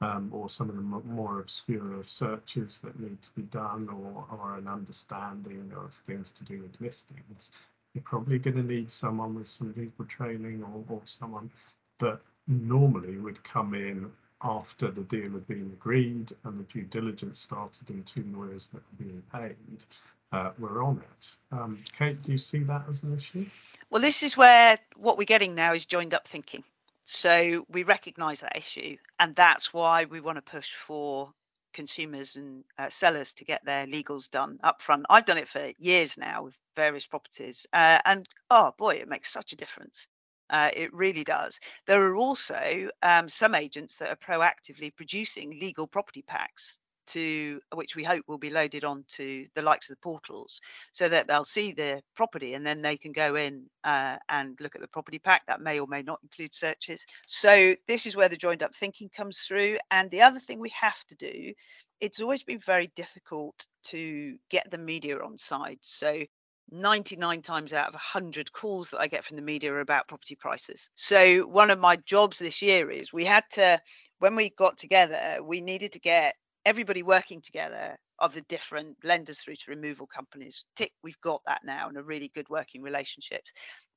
um, 0.00 0.30
or 0.32 0.48
some 0.48 0.68
of 0.68 0.74
the 0.74 0.82
more 0.82 1.40
obscure 1.40 2.02
searches 2.02 2.78
that 2.82 2.98
need 2.98 3.22
to 3.22 3.30
be 3.36 3.42
done, 3.42 3.88
or, 3.88 4.24
or 4.36 4.56
an 4.56 4.66
understanding 4.66 5.70
of 5.76 5.94
things 6.06 6.32
to 6.32 6.44
do 6.44 6.62
with 6.62 6.80
listings, 6.80 7.50
you're 7.94 8.02
probably 8.04 8.38
going 8.38 8.56
to 8.56 8.62
need 8.62 8.90
someone 8.90 9.34
with 9.34 9.46
some 9.46 9.74
legal 9.76 10.04
training 10.06 10.62
or, 10.62 10.94
or 10.94 11.02
someone 11.04 11.50
that 12.00 12.18
normally 12.48 13.18
would 13.18 13.42
come 13.44 13.74
in 13.74 14.10
after 14.42 14.90
the 14.90 15.02
deal 15.02 15.30
had 15.32 15.46
been 15.46 15.70
agreed 15.72 16.32
and 16.44 16.58
the 16.58 16.64
due 16.64 16.82
diligence 16.82 17.38
started 17.38 17.88
and 17.90 18.04
two 18.06 18.24
lawyers 18.34 18.68
that 18.72 18.82
were 18.82 19.04
being 19.04 19.22
paid 19.32 19.84
uh, 20.32 20.50
were 20.58 20.82
on 20.82 20.98
it. 20.98 21.28
Um, 21.52 21.78
Kate, 21.96 22.20
do 22.22 22.32
you 22.32 22.38
see 22.38 22.60
that 22.60 22.82
as 22.88 23.02
an 23.02 23.16
issue? 23.16 23.46
Well, 23.90 24.00
this 24.00 24.22
is 24.22 24.36
where 24.36 24.78
what 24.96 25.18
we're 25.18 25.24
getting 25.24 25.54
now 25.54 25.74
is 25.74 25.84
joined 25.86 26.14
up 26.14 26.26
thinking. 26.26 26.64
So 27.04 27.66
we 27.68 27.82
recognise 27.82 28.40
that 28.40 28.56
issue, 28.56 28.96
and 29.20 29.34
that's 29.34 29.72
why 29.72 30.04
we 30.04 30.20
want 30.20 30.36
to 30.36 30.42
push 30.42 30.72
for 30.72 31.32
consumers 31.72 32.36
and 32.36 32.64
uh, 32.78 32.88
sellers 32.88 33.32
to 33.34 33.44
get 33.44 33.64
their 33.64 33.86
legals 33.86 34.30
done 34.30 34.58
up 34.62 34.82
front. 34.82 35.06
I've 35.10 35.24
done 35.24 35.38
it 35.38 35.48
for 35.48 35.72
years 35.78 36.16
now 36.18 36.44
with 36.44 36.58
various 36.76 37.06
properties, 37.06 37.66
uh, 37.72 37.98
and 38.04 38.28
oh 38.50 38.72
boy, 38.78 38.94
it 38.94 39.08
makes 39.08 39.32
such 39.32 39.52
a 39.52 39.56
difference. 39.56 40.06
Uh, 40.50 40.70
it 40.76 40.92
really 40.92 41.24
does. 41.24 41.58
There 41.86 42.02
are 42.02 42.14
also 42.14 42.90
um, 43.02 43.28
some 43.28 43.54
agents 43.54 43.96
that 43.96 44.10
are 44.10 44.16
proactively 44.16 44.94
producing 44.94 45.58
legal 45.58 45.86
property 45.86 46.22
packs 46.22 46.78
which 47.74 47.96
we 47.96 48.04
hope 48.04 48.24
will 48.26 48.38
be 48.38 48.50
loaded 48.50 48.84
onto 48.84 49.46
the 49.54 49.62
likes 49.62 49.88
of 49.88 49.96
the 49.96 50.00
portals 50.02 50.60
so 50.92 51.08
that 51.08 51.26
they'll 51.26 51.44
see 51.44 51.72
the 51.72 52.02
property 52.14 52.54
and 52.54 52.66
then 52.66 52.82
they 52.82 52.96
can 52.96 53.12
go 53.12 53.36
in 53.36 53.64
uh, 53.84 54.16
and 54.28 54.58
look 54.60 54.74
at 54.74 54.80
the 54.80 54.88
property 54.88 55.18
pack. 55.18 55.42
That 55.46 55.60
may 55.60 55.80
or 55.80 55.86
may 55.86 56.02
not 56.02 56.20
include 56.22 56.54
searches. 56.54 57.04
So 57.26 57.74
this 57.86 58.06
is 58.06 58.16
where 58.16 58.28
the 58.28 58.36
joined 58.36 58.62
up 58.62 58.74
thinking 58.74 59.10
comes 59.14 59.40
through. 59.40 59.78
And 59.90 60.10
the 60.10 60.22
other 60.22 60.40
thing 60.40 60.58
we 60.58 60.72
have 60.80 61.04
to 61.08 61.16
do 61.16 61.52
it's 62.00 62.20
always 62.20 62.42
been 62.42 62.58
very 62.58 62.90
difficult 62.96 63.64
to 63.84 64.36
get 64.50 64.68
the 64.72 64.78
media 64.78 65.16
on 65.20 65.38
side. 65.38 65.78
So 65.82 66.24
99 66.72 67.42
times 67.42 67.72
out 67.72 67.88
of 67.88 67.94
100 67.94 68.52
calls 68.52 68.90
that 68.90 69.00
I 69.00 69.06
get 69.06 69.24
from 69.24 69.36
the 69.36 69.42
media 69.42 69.72
are 69.72 69.80
about 69.80 70.08
property 70.08 70.34
prices. 70.34 70.88
So, 70.94 71.40
one 71.46 71.70
of 71.70 71.78
my 71.78 71.96
jobs 71.96 72.38
this 72.38 72.62
year 72.62 72.90
is 72.90 73.12
we 73.12 73.24
had 73.24 73.44
to, 73.52 73.80
when 74.20 74.34
we 74.34 74.50
got 74.50 74.78
together, 74.78 75.38
we 75.42 75.60
needed 75.60 75.92
to 75.92 76.00
get 76.00 76.34
everybody 76.64 77.02
working 77.02 77.40
together 77.40 77.96
of 78.18 78.34
the 78.34 78.42
different 78.42 78.96
lenders 79.04 79.40
through 79.40 79.56
to 79.56 79.70
removal 79.70 80.06
companies. 80.06 80.64
Tick, 80.76 80.92
we've 81.02 81.20
got 81.20 81.40
that 81.46 81.62
now 81.64 81.88
and 81.88 81.96
a 81.96 82.02
really 82.02 82.30
good 82.34 82.48
working 82.48 82.82
relationships. 82.82 83.52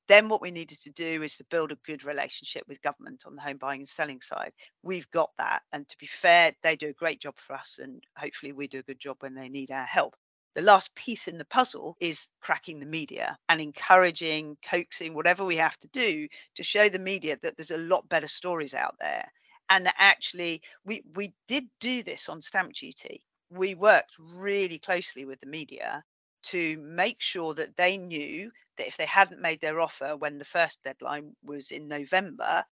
Then 0.08 0.30
what 0.30 0.42
we 0.42 0.52
needed 0.52 0.80
to 0.82 0.92
do 0.92 1.24
is 1.24 1.36
to 1.38 1.46
build 1.46 1.72
a 1.72 1.78
good 1.86 2.04
relationship 2.04 2.64
with 2.68 2.82
government 2.82 3.24
on 3.26 3.36
the 3.36 3.42
home 3.42 3.58
buying 3.58 3.82
and 3.82 3.90
selling 3.90 4.22
side. 4.22 4.52
We've 4.84 5.10
got 5.12 5.32
that. 5.38 5.64
And 5.74 5.88
to 5.88 5.98
be 5.98 6.06
fair, 6.06 6.54
they 6.62 6.76
do 6.76 6.90
a 6.90 6.94
great 6.94 7.22
job 7.22 7.36
for 7.38 7.56
us. 7.56 7.80
And 7.82 8.04
hopefully 8.18 8.52
we 8.52 8.68
do 8.68 8.80
a 8.80 8.84
good 8.84 9.00
job 9.00 9.18
when 9.20 9.34
they 9.34 9.50
need 9.50 9.72
our 9.72 9.86
help. 9.86 10.16
The 10.54 10.62
last 10.62 10.94
piece 10.96 11.28
in 11.28 11.38
the 11.38 11.46
puzzle 11.46 11.98
is 12.00 12.30
cracking 12.40 12.80
the 12.80 12.86
media 12.86 13.38
and 13.50 13.60
encouraging, 13.60 14.58
coaxing, 14.64 15.14
whatever 15.14 15.44
we 15.44 15.58
have 15.58 15.78
to 15.80 15.88
do 15.90 16.28
to 16.56 16.64
show 16.64 16.88
the 16.88 17.00
media 17.00 17.38
that 17.42 17.58
there's 17.58 17.72
a 17.72 17.78
lot 17.78 18.08
better 18.08 18.28
stories 18.28 18.74
out 18.74 18.96
there 19.00 19.30
and 19.70 19.86
that 19.86 19.96
actually 19.98 20.62
we 20.86 21.04
we 21.16 21.34
did 21.48 21.66
do 21.80 22.04
this 22.04 22.30
on 22.30 22.42
stamp 22.42 22.74
duty. 22.74 23.24
We 23.50 23.76
worked 23.76 24.16
really 24.20 24.80
closely 24.80 25.26
with 25.26 25.40
the 25.40 25.48
media 25.48 26.04
to 26.46 26.78
make 26.78 27.22
sure 27.22 27.54
that 27.56 27.76
they 27.76 27.98
knew 27.98 28.52
that 28.78 28.88
if 28.88 28.98
they 28.98 29.06
hadn't 29.06 29.42
made 29.42 29.62
their 29.62 29.80
offer 29.80 30.16
when 30.16 30.38
the 30.38 30.46
first 30.46 30.84
deadline 30.84 31.36
was 31.44 31.72
in 31.72 31.88
november 31.88 32.64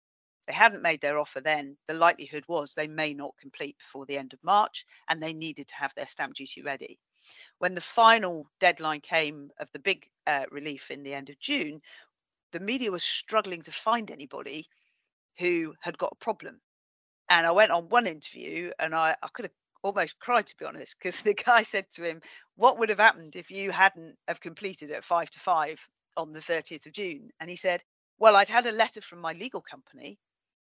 they 0.45 0.53
hadn't 0.53 0.81
made 0.81 1.01
their 1.01 1.17
offer 1.19 1.41
then 1.41 1.75
the 1.87 1.93
likelihood 1.93 2.43
was 2.47 2.73
they 2.73 2.87
may 2.87 3.13
not 3.13 3.33
complete 3.39 3.77
before 3.79 4.05
the 4.05 4.17
end 4.17 4.33
of 4.33 4.43
march 4.43 4.85
and 5.09 5.21
they 5.21 5.33
needed 5.33 5.67
to 5.67 5.75
have 5.75 5.93
their 5.95 6.05
stamp 6.05 6.35
duty 6.35 6.61
ready. 6.61 6.99
When 7.59 7.73
the 7.73 7.81
final 7.81 8.45
deadline 8.59 9.01
came 9.01 9.49
of 9.59 9.71
the 9.71 9.79
big 9.79 10.05
uh, 10.27 10.45
relief 10.51 10.91
in 10.91 11.03
the 11.03 11.13
end 11.13 11.29
of 11.29 11.39
june 11.39 11.81
the 12.51 12.59
media 12.59 12.91
was 12.91 13.03
struggling 13.03 13.61
to 13.63 13.71
find 13.71 14.11
anybody 14.11 14.67
who 15.39 15.73
had 15.81 15.97
got 15.97 16.11
a 16.11 16.23
problem 16.23 16.61
and 17.29 17.47
I 17.47 17.51
went 17.51 17.71
on 17.71 17.89
one 17.89 18.07
interview 18.07 18.71
and 18.79 18.95
I, 18.95 19.15
I 19.23 19.27
could 19.33 19.45
have 19.45 19.53
almost 19.83 20.19
cried 20.19 20.47
to 20.47 20.57
be 20.57 20.65
honest, 20.65 20.95
because 20.99 21.21
the 21.23 21.33
guy 21.33 21.63
said 21.63 21.89
to 21.91 22.03
him, 22.03 22.21
What 22.55 22.79
would 22.79 22.89
have 22.89 22.99
happened 22.99 23.35
if 23.35 23.51
you 23.51 23.71
hadn't 23.71 24.17
have 24.27 24.41
completed 24.41 24.91
at 24.91 25.05
five 25.05 25.29
to 25.31 25.39
five 25.39 25.79
on 26.17 26.33
the 26.33 26.39
30th 26.41 26.85
of 26.85 26.93
June? 26.93 27.29
And 27.39 27.49
he 27.49 27.55
said, 27.55 27.83
Well, 28.19 28.35
I'd 28.35 28.49
had 28.49 28.67
a 28.67 28.71
letter 28.71 29.01
from 29.01 29.19
my 29.19 29.33
legal 29.33 29.61
company 29.61 30.19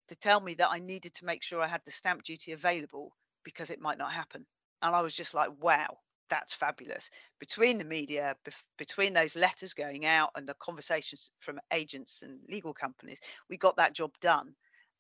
to 0.08 0.16
tell 0.16 0.42
me 0.42 0.54
that 0.56 0.70
I 0.72 0.80
needed 0.80 1.14
to 1.16 1.26
make 1.26 1.44
sure 1.44 1.62
I 1.62 1.68
had 1.68 1.82
the 1.86 1.92
stamp 1.92 2.24
duty 2.24 2.52
available 2.52 3.16
because 3.44 3.70
it 3.70 3.82
might 3.82 3.98
not 3.98 4.12
happen. 4.12 4.46
And 4.82 4.96
I 4.96 5.02
was 5.02 5.16
just 5.16 5.34
like, 5.34 5.50
wow, 5.62 5.98
that's 6.30 6.54
fabulous. 6.54 7.10
Between 7.40 7.78
the 7.78 7.86
media, 7.86 8.36
bef- 8.48 8.64
between 8.78 9.14
those 9.14 9.36
letters 9.36 9.74
going 9.74 10.06
out 10.06 10.32
and 10.36 10.48
the 10.48 10.56
conversations 10.62 11.30
from 11.40 11.60
agents 11.72 12.22
and 12.24 12.40
legal 12.50 12.74
companies, 12.74 13.20
we 13.50 13.58
got 13.58 13.78
that 13.78 13.94
job 13.94 14.12
done 14.22 14.54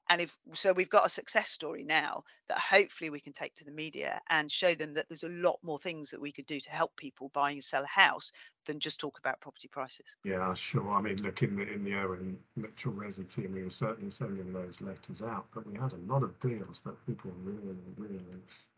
and 0.09 0.21
if 0.21 0.37
so 0.53 0.73
we've 0.73 0.89
got 0.89 1.05
a 1.05 1.09
success 1.09 1.49
story 1.49 1.83
now 1.83 2.23
that 2.49 2.59
hopefully 2.59 3.09
we 3.09 3.19
can 3.19 3.33
take 3.33 3.55
to 3.55 3.63
the 3.63 3.71
media 3.71 4.21
and 4.29 4.51
show 4.51 4.73
them 4.73 4.93
that 4.93 5.07
there's 5.09 5.23
a 5.23 5.29
lot 5.29 5.57
more 5.63 5.79
things 5.79 6.09
that 6.09 6.21
we 6.21 6.31
could 6.31 6.45
do 6.45 6.59
to 6.59 6.69
help 6.69 6.95
people 6.95 7.29
buy 7.33 7.51
and 7.51 7.63
sell 7.63 7.83
a 7.83 7.87
house 7.87 8.31
than 8.65 8.79
just 8.79 8.99
talk 8.99 9.17
about 9.19 9.39
property 9.41 9.67
prices 9.67 10.15
Yeah, 10.23 10.53
sure. 10.53 10.89
I 10.91 11.01
mean, 11.01 11.21
look, 11.21 11.41
in 11.41 11.55
the, 11.55 11.63
in 11.63 11.83
the 11.83 11.93
Irwin 11.93 12.37
Mitchell 12.55 12.93
Resi 12.93 13.27
team, 13.33 13.53
we 13.53 13.63
were 13.63 13.69
certainly 13.69 14.11
sending 14.11 14.53
those 14.53 14.79
letters 14.81 15.21
out, 15.21 15.45
but 15.53 15.67
we 15.67 15.77
had 15.77 15.93
a 15.93 16.11
lot 16.11 16.23
of 16.23 16.39
deals 16.39 16.81
that 16.85 17.05
people 17.05 17.31
really, 17.43 17.77
really 17.97 18.19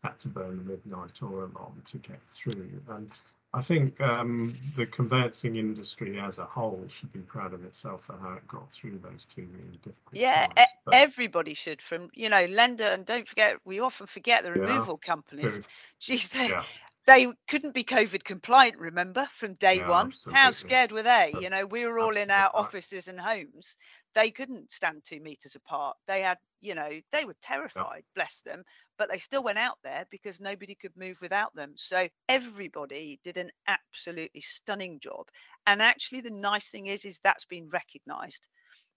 had 0.02 0.18
to 0.20 0.28
burn 0.28 0.56
the 0.56 0.64
midnight 0.64 1.22
oil 1.22 1.50
on 1.56 1.80
to 1.84 1.98
get 1.98 2.20
through. 2.32 2.82
And 2.88 3.10
I 3.56 3.62
think 3.62 4.00
um, 4.00 4.60
the 4.76 4.86
conveyancing 4.86 5.56
industry 5.56 6.20
as 6.20 6.38
a 6.38 6.46
whole 6.46 6.86
should 6.88 7.12
be 7.12 7.20
proud 7.20 7.54
of 7.54 7.64
itself 7.64 8.04
for 8.04 8.18
how 8.18 8.34
it 8.34 8.46
got 8.48 8.70
through 8.70 8.98
those 9.00 9.26
two 9.26 9.48
really 9.52 9.78
difficult 9.82 10.24
yeah 10.24 10.46
times. 10.46 10.58
e- 10.58 10.64
everybody 10.92 11.54
should 11.54 11.82
from 11.82 12.10
you 12.14 12.28
know 12.28 12.44
lender 12.46 12.84
and 12.84 13.06
don't 13.06 13.28
forget 13.28 13.56
we 13.64 13.80
often 13.80 14.06
forget 14.06 14.42
the 14.44 14.52
Yeah, 14.52 14.52
removal 14.52 14.96
companies 14.98 15.60
True. 15.60 15.64
geez 16.00 16.28
they 16.30 16.54
Yeah, 16.54 16.64
they 17.06 17.26
couldn't 17.48 17.74
be 17.74 17.84
COVID 17.84 18.24
compliant, 18.24 18.78
remember, 18.78 19.28
from 19.34 19.54
day 19.54 19.80
Yeah, 19.80 19.82
one. 19.82 20.14
How 20.28 20.50
scared 20.50 20.92
were 20.92 21.02
they? 21.02 21.32
You 21.32 21.50
know, 21.50 21.66
we 21.66 21.86
were 21.86 21.98
all 21.98 22.16
in 22.16 22.30
our 22.30 22.50
offices 22.54 23.08
and 23.08 23.20
homes. 23.20 23.76
They 24.14 24.30
couldn't 24.30 24.70
stand 24.70 25.04
two 25.04 25.20
meters 25.20 25.54
apart. 25.54 25.96
They 26.06 26.20
had, 26.20 26.38
you 26.60 26.74
know, 26.74 27.00
they 27.12 27.24
were 27.24 27.36
terrified, 27.40 28.04
bless 28.14 28.40
them, 28.40 28.64
but 28.98 29.10
they 29.10 29.18
still 29.18 29.42
went 29.42 29.58
out 29.58 29.78
there 29.82 30.06
because 30.10 30.40
nobody 30.40 30.74
could 30.74 30.96
move 30.96 31.18
without 31.20 31.54
them. 31.54 31.74
So 31.76 32.08
everybody 32.28 33.20
did 33.22 33.36
an 33.36 33.50
absolutely 33.66 34.40
stunning 34.40 35.00
job. 35.00 35.28
And 35.66 35.82
actually 35.82 36.20
the 36.20 36.30
nice 36.30 36.68
thing 36.70 36.86
is 36.86 37.04
is 37.04 37.20
that's 37.22 37.44
been 37.44 37.68
recognized. 37.68 38.48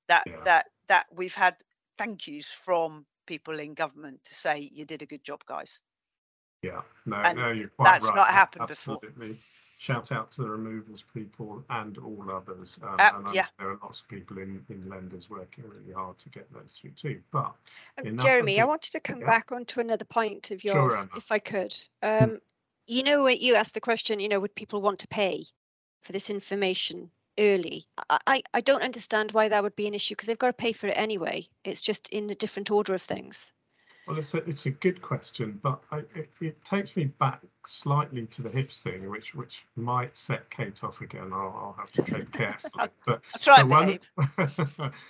That 0.08 0.26
Yeah. 0.26 0.46
that 0.46 0.68
that 0.88 1.08
we've 1.12 1.36
had 1.36 1.56
thank 1.98 2.28
yous 2.28 2.48
from 2.48 3.06
people 3.28 3.60
in 3.60 3.74
government 3.76 4.24
to 4.26 4.34
say 4.36 4.70
you 4.72 4.86
did 4.86 5.02
a 5.02 5.06
good 5.08 5.24
job, 5.24 5.44
guys. 5.46 5.80
Yeah, 6.62 6.82
no, 7.06 7.16
And 7.18 7.38
no, 7.38 7.52
you're 7.52 7.70
quite 7.70 7.94
that's 7.94 8.06
right. 8.08 8.16
not 8.16 8.30
a- 8.30 8.34
happened 8.34 8.68
before. 8.68 9.00
Absolutely. 9.04 9.40
Shout 9.78 10.12
out 10.12 10.30
to 10.34 10.42
the 10.42 10.50
removals 10.50 11.06
people 11.14 11.64
and 11.70 11.98
all 12.00 12.30
others. 12.30 12.78
Um, 12.84 13.00
Uh, 13.00 13.12
and 13.16 13.34
yeah. 13.34 13.46
there 13.58 13.70
are 13.70 13.80
lots 13.82 14.02
of 14.02 14.10
people 14.10 14.38
in, 14.38 14.66
in 14.68 14.90
lenders 14.90 15.30
working 15.30 15.64
really 15.70 15.94
hard 15.94 16.20
to 16.20 16.30
get 16.30 16.52
those 16.52 16.78
through 16.82 16.92
too. 16.92 17.22
But 17.32 17.56
of 17.98 18.18
Jeremy, 18.18 18.60
I 18.60 18.66
wanted 18.66 18.92
to 18.92 19.00
come 19.00 19.22
Yeah. 19.22 19.28
back 19.28 19.54
onto 19.54 19.80
another 19.80 20.04
point 20.04 20.52
of 20.52 20.66
yours, 20.66 20.94
Emma. 20.94 21.08
if 21.16 21.32
I 21.32 21.40
could. 21.40 21.74
Um, 22.02 22.42
you 22.88 23.04
know, 23.04 23.28
you 23.28 23.56
asked 23.56 23.74
the 23.74 23.80
question, 23.80 24.20
you 24.20 24.28
know, 24.28 24.42
would 24.42 24.54
people 24.56 24.82
want 24.82 25.00
to 25.00 25.08
pay 25.08 25.46
for 26.02 26.12
this 26.12 26.30
information 26.30 27.10
early? 27.38 27.86
I, 28.10 28.20
I, 28.28 28.44
I 28.56 28.60
don't 28.62 28.84
understand 28.84 29.32
why 29.32 29.48
that 29.48 29.64
would 29.64 29.78
be 29.78 29.88
an 29.88 29.94
issue 29.94 30.14
because 30.14 30.28
they've 30.28 30.38
got 30.38 30.48
to 30.48 30.54
pay 30.54 30.74
for 30.74 30.88
it 30.88 30.98
anyway. 30.98 31.48
It's 31.64 31.82
just 31.82 32.10
in 32.10 32.28
the 32.28 32.36
different 32.36 32.70
order 32.70 32.94
of 32.94 33.02
things. 33.02 33.54
Well, 34.10 34.18
it's 34.18 34.34
a, 34.34 34.38
it's 34.50 34.66
a 34.66 34.72
good 34.72 35.04
question, 35.04 35.60
but 35.62 35.84
I, 35.92 36.00
it, 36.16 36.32
it 36.42 36.66
takes 36.66 36.96
me 36.96 37.06
back 37.20 37.42
slightly 37.68 38.26
to 38.26 38.42
the 38.42 38.50
hips 38.50 38.80
thing, 38.80 39.08
which 39.08 39.36
which 39.36 39.66
might 39.76 40.18
set 40.18 40.50
Kate 40.50 40.84
off 40.84 41.00
again. 41.02 41.30
I'll, 41.32 41.56
I'll 41.56 41.76
have 41.78 41.92
to 41.92 42.02
tread 42.02 42.34
carefully. 42.34 42.90
But 43.06 43.22
I'll 43.36 43.40
try 43.40 43.58
so 43.58 43.62
and 43.62 43.70
one, 43.70 44.00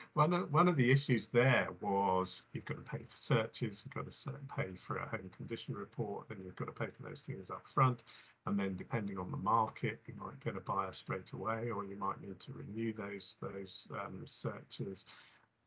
one, 0.16 0.34
of, 0.34 0.52
one 0.52 0.68
of 0.68 0.76
the 0.76 0.92
issues 0.92 1.28
there 1.28 1.70
was 1.80 2.42
you've 2.52 2.66
got 2.66 2.76
to 2.76 2.82
pay 2.82 3.06
for 3.10 3.16
searches, 3.16 3.82
you've 3.86 3.94
got 3.94 4.12
to 4.12 4.32
pay 4.54 4.68
for 4.86 4.98
a 4.98 5.08
home 5.08 5.32
condition 5.38 5.76
report, 5.76 6.26
and 6.30 6.44
you've 6.44 6.58
got 6.58 6.66
to 6.66 6.74
pay 6.74 6.88
for 6.88 7.08
those 7.08 7.22
things 7.22 7.50
up 7.50 7.66
front. 7.74 8.04
And 8.48 8.60
then 8.60 8.76
depending 8.76 9.18
on 9.18 9.32
the 9.32 9.38
market, 9.38 10.02
you 10.08 10.14
might 10.20 10.44
get 10.44 10.58
a 10.58 10.60
buyer 10.60 10.92
straight 10.92 11.32
away, 11.32 11.70
or 11.70 11.86
you 11.86 11.96
might 11.96 12.20
need 12.20 12.42
to 12.42 12.52
renew 12.52 12.92
those 12.92 13.36
those 13.42 13.88
um, 13.94 14.24
searches 14.26 15.06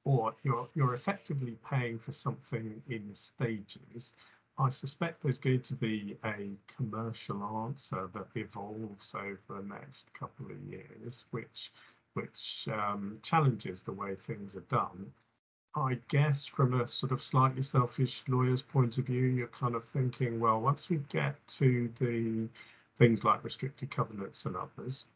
or 0.05 0.35
you're 0.43 0.69
you're 0.75 0.95
effectively 0.95 1.59
paying 1.69 1.99
for 1.99 2.13
something 2.13 2.83
in 2.89 3.15
stages. 3.15 4.15
I 4.59 4.71
suspect 4.71 5.23
there's 5.23 5.39
going 5.39 5.63
to 5.63 5.75
be 5.75 6.19
a 6.25 6.51
commercial 6.77 7.43
answer 7.67 8.09
that 8.15 8.29
evolves 8.35 9.15
over 9.15 9.41
the 9.49 9.63
next 9.63 10.13
couple 10.15 10.47
of 10.47 10.61
years, 10.63 11.25
which 11.31 11.73
which 12.15 12.69
um, 12.73 13.19
challenges 13.23 13.83
the 13.83 13.93
way 13.93 14.15
things 14.15 14.55
are 14.57 14.61
done. 14.69 15.13
I 15.75 15.99
guess 16.09 16.45
from 16.45 16.79
a 16.79 16.87
sort 16.87 17.13
of 17.13 17.23
slightly 17.23 17.63
selfish 17.63 18.23
lawyer's 18.29 18.61
point 18.61 18.99
of 18.99 19.07
view, 19.07 19.25
you're 19.25 19.47
kind 19.49 19.75
of 19.75 19.85
thinking, 19.89 20.39
well, 20.39 20.61
once 20.61 20.91
we 20.91 20.99
get 21.09 21.35
to 21.59 21.91
the 21.99 22.49
things 22.99 23.25
like 23.25 23.43
restricted 23.43 23.91
covenants 23.91 24.45
and 24.45 24.55
others, 24.57 25.07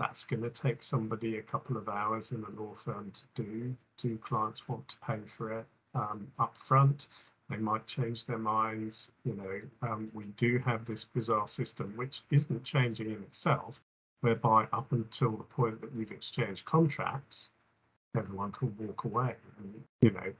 that's 0.00 0.24
going 0.24 0.42
to 0.42 0.48
take 0.48 0.82
somebody 0.82 1.36
a 1.36 1.42
couple 1.42 1.76
of 1.76 1.86
hours 1.86 2.32
in 2.32 2.42
a 2.42 2.60
law 2.60 2.72
firm 2.74 3.12
to 3.12 3.42
do. 3.42 3.76
Do 3.98 4.16
clients 4.16 4.66
want 4.66 4.88
to 4.88 4.96
pay 5.06 5.18
for 5.36 5.58
it 5.58 5.66
um, 5.94 6.26
up 6.38 6.56
front? 6.56 7.06
They 7.50 7.58
might 7.58 7.86
change 7.86 8.24
their 8.24 8.38
minds. 8.38 9.10
You 9.26 9.34
know, 9.34 9.88
um, 9.88 10.10
we 10.14 10.24
do 10.38 10.58
have 10.60 10.86
this 10.86 11.04
bizarre 11.04 11.48
system, 11.48 11.92
which 11.96 12.22
isn't 12.30 12.64
changing 12.64 13.10
in 13.10 13.22
itself, 13.24 13.78
whereby 14.22 14.66
up 14.72 14.90
until 14.92 15.32
the 15.32 15.44
point 15.44 15.82
that 15.82 15.94
we've 15.94 16.12
exchanged 16.12 16.64
contracts, 16.64 17.50
everyone 18.16 18.52
can 18.52 18.74
walk 18.78 19.04
away. 19.04 19.34
And, 19.58 19.84
you 20.00 20.12
know, 20.12 20.32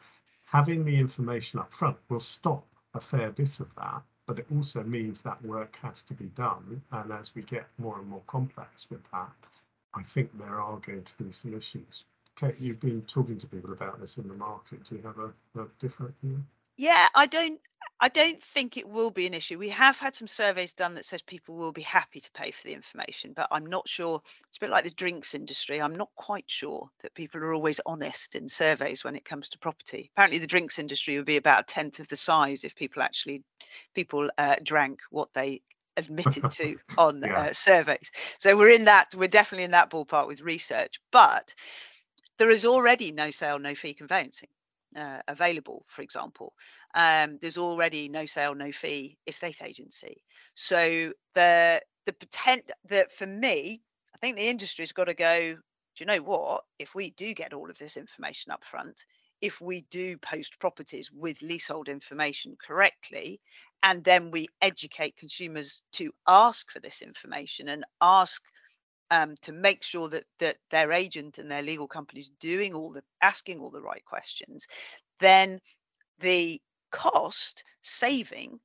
having 0.45 0.87
the 0.87 0.97
information 0.97 1.59
up 1.59 1.73
front 1.75 1.99
will 2.09 2.21
stop 2.21 2.65
a 2.95 3.01
fair 3.01 3.31
bit 3.31 3.61
of 3.61 3.69
that, 3.77 4.03
but 4.27 4.39
it 4.39 4.47
also 4.57 4.83
means 4.85 5.21
that 5.21 5.45
work 5.45 5.77
has 5.83 6.01
to 6.03 6.15
be 6.15 6.27
done. 6.37 6.81
And 6.93 7.13
as 7.13 7.35
we 7.35 7.43
get 7.43 7.67
more 7.77 7.99
and 7.99 8.09
more 8.09 8.23
complex 8.27 8.87
with 8.89 9.03
that, 9.13 9.33
I 9.95 10.03
think 10.03 10.37
there 10.39 10.61
are 10.61 10.79
going 10.79 11.03
to 11.03 11.25
be 11.25 11.33
some 11.33 11.57
issues. 11.57 12.05
Kate, 12.37 12.55
you've 12.59 12.81
been 12.81 13.03
talking 13.03 13.39
to 13.39 13.47
people 13.47 13.73
about 13.73 14.01
this 14.01 14.17
in 14.17 14.29
the 14.29 14.35
market. 14.35 14.85
Do 14.89 14.97
you 14.97 15.03
have 15.03 15.19
a, 15.19 15.61
a 15.61 15.67
different 15.79 16.15
view? 16.23 16.43
Yeah, 16.77 17.09
I 17.15 17.27
don't 17.27 17.61
I 18.03 18.09
don't 18.09 18.43
think 18.43 18.79
it 18.79 18.89
will 18.89 19.11
be 19.11 19.27
an 19.27 19.35
issue. 19.35 19.59
We 19.59 19.69
have 19.69 19.99
had 19.99 20.15
some 20.15 20.27
surveys 20.27 20.73
done 20.73 20.95
that 20.95 21.05
says 21.05 21.21
people 21.21 21.57
will 21.57 21.73
be 21.73 21.83
happy 21.83 22.19
to 22.19 22.31
pay 22.33 22.51
for 22.51 22.63
the 22.65 22.73
information, 22.73 23.35
but 23.35 23.47
I'm 23.51 23.67
not 23.67 23.87
sure. 23.87 24.23
It's 24.49 24.57
a 24.57 24.61
bit 24.61 24.71
like 24.71 24.85
the 24.85 24.91
drinks 24.91 25.35
industry. 25.35 25.83
I'm 25.83 25.95
not 25.95 26.09
quite 26.17 26.51
sure 26.51 26.89
that 27.03 27.13
people 27.13 27.43
are 27.43 27.53
always 27.53 27.81
honest 27.85 28.37
in 28.37 28.49
surveys 28.49 29.05
when 29.05 29.17
it 29.17 29.27
comes 29.27 29.51
to 29.51 29.59
property. 29.59 30.11
Apparently, 30.15 30.39
the 30.39 30.47
drinks 30.47 30.79
industry 30.79 31.17
would 31.17 31.27
be 31.27 31.37
about 31.37 31.61
a 31.61 31.65
tenth 31.65 31.99
of 32.01 32.09
the 32.09 32.17
size 32.17 32.65
if 32.65 32.75
people 32.75 33.03
actually 33.03 33.43
people 33.95 34.31
uh, 34.39 34.57
drank 34.63 35.01
what 35.11 35.29
they 35.35 35.61
admitted 36.01 36.51
to 36.53 36.77
on 36.99 37.25
Yeah. 37.25 37.37
uh, 37.37 37.53
surveys. 37.53 38.11
So 38.39 38.57
we're 38.57 38.71
in 38.71 38.85
that. 38.87 39.15
We're 39.17 39.29
definitely 39.29 39.65
in 39.65 39.73
that 39.73 39.91
ballpark 39.91 40.27
with 40.29 40.43
research, 40.43 41.01
but 41.13 41.55
there 42.39 42.51
is 42.51 42.65
already 42.67 43.13
no 43.13 43.31
sale, 43.31 43.59
no 43.59 43.75
fee 43.75 43.95
conveyancing 43.95 44.49
uh, 44.97 45.21
available, 45.29 45.85
for 45.89 46.03
example. 46.03 46.55
Um, 46.95 47.39
there's 47.41 47.59
already 47.59 48.09
no 48.09 48.27
sale, 48.27 48.55
no 48.55 48.73
fee 48.73 49.19
estate 49.27 49.63
agency. 49.63 50.23
So 50.55 51.13
the 51.35 51.83
the 52.07 52.13
potent 52.15 52.71
that 52.89 53.13
for 53.13 53.27
me, 53.27 53.83
I 54.15 54.19
think 54.19 54.37
the 54.37 54.49
industry's 54.49 54.93
got 54.93 55.05
to 55.07 55.15
go. 55.15 55.55
Do 55.55 56.05
you 56.05 56.07
know 56.07 56.19
what? 56.23 56.65
If 56.79 56.95
we 56.95 57.11
do 57.13 57.35
get 57.35 57.53
all 57.53 57.71
of 57.71 57.79
this 57.79 57.97
information 57.97 58.53
up 58.53 58.65
front, 58.65 59.05
if 59.41 59.61
we 59.61 59.83
do 59.91 60.19
post 60.19 60.59
properties 60.59 61.11
with 61.13 61.43
leasehold 61.43 61.89
information 61.89 62.57
correctly, 62.65 63.41
and 63.83 64.05
then 64.05 64.31
we 64.31 64.47
educate 64.61 65.17
consumers 65.17 65.83
to 65.93 66.13
ask 66.27 66.71
for 66.71 66.81
this 66.81 67.03
information 67.03 67.69
and 67.69 67.85
ask 68.01 68.43
um, 69.11 69.35
to 69.43 69.53
make 69.53 69.83
sure 69.83 70.09
that 70.09 70.25
that 70.39 70.57
their 70.71 70.93
agent 70.93 71.39
and 71.39 71.51
their 71.51 71.63
legal 71.63 71.89
company 71.89 72.21
is 72.21 72.31
doing 72.41 72.75
all 72.75 72.93
the 72.93 73.03
asking 73.23 73.61
all 73.61 73.71
the 73.71 73.83
right 73.83 74.05
questions, 74.05 74.67
then 75.19 75.61
the 76.21 76.61
cost 76.93 77.65
saving 77.83 78.61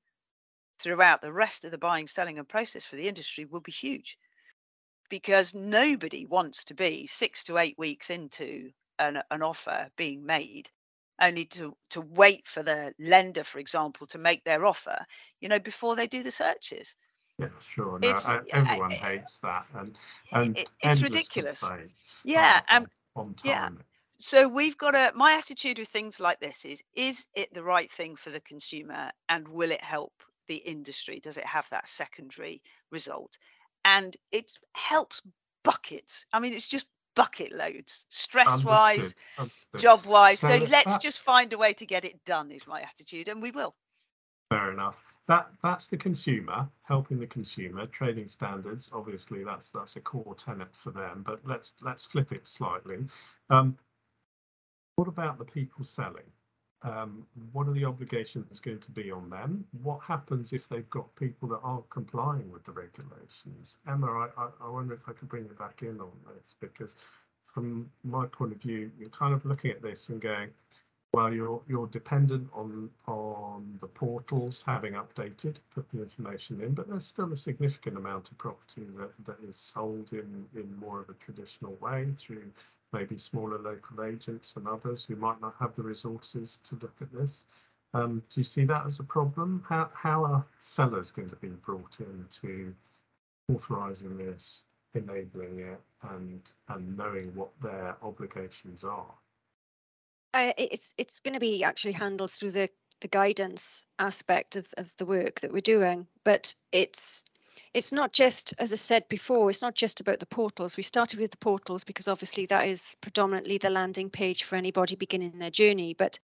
throughout 0.79 1.21
the 1.21 1.31
rest 1.31 1.63
of 1.63 1.71
the 1.71 1.77
buying, 1.77 2.07
selling, 2.07 2.37
and 2.37 2.47
process 2.47 2.85
for 2.85 2.95
the 2.95 3.07
industry 3.07 3.45
will 3.45 3.61
be 3.61 3.71
huge 3.71 4.17
because 5.09 5.53
nobody 5.53 6.25
wants 6.25 6.63
to 6.65 6.73
be 6.73 7.07
six 7.07 7.43
to 7.43 7.57
eight 7.57 7.77
weeks 7.77 8.09
into 8.09 8.69
an, 8.99 9.21
an 9.31 9.41
offer 9.41 9.87
being 9.95 10.25
made 10.25 10.69
only 11.21 11.45
to 11.45 11.75
to 11.89 12.01
wait 12.01 12.47
for 12.47 12.63
the 12.63 12.93
lender 12.99 13.43
for 13.43 13.59
example 13.59 14.07
to 14.07 14.17
make 14.17 14.43
their 14.43 14.65
offer 14.65 15.05
you 15.41 15.49
know 15.49 15.59
before 15.59 15.95
they 15.95 16.07
do 16.07 16.23
the 16.23 16.31
searches 16.31 16.95
Yeah, 17.37 17.49
sure. 17.59 17.99
No, 17.99 18.09
It's- 18.09 18.27
I- 18.27 18.37
I- 18.37 18.41
everyone 18.53 18.91
I- 18.91 18.95
hates 18.95 19.39
that, 19.39 19.67
and 19.73 19.97
and 20.31 20.57
it- 20.57 20.69
it's 20.81 21.01
ridiculous. 21.01 21.61
Yeah, 22.23 22.61
um, 22.69 22.87
on, 23.15 23.25
on 23.25 23.35
yeah. 23.43 23.69
so 24.17 24.47
we've 24.47 24.77
got 24.77 24.95
a 24.95 25.11
my 25.15 25.33
attitude 25.33 25.77
with 25.79 25.89
things 25.89 26.19
like 26.19 26.39
this 26.39 26.63
is 26.65 26.81
is 26.93 27.27
it 27.35 27.53
the 27.53 27.63
right 27.63 27.91
thing 27.91 28.15
for 28.15 28.29
the 28.29 28.39
consumer 28.41 29.11
and 29.29 29.47
will 29.47 29.71
it 29.71 29.81
help 29.81 30.13
the 30.47 30.57
industry 30.57 31.19
does 31.19 31.37
it 31.37 31.45
have 31.45 31.67
that 31.69 31.87
secondary 31.89 32.61
result 32.91 33.37
and 33.83 34.15
it 34.31 34.51
helps 34.73 35.21
buckets 35.63 36.25
i 36.31 36.39
mean 36.39 36.53
it's 36.53 36.67
just 36.67 36.87
bucket 37.15 37.51
loads 37.51 38.05
stress 38.09 38.63
wise 38.63 39.15
job 39.77 40.05
wise 40.05 40.39
so, 40.39 40.59
So 40.59 40.65
let's 40.65 40.97
just 40.97 41.19
find 41.19 41.51
a 41.53 41.57
way 41.57 41.73
to 41.73 41.85
get 41.85 42.05
it 42.05 42.23
done 42.25 42.51
is 42.51 42.67
my 42.67 42.81
attitude 42.81 43.27
and 43.27 43.41
we 43.41 43.51
will 43.51 43.75
Fair 44.49 44.71
enough. 44.71 45.03
That 45.27 45.49
that's 45.63 45.87
the 45.87 45.97
consumer 45.97 46.69
helping 46.83 47.19
the 47.19 47.25
consumer. 47.25 47.87
Trading 47.87 48.27
standards, 48.27 48.89
obviously, 48.93 49.43
that's 49.43 49.71
that's 49.71 49.95
a 49.95 50.01
core 50.01 50.35
tenet 50.35 50.73
for 50.75 50.91
them. 50.91 51.23
But 51.25 51.41
let's 51.45 51.73
let's 51.81 52.05
flip 52.05 52.31
it 52.31 52.47
slightly. 52.47 53.07
Um, 53.49 53.75
what 54.97 55.07
about 55.07 55.39
the 55.39 55.45
people 55.45 55.83
selling? 55.83 56.31
Um, 56.85 57.25
what 57.51 57.67
are 57.67 57.73
the 57.73 57.83
obligations 57.83 58.59
going 58.59 58.79
to 58.79 58.91
be 58.91 59.09
on 59.09 59.27
them? 59.31 59.65
What 59.81 60.01
happens 60.01 60.53
if 60.53 60.69
they've 60.69 60.89
got 60.91 61.13
people 61.15 61.49
that 61.49 61.59
aren't 61.63 61.89
complying 61.89 62.51
with 62.51 62.63
the 62.63 62.73
regulations? 62.73 63.77
Emma, 63.87 64.29
I, 64.37 64.47
I, 64.61 64.69
wonder 64.69 64.93
if 64.93 65.09
I 65.09 65.13
could 65.13 65.27
bring 65.27 65.45
you 65.45 65.55
back 65.57 65.81
in 65.81 65.99
on 65.99 66.11
this 66.27 66.55
because, 66.59 66.93
from 67.47 67.89
my 68.03 68.27
point 68.27 68.51
of 68.51 68.61
view, 68.61 68.91
you're 68.99 69.09
kind 69.09 69.33
of 69.33 69.43
looking 69.45 69.71
at 69.71 69.81
this 69.81 70.09
and 70.09 70.21
going, 70.21 70.49
well, 71.15 71.33
you're 71.33 71.61
you're 71.67 71.87
dependent 71.87 72.47
on 72.53 72.89
on 73.07 73.79
the 73.81 73.87
portals 73.87 74.61
having 74.63 74.93
updated, 74.93 75.55
put 75.73 75.89
the 75.91 76.03
information 76.03 76.61
in, 76.61 76.73
but 76.73 76.87
there's 76.87 77.07
still 77.07 77.33
a 77.33 77.37
significant 77.37 77.97
amount 77.97 78.29
of 78.29 78.37
property 78.37 78.85
that, 78.97 79.11
that 79.25 79.37
is 79.49 79.55
sold 79.55 80.11
in 80.11 80.45
in 80.53 80.77
more 80.77 80.99
of 80.99 81.09
a 81.09 81.13
traditional 81.13 81.73
way 81.81 82.09
through 82.17 82.51
maybe 82.95 83.17
smaller 83.17 83.59
local 83.59 84.03
agents 84.03 84.53
and 84.55 84.67
others 84.67 85.03
who 85.05 85.15
might 85.17 85.39
not 85.41 85.53
have 85.59 85.75
the 85.75 85.83
resources 85.83 86.59
to 86.63 86.75
look 86.81 86.95
at 87.01 87.11
this. 87.11 87.43
Um, 87.93 88.23
do 88.29 88.39
you 88.39 88.43
see 88.43 88.65
that 88.65 88.85
as 88.85 88.99
a 88.99 89.03
problem? 89.03 89.63
How, 89.67 89.89
how 89.93 90.23
are 90.23 90.45
sellers 90.59 91.11
going 91.11 91.29
to 91.29 91.35
be 91.35 91.49
brought 91.49 91.99
in 91.99 92.25
to 92.41 92.73
authorising 93.53 94.17
this, 94.17 94.63
enabling 94.93 95.59
it, 95.59 95.81
and 96.09 96.41
and 96.69 96.97
knowing 96.97 97.33
what 97.35 97.49
their 97.61 97.95
obligations 98.01 98.83
are? 98.83 99.13
Uh, 100.33 100.53
it's 100.57 100.93
it's 100.97 101.19
going 101.19 101.33
to 101.33 101.39
be 101.39 101.63
actually 101.63 101.93
handled 101.93 102.31
through 102.31 102.51
the 102.51 102.69
the 103.01 103.07
guidance 103.09 103.85
aspect 103.99 104.55
of, 104.55 104.73
of 104.77 104.95
the 104.97 105.05
work 105.05 105.41
that 105.41 105.51
we're 105.51 105.61
doing, 105.61 106.07
but 106.23 106.55
it's 106.71 107.25
it's 107.75 107.91
not 107.91 108.13
just, 108.13 108.53
as 108.57 108.71
I 108.71 108.77
said 108.77 109.05
before, 109.09 109.49
it's 109.49 109.61
not 109.61 109.75
just 109.75 109.99
about 109.99 110.21
the 110.21 110.25
portals. 110.25 110.77
We 110.77 110.83
started 110.83 111.19
with 111.19 111.31
the 111.31 111.37
portals 111.37 111.83
because 111.83 112.07
obviously 112.07 112.45
that 112.45 112.69
is 112.69 112.95
predominantly 113.01 113.57
the 113.57 113.69
landing 113.69 114.09
page 114.09 114.45
for 114.45 114.55
anybody 114.55 114.95
beginning 114.95 115.37
their 115.37 115.51
journey. 115.51 115.93
But 115.93 116.17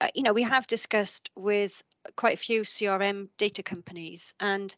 uh, 0.00 0.06
you 0.14 0.22
know, 0.22 0.32
we 0.32 0.44
have 0.44 0.68
discussed 0.68 1.28
with 1.34 1.82
quite 2.14 2.34
a 2.34 2.36
few 2.36 2.60
CRM 2.60 3.30
data 3.36 3.64
companies, 3.64 4.32
and 4.38 4.76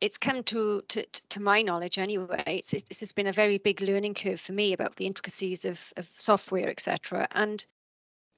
it's 0.00 0.18
come 0.18 0.42
to 0.42 0.82
to, 0.88 1.06
to 1.28 1.40
my 1.40 1.62
knowledge 1.62 1.98
anyway. 1.98 2.42
It's, 2.46 2.82
this 2.82 2.98
has 2.98 3.12
been 3.12 3.28
a 3.28 3.32
very 3.32 3.58
big 3.58 3.80
learning 3.80 4.14
curve 4.14 4.40
for 4.40 4.52
me 4.52 4.72
about 4.72 4.96
the 4.96 5.06
intricacies 5.06 5.64
of 5.64 5.92
of 5.96 6.10
software, 6.16 6.68
etc. 6.68 7.28
And 7.30 7.64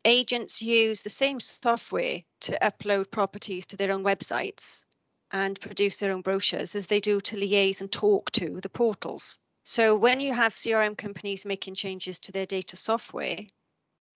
agents 0.05 0.61
use 0.61 1.01
the 1.01 1.09
same 1.09 1.41
software 1.41 2.21
to 2.41 2.59
upload 2.61 3.11
properties 3.11 3.65
to 3.67 3.79
their 3.79 3.93
own 3.93 4.05
websites 4.05 4.85
and 5.33 5.61
produce 5.61 5.99
their 5.99 6.13
own 6.13 6.23
brochures 6.23 6.75
as 6.75 6.87
they 6.87 7.01
do 7.01 7.21
to 7.21 7.37
liaise 7.37 7.81
and 7.81 7.91
talk 7.93 8.31
to 8.33 8.61
the 8.61 8.69
portals. 8.69 9.39
So 9.65 9.97
when 9.97 10.21
you 10.21 10.35
have 10.35 10.53
CRM 10.53 10.97
companies 10.97 11.45
making 11.45 11.75
changes 11.75 12.19
to 12.21 12.33
their 12.33 12.47
data 12.47 12.77
software, 12.77 13.47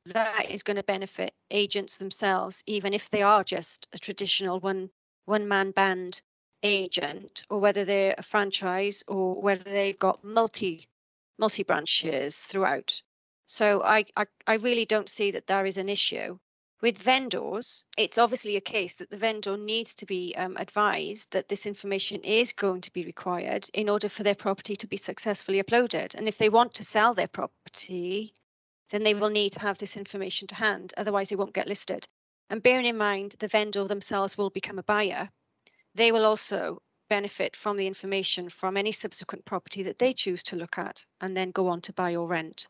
that 0.06 0.50
is 0.50 0.62
going 0.62 0.76
to 0.76 0.82
benefit 0.82 1.34
agents 1.50 1.98
themselves, 1.98 2.62
even 2.66 2.92
if 2.92 3.08
they 3.10 3.22
are 3.22 3.44
just 3.44 3.86
a 3.92 3.98
traditional 3.98 4.60
one 4.60 4.90
one 5.24 5.48
man 5.48 5.70
band 5.70 6.22
agent, 6.62 7.44
or 7.48 7.58
whether 7.58 7.84
they're 7.84 8.14
a 8.18 8.22
franchise 8.22 9.02
or 9.08 9.40
whether 9.40 9.64
they've 9.64 9.98
got 9.98 10.22
multi 10.24 10.88
multi 11.38 11.62
branches 11.62 12.44
throughout. 12.44 13.02
So 13.46 13.82
I, 13.82 14.04
I 14.16 14.26
I 14.46 14.54
really 14.56 14.84
don't 14.86 15.08
see 15.08 15.30
that 15.30 15.46
there 15.46 15.66
is 15.66 15.78
an 15.78 15.88
issue. 15.88 16.38
With 16.84 16.98
vendors, 16.98 17.82
it's 17.96 18.18
obviously 18.18 18.56
a 18.56 18.60
case 18.60 18.96
that 18.96 19.08
the 19.08 19.16
vendor 19.16 19.56
needs 19.56 19.94
to 19.94 20.04
be 20.04 20.34
um, 20.36 20.54
advised 20.58 21.30
that 21.30 21.48
this 21.48 21.64
information 21.64 22.20
is 22.22 22.52
going 22.52 22.82
to 22.82 22.92
be 22.92 23.06
required 23.06 23.70
in 23.72 23.88
order 23.88 24.06
for 24.06 24.22
their 24.22 24.34
property 24.34 24.76
to 24.76 24.86
be 24.86 24.98
successfully 24.98 25.62
uploaded. 25.62 26.14
And 26.14 26.28
if 26.28 26.36
they 26.36 26.50
want 26.50 26.74
to 26.74 26.84
sell 26.84 27.14
their 27.14 27.26
property, 27.26 28.34
then 28.90 29.02
they 29.02 29.14
will 29.14 29.30
need 29.30 29.52
to 29.52 29.60
have 29.60 29.78
this 29.78 29.96
information 29.96 30.46
to 30.48 30.56
hand, 30.56 30.92
otherwise 30.98 31.30
they 31.30 31.36
won't 31.36 31.54
get 31.54 31.68
listed. 31.68 32.06
And 32.50 32.62
bearing 32.62 32.84
in 32.84 32.98
mind 32.98 33.36
the 33.38 33.48
vendor 33.48 33.84
themselves 33.84 34.36
will 34.36 34.50
become 34.50 34.78
a 34.78 34.82
buyer, 34.82 35.30
they 35.94 36.12
will 36.12 36.26
also 36.26 36.82
benefit 37.08 37.56
from 37.56 37.78
the 37.78 37.86
information 37.86 38.50
from 38.50 38.76
any 38.76 38.92
subsequent 38.92 39.46
property 39.46 39.84
that 39.84 39.98
they 39.98 40.12
choose 40.12 40.42
to 40.42 40.56
look 40.56 40.76
at 40.76 41.06
and 41.22 41.34
then 41.34 41.50
go 41.50 41.66
on 41.68 41.80
to 41.80 41.94
buy 41.94 42.14
or 42.14 42.28
rent. 42.28 42.68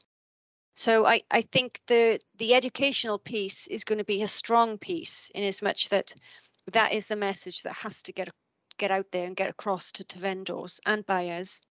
So 0.74 1.06
I, 1.06 1.22
I 1.30 1.40
think 1.40 1.80
the 1.86 2.20
the 2.36 2.54
educational 2.54 3.18
piece 3.18 3.66
is 3.68 3.84
going 3.84 3.98
to 3.98 4.04
be 4.04 4.22
a 4.22 4.28
strong 4.28 4.78
piece 4.78 5.30
in 5.30 5.44
as 5.44 5.62
much 5.62 5.88
that 5.88 6.14
that 6.72 6.92
is 6.92 7.06
the 7.08 7.16
message 7.16 7.62
that 7.62 7.74
has 7.74 8.02
to 8.04 8.12
get 8.12 8.28
get 8.78 8.90
out 8.90 9.10
there 9.12 9.26
and 9.26 9.36
get 9.36 9.50
across 9.50 9.92
to, 9.92 10.04
to 10.04 10.18
vendors 10.18 10.80
and 10.86 11.06
buyers 11.06 11.62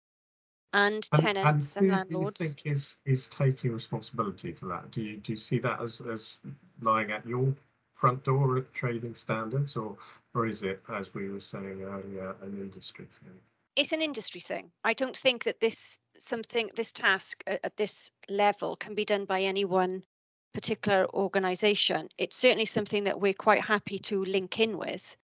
and, 0.74 1.10
And, 1.12 1.22
tenants 1.22 1.76
and, 1.76 1.78
and 1.78 1.90
who 1.90 1.92
landlords. 1.92 2.40
do 2.40 2.44
you 2.46 2.50
think 2.50 2.66
is 2.66 2.98
is 3.06 3.28
taking 3.30 3.72
responsibility 3.74 4.52
for 4.54 4.68
that? 4.68 4.92
Do 4.92 5.02
you 5.02 5.18
do 5.18 5.32
you 5.34 5.38
see 5.38 5.60
that 5.60 5.82
as 5.82 6.02
as 6.02 6.40
lying 6.82 7.12
at 7.12 7.26
your 7.26 7.56
front 7.96 8.24
door 8.24 8.58
at 8.58 8.74
trading 8.74 9.16
standards, 9.16 9.78
or 9.78 9.98
or 10.34 10.48
is 10.48 10.64
it, 10.64 10.84
as 10.90 11.14
we 11.14 11.30
were 11.30 11.40
saying 11.40 11.84
earlier, 11.84 12.36
an 12.42 12.60
industry 12.60 13.08
thing? 13.22 13.40
It's 13.76 13.92
an 13.92 14.02
industry 14.02 14.40
thing. 14.42 14.72
I 14.84 14.94
don't 14.94 15.18
think 15.18 15.44
that 15.46 15.60
this 15.60 16.00
something 16.20 16.70
this 16.76 16.92
task 16.92 17.44
at, 17.48 17.60
at 17.64 17.78
this 17.78 18.12
level 18.30 18.76
can 18.76 18.94
be 18.94 19.06
done 19.06 19.26
by 19.26 19.42
any 19.42 19.66
one 19.66 20.04
particular 20.54 21.08
organization. 21.14 22.08
It's 22.18 22.36
certainly 22.36 22.66
something 22.66 23.04
that 23.06 23.20
we're 23.20 23.34
quite 23.34 23.62
happy 23.62 23.98
to 24.00 24.24
link 24.26 24.60
in 24.60 24.78
with. 24.78 25.18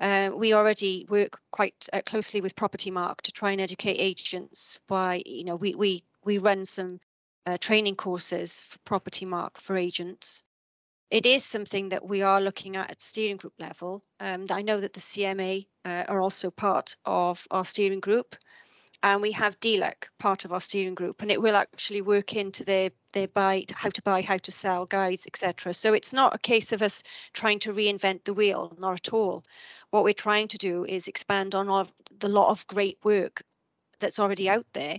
Uh, 0.00 0.30
we 0.34 0.52
already 0.52 1.06
work 1.08 1.40
quite 1.52 1.88
uh, 1.92 2.02
closely 2.04 2.40
with 2.40 2.56
Propertymark 2.56 3.20
to 3.20 3.30
try 3.30 3.52
and 3.52 3.60
educate 3.60 3.98
agents 3.98 4.80
by, 4.88 5.22
you 5.24 5.44
know, 5.44 5.54
we 5.54 5.76
we 5.76 6.02
we 6.24 6.38
run 6.38 6.64
some 6.64 6.98
uh, 7.46 7.56
training 7.58 7.94
courses 7.94 8.62
for 8.62 8.78
Propertymark 8.80 9.58
for 9.58 9.76
agents 9.76 10.42
it 11.12 11.26
is 11.26 11.44
something 11.44 11.90
that 11.90 12.08
we 12.08 12.22
are 12.22 12.40
looking 12.40 12.74
at 12.74 12.90
at 12.90 13.02
steering 13.02 13.36
group 13.36 13.52
level. 13.58 14.02
Um, 14.18 14.46
I 14.50 14.62
know 14.62 14.80
that 14.80 14.94
the 14.94 15.00
CMA 15.00 15.66
uh, 15.84 16.04
are 16.08 16.22
also 16.22 16.50
part 16.50 16.96
of 17.04 17.46
our 17.50 17.66
steering 17.66 18.00
group, 18.00 18.34
and 19.02 19.20
we 19.20 19.30
have 19.32 19.60
DLUC 19.60 20.08
part 20.18 20.46
of 20.46 20.54
our 20.54 20.60
steering 20.60 20.94
group, 20.94 21.20
and 21.20 21.30
it 21.30 21.42
will 21.42 21.54
actually 21.54 22.00
work 22.00 22.34
into 22.34 22.64
their 22.64 22.90
their 23.12 23.28
buy, 23.28 23.66
how 23.74 23.90
to 23.90 24.00
buy, 24.00 24.22
how 24.22 24.38
to 24.38 24.50
sell 24.50 24.86
guides, 24.86 25.26
etc. 25.26 25.74
So 25.74 25.92
it's 25.92 26.14
not 26.14 26.34
a 26.34 26.38
case 26.38 26.72
of 26.72 26.80
us 26.80 27.02
trying 27.34 27.58
to 27.58 27.74
reinvent 27.74 28.24
the 28.24 28.32
wheel, 28.32 28.74
not 28.78 28.94
at 28.94 29.12
all. 29.12 29.44
What 29.90 30.04
we're 30.04 30.14
trying 30.14 30.48
to 30.48 30.56
do 30.56 30.86
is 30.86 31.08
expand 31.08 31.54
on 31.54 31.68
all 31.68 31.86
the 32.20 32.28
lot 32.30 32.48
of 32.48 32.66
great 32.68 32.96
work 33.04 33.42
that's 34.00 34.18
already 34.18 34.48
out 34.48 34.66
there 34.72 34.96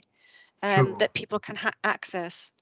um, 0.61 0.85
Sure. 0.85 0.95
that 0.99 1.15
people 1.15 1.39
can 1.39 1.55
ha- 1.55 1.73
access. 1.83 2.53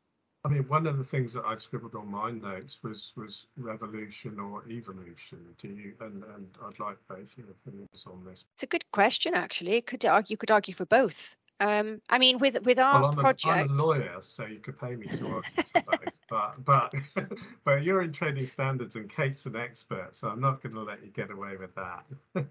I 0.43 0.47
mean, 0.47 0.67
one 0.67 0.87
of 0.87 0.97
the 0.97 1.03
things 1.03 1.33
that 1.33 1.45
I 1.45 1.55
scribbled 1.57 1.93
on 1.95 2.09
my 2.09 2.31
notes 2.31 2.79
was 2.83 3.11
was 3.15 3.45
revolution 3.57 4.39
or 4.39 4.63
evolution. 4.67 5.39
Do 5.61 5.67
you 5.67 5.93
and 6.01 6.23
and 6.23 6.47
I'd 6.65 6.79
like 6.79 6.97
both 7.07 7.29
your 7.37 7.47
opinions 7.49 8.03
on 8.07 8.25
this. 8.25 8.43
It's 8.55 8.63
a 8.63 8.67
good 8.67 8.89
question, 8.91 9.35
actually. 9.35 9.81
Could 9.81 10.03
argue, 10.05 10.33
you 10.33 10.37
could 10.37 10.51
argue 10.51 10.73
for 10.73 10.85
both. 10.85 11.35
Um, 11.59 12.01
I 12.09 12.17
mean, 12.17 12.39
with 12.39 12.65
with 12.65 12.79
our 12.79 13.01
Well, 13.01 13.11
I'm 13.11 13.19
a, 13.19 13.21
project, 13.21 13.69
I'm 13.69 13.79
a 13.79 13.83
lawyer, 13.83 14.17
so 14.23 14.45
you 14.45 14.57
could 14.57 14.79
pay 14.79 14.95
me 14.95 15.05
to 15.05 15.27
argue 15.27 15.63
for 15.73 15.81
both. 15.83 16.13
But 16.27 16.65
but 16.65 16.93
but 17.63 17.83
you're 17.83 18.01
in 18.01 18.11
trading 18.11 18.47
standards, 18.47 18.95
and 18.95 19.07
Kate's 19.07 19.45
an 19.45 19.55
expert, 19.55 20.15
so 20.15 20.27
I'm 20.27 20.41
not 20.41 20.63
going 20.63 20.73
to 20.73 20.81
let 20.81 21.03
you 21.03 21.11
get 21.11 21.29
away 21.29 21.55
with 21.57 21.75
that. 21.75 22.05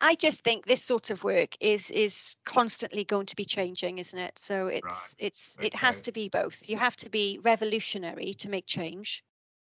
I 0.00 0.14
just 0.14 0.42
think 0.42 0.66
this 0.66 0.82
sort 0.82 1.10
of 1.10 1.24
work 1.24 1.56
is 1.60 1.90
is 1.90 2.34
constantly 2.44 3.04
going 3.04 3.26
to 3.26 3.36
be 3.36 3.44
changing, 3.44 3.98
isn't 3.98 4.18
it? 4.18 4.38
So 4.38 4.66
it's 4.68 5.14
it's 5.18 5.58
it 5.60 5.74
has 5.74 6.02
to 6.02 6.12
be 6.12 6.28
both. 6.28 6.68
You 6.68 6.78
have 6.78 6.96
to 6.96 7.10
be 7.10 7.38
revolutionary 7.42 8.34
to 8.34 8.48
make 8.48 8.66
change, 8.66 9.22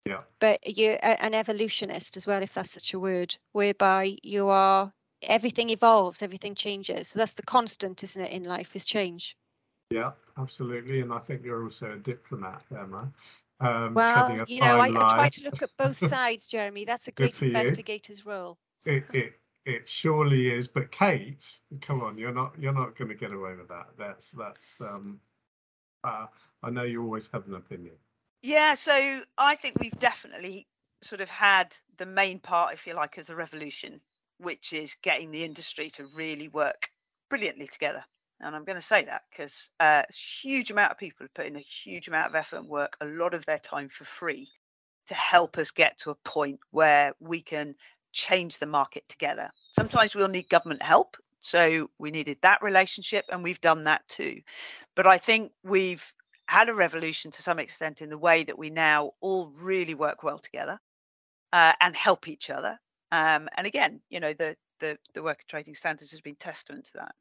yeah. 0.06 0.22
but 0.40 0.60
you're 0.66 1.00
an 1.02 1.34
evolutionist 1.34 2.18
as 2.18 2.28
well, 2.28 2.44
if 2.44 2.54
that's 2.54 2.72
such 2.72 2.94
a 2.94 3.00
word, 3.00 3.36
whereby 3.54 4.18
you 4.22 4.50
are 4.50 4.94
everything 5.22 5.70
evolves, 5.70 6.22
everything 6.22 6.56
changes. 6.56 7.10
So 7.10 7.20
that's 7.20 7.34
the 7.34 7.44
constant, 7.44 8.04
isn't 8.04 8.22
it, 8.22 8.32
in 8.32 8.44
life 8.44 8.76
is 8.76 8.86
change. 8.86 9.36
Yeah, 9.90 10.12
absolutely. 10.38 11.02
And 11.02 11.12
I 11.12 11.20
think 11.20 11.44
you're 11.44 11.64
also 11.64 11.94
a 11.94 11.98
diplomat, 11.98 12.64
Emma. 12.72 13.12
Um, 13.60 13.94
Well, 13.94 14.46
you 14.48 14.62
know, 14.62 14.78
I, 14.80 14.86
I 14.86 15.10
try 15.10 15.30
to 15.30 15.44
look 15.44 15.62
at 15.62 15.72
both 15.78 15.98
sides, 15.98 16.48
Jeremy. 16.48 16.86
That's 16.86 17.08
a 17.08 17.12
great 17.20 17.36
for 17.36 17.46
you. 17.46 17.52
investigator's 17.52 18.26
role. 18.26 18.58
It, 18.86 19.04
it 19.12 19.34
it 19.66 19.88
surely 19.88 20.50
is. 20.50 20.68
But 20.68 20.92
Kate, 20.92 21.46
come 21.82 22.02
on, 22.02 22.18
you're 22.18 22.34
not 22.34 22.54
you're 22.60 22.74
not 22.74 22.98
going 22.98 23.10
to 23.10 23.16
get 23.16 23.32
away 23.32 23.56
with 23.56 23.68
that. 23.70 23.88
That's 23.98 24.32
that's. 24.32 24.66
Um, 24.80 25.20
uh, 26.04 26.28
I 26.64 26.70
know 26.70 26.84
you 26.84 27.04
always 27.04 27.30
have 27.34 27.48
an 27.48 27.56
opinion. 27.56 27.96
Yeah, 28.42 28.74
so 28.74 29.22
I 29.38 29.56
think 29.56 29.80
we've 29.80 30.00
definitely 30.00 30.68
sort 31.02 31.22
of 31.22 31.30
had 31.30 31.76
the 31.98 32.06
main 32.06 32.40
part, 32.40 32.74
if 32.74 32.88
you 32.88 32.94
like, 32.94 33.18
of 33.18 33.28
the 33.28 33.36
revolution, 33.36 34.00
which 34.38 34.72
is 34.72 34.96
getting 35.02 35.32
the 35.32 35.44
industry 35.44 35.90
to 35.92 36.06
really 36.16 36.48
work 36.48 36.90
brilliantly 37.30 37.68
together. 37.68 38.04
And 38.42 38.56
I'm 38.56 38.64
going 38.64 38.78
to 38.78 38.82
say 38.82 39.04
that 39.06 39.24
because 39.30 39.70
a 39.82 40.06
huge 40.14 40.72
amount 40.72 40.92
of 40.92 40.98
people 40.98 41.26
have 41.26 41.34
put 41.34 41.48
in 41.48 41.58
a 41.58 41.60
huge 41.60 42.08
amount 42.08 42.30
of 42.30 42.36
effort 42.36 42.58
and 42.58 42.68
work, 42.70 42.96
a 43.02 43.06
lot 43.06 43.34
of 43.34 43.46
their 43.46 43.60
time 43.60 43.90
for 43.90 44.06
free 44.06 44.50
to 45.08 45.14
help 45.14 45.58
us 45.58 45.72
get 45.72 45.98
to 45.98 46.12
a 46.12 46.16
point 46.16 46.60
where 46.72 47.14
we 47.20 47.42
can 47.42 47.76
change 48.14 48.60
the 48.60 48.66
market 48.66 49.08
together. 49.08 49.50
Sometimes 49.72 50.16
we'll 50.16 50.28
need 50.28 50.50
government 50.50 50.82
help. 50.82 51.18
So 51.40 51.90
we 52.00 52.12
needed 52.12 52.38
that 52.42 52.62
relationship 52.62 53.26
and 53.32 53.44
we've 53.44 53.62
done 53.62 53.84
that 53.86 54.08
too. 54.08 54.42
But 54.96 55.08
I 55.08 55.18
think 55.18 55.52
we've 55.64 56.06
had 56.48 56.68
a 56.68 56.74
revolution 56.74 57.32
to 57.32 57.42
some 57.42 57.60
extent 57.60 58.02
in 58.02 58.10
the 58.10 58.18
way 58.18 58.44
that 58.44 58.58
we 58.58 58.70
now 58.70 59.12
all 59.22 59.54
really 59.56 59.94
work 59.94 60.24
well 60.24 60.40
together 60.40 60.80
uh, 61.54 61.74
and 61.80 61.96
help 61.96 62.28
each 62.28 62.50
other. 62.50 62.78
Um, 63.12 63.48
and 63.56 63.66
again, 63.66 64.02
you 64.10 64.20
know, 64.20 64.34
the 64.34 64.56
the 64.80 64.98
the 65.14 65.22
work 65.22 65.42
of 65.42 65.48
trading 65.48 65.76
standards 65.76 66.12
has 66.12 66.22
been 66.22 66.36
testament 66.36 66.86
to 66.86 66.94
that. 66.96 67.16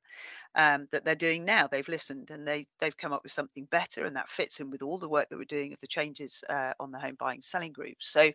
Um, 0.54 0.88
that 0.90 1.04
they're 1.04 1.14
doing 1.14 1.44
now. 1.44 1.66
They've 1.66 1.88
listened 1.88 2.30
and 2.30 2.46
they 2.46 2.66
they've 2.78 2.96
come 2.96 3.12
up 3.12 3.22
with 3.22 3.32
something 3.32 3.66
better, 3.66 4.04
and 4.04 4.16
that 4.16 4.28
fits 4.28 4.60
in 4.60 4.70
with 4.70 4.82
all 4.82 4.98
the 4.98 5.08
work 5.08 5.28
that 5.28 5.38
we're 5.38 5.44
doing 5.44 5.72
of 5.72 5.80
the 5.80 5.86
changes 5.86 6.42
uh, 6.48 6.72
on 6.80 6.90
the 6.90 6.98
home 6.98 7.16
buying 7.18 7.40
selling 7.40 7.72
groups. 7.72 8.08
So 8.08 8.30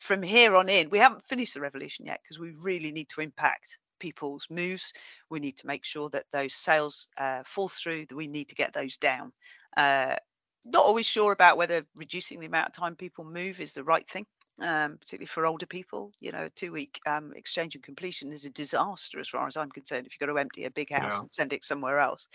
from 0.00 0.22
here 0.22 0.56
on 0.56 0.68
in, 0.68 0.90
we 0.90 0.98
haven't 0.98 1.24
finished 1.24 1.54
the 1.54 1.60
revolution 1.60 2.06
yet 2.06 2.20
because 2.22 2.38
we 2.38 2.50
really 2.52 2.92
need 2.92 3.08
to 3.10 3.20
impact 3.20 3.78
people's 3.98 4.46
moves. 4.50 4.92
We 5.30 5.40
need 5.40 5.56
to 5.58 5.66
make 5.66 5.84
sure 5.84 6.10
that 6.10 6.26
those 6.32 6.54
sales 6.54 7.08
uh, 7.18 7.42
fall 7.44 7.68
through. 7.68 8.06
That 8.06 8.16
we 8.16 8.26
need 8.28 8.48
to 8.48 8.54
get 8.54 8.72
those 8.72 8.96
down. 8.96 9.32
Uh, 9.76 10.16
not 10.64 10.84
always 10.84 11.06
sure 11.06 11.32
about 11.32 11.56
whether 11.56 11.86
reducing 11.94 12.40
the 12.40 12.46
amount 12.46 12.68
of 12.68 12.72
time 12.72 12.96
people 12.96 13.24
move 13.24 13.60
is 13.60 13.72
the 13.74 13.84
right 13.84 14.08
thing 14.08 14.26
um, 14.60 14.96
particularly 14.98 15.26
for 15.26 15.46
older 15.46 15.66
people. 15.66 16.12
You 16.20 16.32
know, 16.32 16.44
a 16.44 16.50
two-week 16.50 17.00
um, 17.06 17.32
exchange 17.34 17.74
and 17.74 17.84
completion 17.84 18.32
is 18.32 18.44
a 18.44 18.50
disaster 18.50 19.20
as 19.20 19.28
far 19.28 19.46
as 19.46 19.56
I'm 19.56 19.70
concerned. 19.70 20.06
If 20.06 20.14
you've 20.14 20.26
got 20.26 20.32
to 20.32 20.38
empty 20.38 20.64
a 20.64 20.70
big 20.70 20.90
house 20.90 21.14
Yeah. 21.14 21.20
and 21.20 21.30
send 21.30 21.52
it 21.52 21.64
somewhere 21.64 21.98
else, 21.98 22.28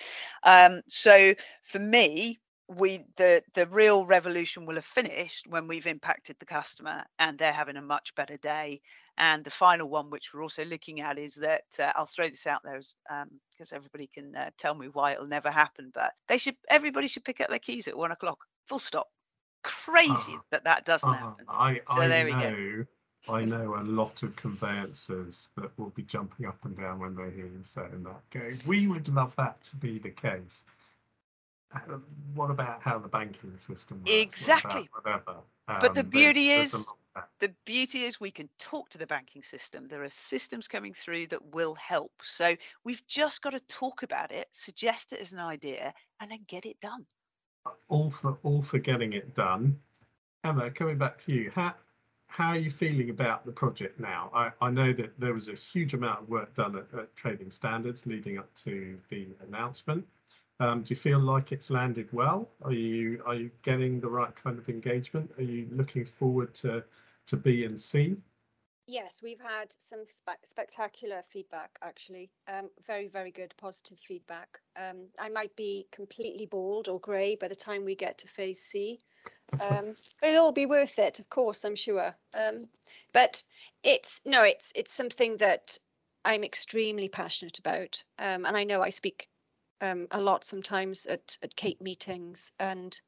um, 0.43 0.81
so 0.87 1.33
for 1.63 1.79
me, 1.79 2.39
we 2.77 3.05
the 3.17 3.43
the 3.53 3.67
real 3.67 4.05
revolution 4.05 4.65
will 4.65 4.75
have 4.75 4.85
finished 4.85 5.47
when 5.47 5.67
we've 5.67 5.87
impacted 5.87 6.37
the 6.39 6.45
customer 6.45 7.03
and 7.19 7.37
they're 7.37 7.53
having 7.53 7.77
a 7.77 7.81
much 7.81 8.15
better 8.15 8.37
day. 8.37 8.81
And 9.17 9.43
the 9.43 9.51
final 9.51 9.89
one, 9.89 10.09
which 10.09 10.33
we're 10.33 10.41
also 10.43 10.65
looking 10.65 11.01
at, 11.01 11.19
is 11.19 11.35
that 11.35 11.65
uh, 11.79 11.91
I'll 11.95 12.05
throw 12.05 12.29
this 12.29 12.47
out 12.47 12.61
there 12.63 12.77
as, 12.77 12.93
um, 13.09 13.29
because 13.51 13.73
everybody 13.73 14.07
can 14.07 14.35
uh, 14.35 14.51
tell 14.57 14.73
me 14.75 14.87
why 14.87 15.11
it'll 15.13 15.27
never 15.27 15.51
happen, 15.51 15.91
but 15.93 16.13
they 16.27 16.37
should 16.37 16.55
everybody 16.69 17.07
should 17.07 17.25
pick 17.25 17.41
up 17.41 17.49
their 17.49 17.59
keys 17.59 17.87
at 17.87 17.97
one 17.97 18.11
o'clock. 18.11 18.39
Full 18.67 18.79
stop. 18.79 19.09
Crazy 19.63 20.33
Ah. 20.37 20.45
that 20.51 20.63
that 20.63 20.85
doesn't 20.85 21.13
Uh, 21.13 21.17
happen. 21.17 21.47
I, 21.47 21.81
So 21.85 22.01
I 22.01 22.07
there 22.07 22.25
we 22.25 22.35
go. 22.35 22.55
know, 22.57 22.85
I 23.27 23.43
know 23.45 23.75
a 23.77 23.83
lot 23.83 24.23
of 24.23 24.35
conveyancers 24.35 25.49
that 25.57 25.77
will 25.77 25.91
be 25.91 26.03
jumping 26.03 26.45
up 26.47 26.63
and 26.65 26.75
down 26.77 26.99
when 26.99 27.15
they 27.15 27.31
hear 27.31 27.47
you 27.47 27.63
saying 27.63 28.03
that. 28.03 28.29
Going, 28.31 28.59
we 28.65 28.87
would 28.87 29.07
love 29.09 29.35
that 29.37 29.61
to 29.65 29.75
be 29.75 29.99
the 29.99 30.09
case. 30.09 30.65
Uh, 31.73 31.97
What 32.33 32.49
about 32.51 32.81
how 32.81 32.97
the 32.99 33.07
banking 33.07 33.57
system 33.57 33.99
works? 33.99 34.11
Exactly. 34.13 34.89
Whatever. 34.93 35.37
But 35.67 35.93
the 35.93 36.01
Um, 36.01 36.09
beauty 36.09 36.47
there's 36.49 36.73
is- 36.73 36.87
that. 37.15 37.29
the 37.39 37.49
beauty 37.65 38.03
is 38.05 38.19
we 38.19 38.31
can 38.31 38.49
talk 38.57 38.89
to 38.89 38.97
the 38.97 39.07
banking 39.07 39.43
system. 39.43 39.87
There 39.87 40.03
are 40.03 40.09
systems 40.09 40.67
coming 40.67 40.93
through 40.93 41.27
that 41.27 41.43
will 41.53 41.75
help. 41.75 42.11
So 42.23 42.55
we've 42.83 43.05
just 43.07 43.41
got 43.41 43.49
to 43.51 43.59
talk 43.61 44.03
about 44.03 44.31
it, 44.31 44.47
suggest 44.51 45.11
it 45.13 45.19
as 45.19 45.33
an 45.33 45.39
idea, 45.39 45.93
and 46.19 46.31
then 46.31 46.43
get 46.47 46.65
it 46.65 46.79
done. 46.79 47.05
all 47.89 48.09
for 48.09 48.39
all 48.43 48.61
for 48.63 48.79
getting 48.79 49.13
it 49.13 49.35
done. 49.35 49.79
Emma, 50.43 50.71
coming 50.71 50.97
back 50.97 51.17
to 51.19 51.31
you, 51.31 51.51
how 51.51 51.75
how 52.25 52.49
are 52.51 52.57
you 52.57 52.71
feeling 52.71 53.09
about 53.09 53.45
the 53.45 53.51
project 53.51 53.99
now? 53.99 54.31
I, 54.33 54.51
I 54.61 54.71
know 54.71 54.93
that 54.93 55.19
there 55.19 55.33
was 55.33 55.47
a 55.49 55.53
huge 55.53 55.93
amount 55.93 56.21
of 56.21 56.29
work 56.29 56.53
done 56.55 56.75
at, 56.77 56.87
at 56.97 57.13
Trading 57.15 57.51
Standards 57.51 58.05
leading 58.07 58.37
up 58.39 58.51
to 58.63 58.97
the 59.09 59.27
announcement. 59.45 60.07
Um, 60.61 60.83
do 60.83 60.93
you 60.93 60.95
feel 60.95 61.17
like 61.17 61.51
it's 61.51 61.71
landed 61.71 62.07
well? 62.11 62.47
Are 62.61 62.71
you 62.71 63.23
are 63.25 63.33
you 63.33 63.49
getting 63.63 63.99
the 63.99 64.07
right 64.07 64.33
kind 64.35 64.59
of 64.59 64.69
engagement? 64.69 65.31
Are 65.39 65.43
you 65.43 65.67
looking 65.71 66.05
forward 66.05 66.53
to 66.55 66.83
to 67.25 67.35
B 67.35 67.65
and 67.65 67.81
C? 67.81 68.15
Yes, 68.85 69.21
we've 69.23 69.41
had 69.41 69.73
some 69.79 70.03
spe- 70.07 70.45
spectacular 70.45 71.23
feedback, 71.29 71.79
actually. 71.81 72.29
Um, 72.47 72.69
very, 72.85 73.07
very 73.07 73.31
good 73.31 73.55
positive 73.57 73.97
feedback. 74.07 74.59
Um, 74.75 75.07
I 75.17 75.29
might 75.29 75.55
be 75.55 75.87
completely 75.91 76.45
bald 76.45 76.87
or 76.89 76.99
grey 76.99 77.35
by 77.35 77.47
the 77.47 77.55
time 77.55 77.83
we 77.83 77.95
get 77.95 78.19
to 78.19 78.27
phase 78.27 78.61
C. 78.61 78.99
Um, 79.53 79.95
but 80.19 80.29
it'll 80.29 80.45
all 80.45 80.51
be 80.51 80.67
worth 80.67 80.99
it, 80.99 81.19
of 81.19 81.29
course, 81.29 81.65
I'm 81.65 81.75
sure. 81.75 82.15
Um, 82.35 82.67
but 83.13 83.43
it's 83.83 84.21
no, 84.25 84.43
it's 84.43 84.73
it's 84.75 84.93
something 84.93 85.37
that 85.37 85.79
I'm 86.23 86.43
extremely 86.43 87.07
passionate 87.07 87.57
about. 87.57 88.03
Um, 88.19 88.45
and 88.45 88.55
I 88.55 88.63
know 88.63 88.81
I 88.81 88.91
speak 88.91 89.27
um, 89.81 90.07
a 90.11 90.21
lot 90.21 90.43
sometimes 90.43 91.05
at, 91.05 91.37
at 91.43 91.55
Kate 91.55 91.81
meetings 91.81 92.51
and 92.59 92.99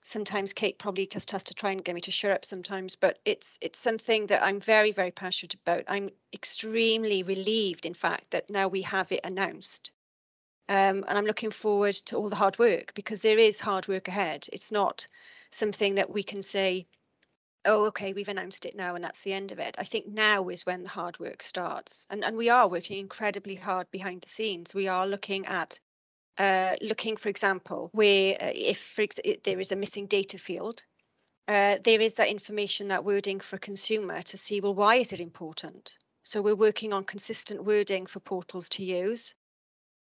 sometimes 0.00 0.52
Kate 0.52 0.78
probably 0.78 1.06
just 1.06 1.30
has 1.32 1.44
to 1.44 1.54
try 1.54 1.72
and 1.72 1.84
get 1.84 1.94
me 1.94 2.00
to 2.02 2.10
shut 2.10 2.30
up 2.30 2.44
sometimes, 2.44 2.96
but 2.96 3.18
it's 3.24 3.58
it's 3.60 3.78
something 3.78 4.26
that 4.28 4.42
I'm 4.42 4.60
very, 4.60 4.92
very 4.92 5.10
passionate 5.10 5.54
about. 5.54 5.84
I'm 5.88 6.10
extremely 6.32 7.22
relieved, 7.22 7.84
in 7.84 7.94
fact, 7.94 8.30
that 8.30 8.48
now 8.48 8.68
we 8.68 8.82
have 8.82 9.12
it 9.12 9.20
announced. 9.24 9.90
Um, 10.68 11.04
and 11.08 11.16
I'm 11.18 11.24
looking 11.24 11.50
forward 11.50 11.94
to 12.06 12.16
all 12.16 12.28
the 12.28 12.36
hard 12.36 12.58
work 12.58 12.94
because 12.94 13.22
there 13.22 13.38
is 13.38 13.60
hard 13.60 13.88
work 13.88 14.08
ahead. 14.08 14.46
It's 14.52 14.70
not 14.70 15.06
something 15.50 15.94
that 15.96 16.10
we 16.10 16.22
can 16.22 16.42
say, 16.42 16.86
oh, 17.64 17.86
okay, 17.86 18.12
we've 18.12 18.28
announced 18.28 18.66
it 18.66 18.76
now 18.76 18.94
and 18.94 19.02
that's 19.02 19.22
the 19.22 19.32
end 19.32 19.50
of 19.50 19.58
it. 19.58 19.76
I 19.78 19.84
think 19.84 20.06
now 20.06 20.48
is 20.48 20.66
when 20.66 20.84
the 20.84 20.90
hard 20.90 21.18
work 21.18 21.42
starts. 21.42 22.06
And, 22.10 22.22
and 22.24 22.36
we 22.36 22.50
are 22.50 22.68
working 22.68 22.98
incredibly 22.98 23.54
hard 23.54 23.90
behind 23.90 24.22
the 24.22 24.28
scenes. 24.28 24.74
We 24.74 24.88
are 24.88 25.06
looking 25.06 25.46
at 25.46 25.80
uh, 26.38 26.76
looking, 26.80 27.16
for 27.16 27.28
example, 27.28 27.90
where 27.92 28.34
uh, 28.40 28.52
if 28.54 28.78
for 28.78 29.02
ex- 29.02 29.20
there 29.44 29.60
is 29.60 29.72
a 29.72 29.76
missing 29.76 30.06
data 30.06 30.38
field, 30.38 30.82
uh, 31.48 31.78
there 31.82 32.00
is 32.00 32.14
that 32.14 32.28
information, 32.28 32.88
that 32.88 33.04
wording 33.04 33.40
for 33.40 33.56
a 33.56 33.60
consumer 33.60 34.22
to 34.22 34.36
see, 34.36 34.60
well, 34.60 34.74
why 34.74 34.96
is 34.96 35.12
it 35.12 35.20
important? 35.20 35.96
So 36.22 36.42
we're 36.42 36.54
working 36.54 36.92
on 36.92 37.04
consistent 37.04 37.64
wording 37.64 38.06
for 38.06 38.20
portals 38.20 38.68
to 38.70 38.84
use. 38.84 39.34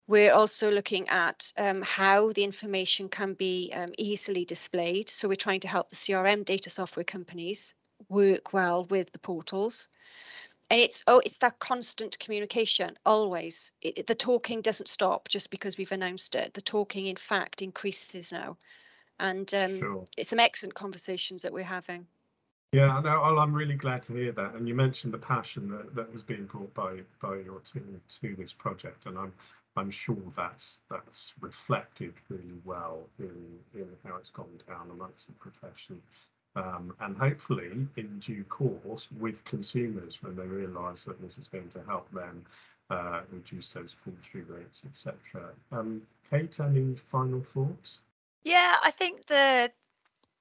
We're 0.06 0.32
also 0.32 0.70
looking 0.70 1.08
at 1.08 1.52
um, 1.58 1.82
how 1.82 2.32
the 2.32 2.44
information 2.44 3.08
can 3.08 3.34
be 3.34 3.72
um, 3.74 3.90
easily 3.98 4.44
displayed. 4.44 5.08
So 5.08 5.28
we're 5.28 5.34
trying 5.34 5.60
to 5.60 5.68
help 5.68 5.90
the 5.90 5.96
CRM 5.96 6.44
data 6.44 6.70
software 6.70 7.04
companies 7.04 7.74
work 8.08 8.52
well 8.52 8.84
with 8.86 9.10
the 9.12 9.18
portals 9.18 9.88
and 10.70 10.80
it's 10.80 11.02
oh 11.06 11.20
it's 11.24 11.38
that 11.38 11.58
constant 11.58 12.18
communication 12.18 12.96
always 13.04 13.72
it, 13.82 14.06
the 14.06 14.14
talking 14.14 14.60
doesn't 14.60 14.88
stop 14.88 15.28
just 15.28 15.50
because 15.50 15.76
we've 15.76 15.92
announced 15.92 16.34
it 16.34 16.54
the 16.54 16.60
talking 16.60 17.06
in 17.06 17.16
fact 17.16 17.62
increases 17.62 18.32
now 18.32 18.56
and 19.20 19.52
um, 19.54 19.78
Sure. 19.78 20.04
it's 20.16 20.30
some 20.30 20.40
excellent 20.40 20.74
conversations 20.74 21.42
that 21.42 21.52
we're 21.52 21.62
having 21.62 22.06
Yeah, 22.72 23.00
no, 23.04 23.22
I'm 23.22 23.52
really 23.52 23.74
glad 23.74 24.02
to 24.04 24.14
hear 24.14 24.32
that. 24.32 24.54
And 24.54 24.66
you 24.66 24.74
mentioned 24.74 25.12
the 25.12 25.18
passion 25.18 25.68
that, 25.70 25.94
that 25.94 26.12
was 26.12 26.22
being 26.22 26.46
brought 26.46 26.72
by 26.72 27.00
by 27.20 27.36
your 27.36 27.60
team 27.60 28.00
to 28.20 28.34
this 28.34 28.54
project, 28.54 29.04
and 29.06 29.18
I'm 29.18 29.32
I'm 29.76 29.90
sure 29.90 30.16
that's 30.36 30.80
that's 30.90 31.32
reflected 31.40 32.14
really 32.30 32.54
well 32.64 33.08
in 33.18 33.58
in 33.74 33.88
how 34.06 34.16
it's 34.16 34.30
gone 34.30 34.58
down 34.66 34.90
amongst 34.90 35.26
the 35.26 35.34
profession. 35.34 36.00
Um, 36.54 36.94
and 37.00 37.16
hopefully, 37.16 37.86
in 37.96 38.18
due 38.18 38.44
course, 38.44 39.08
with 39.18 39.42
consumers 39.44 40.18
when 40.22 40.36
they 40.36 40.46
realise 40.46 41.04
that 41.04 41.20
this 41.22 41.38
is 41.38 41.48
going 41.48 41.70
to 41.70 41.82
help 41.86 42.10
them 42.12 42.44
uh, 42.90 43.22
reduce 43.30 43.72
those 43.72 43.94
fall 44.04 44.14
through 44.30 44.44
rates, 44.48 44.82
etc. 44.86 45.14
Um, 45.70 46.02
Kate, 46.30 46.58
any 46.60 46.96
final 47.10 47.42
thoughts? 47.42 48.00
Yeah, 48.44 48.76
I 48.82 48.90
think 48.90 49.26
the 49.26 49.72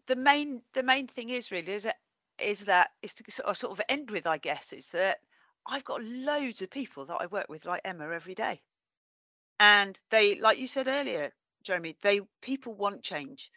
the 0.08 0.16
main 0.16 0.62
the 0.74 0.84
main 0.84 1.08
thing 1.08 1.30
is 1.30 1.52
really 1.52 1.72
is 1.72 1.84
that 1.84 2.00
is 2.40 2.66
that 2.66 2.92
is 3.02 3.14
to 3.14 3.24
sort 3.30 3.48
of, 3.48 3.58
sort 3.58 3.72
of 3.72 3.82
end 3.88 4.12
with, 4.12 4.28
I 4.28 4.38
guess, 4.38 4.74
is 4.74 4.88
that 4.90 5.20
I've 5.66 5.86
got 5.86 6.04
loads 6.04 6.62
of 6.62 6.70
people 6.70 7.06
that 7.06 7.18
I 7.20 7.28
work 7.28 7.48
with 7.48 7.66
like 7.66 7.82
Emma 7.86 8.10
every 8.10 8.36
day. 8.36 8.62
And 9.60 10.00
they, 10.10 10.36
like 10.40 10.58
you 10.58 10.68
said 10.68 10.88
earlier, 10.88 11.32
Jeremy, 11.64 11.96
they 12.02 12.22
people 12.42 12.74
want 12.74 13.04
change. 13.04 13.52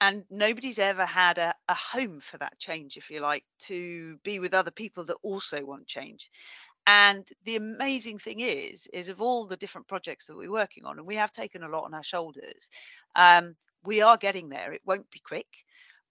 And 0.00 0.24
nobody's 0.30 0.78
ever 0.78 1.06
had 1.06 1.38
a, 1.38 1.54
a 1.68 1.74
home 1.74 2.20
for 2.20 2.38
that 2.38 2.58
change, 2.58 2.96
if 2.96 3.10
you 3.10 3.20
like, 3.20 3.44
to 3.60 4.16
be 4.18 4.38
with 4.38 4.54
other 4.54 4.70
people 4.70 5.04
that 5.04 5.16
also 5.22 5.64
want 5.64 5.86
change. 5.86 6.30
And 6.86 7.28
the 7.44 7.56
amazing 7.56 8.18
thing 8.18 8.40
is, 8.40 8.86
is 8.92 9.08
of 9.08 9.20
all 9.20 9.46
the 9.46 9.56
different 9.56 9.88
projects 9.88 10.26
that 10.26 10.36
we're 10.36 10.52
working 10.52 10.84
on, 10.84 10.98
and 10.98 11.06
we 11.06 11.16
have 11.16 11.32
taken 11.32 11.64
a 11.64 11.68
lot 11.68 11.84
on 11.84 11.94
our 11.94 12.04
shoulders, 12.04 12.70
um, 13.16 13.56
we 13.84 14.00
are 14.02 14.16
getting 14.16 14.48
there. 14.48 14.72
It 14.72 14.82
won't 14.84 15.10
be 15.10 15.20
quick, 15.20 15.48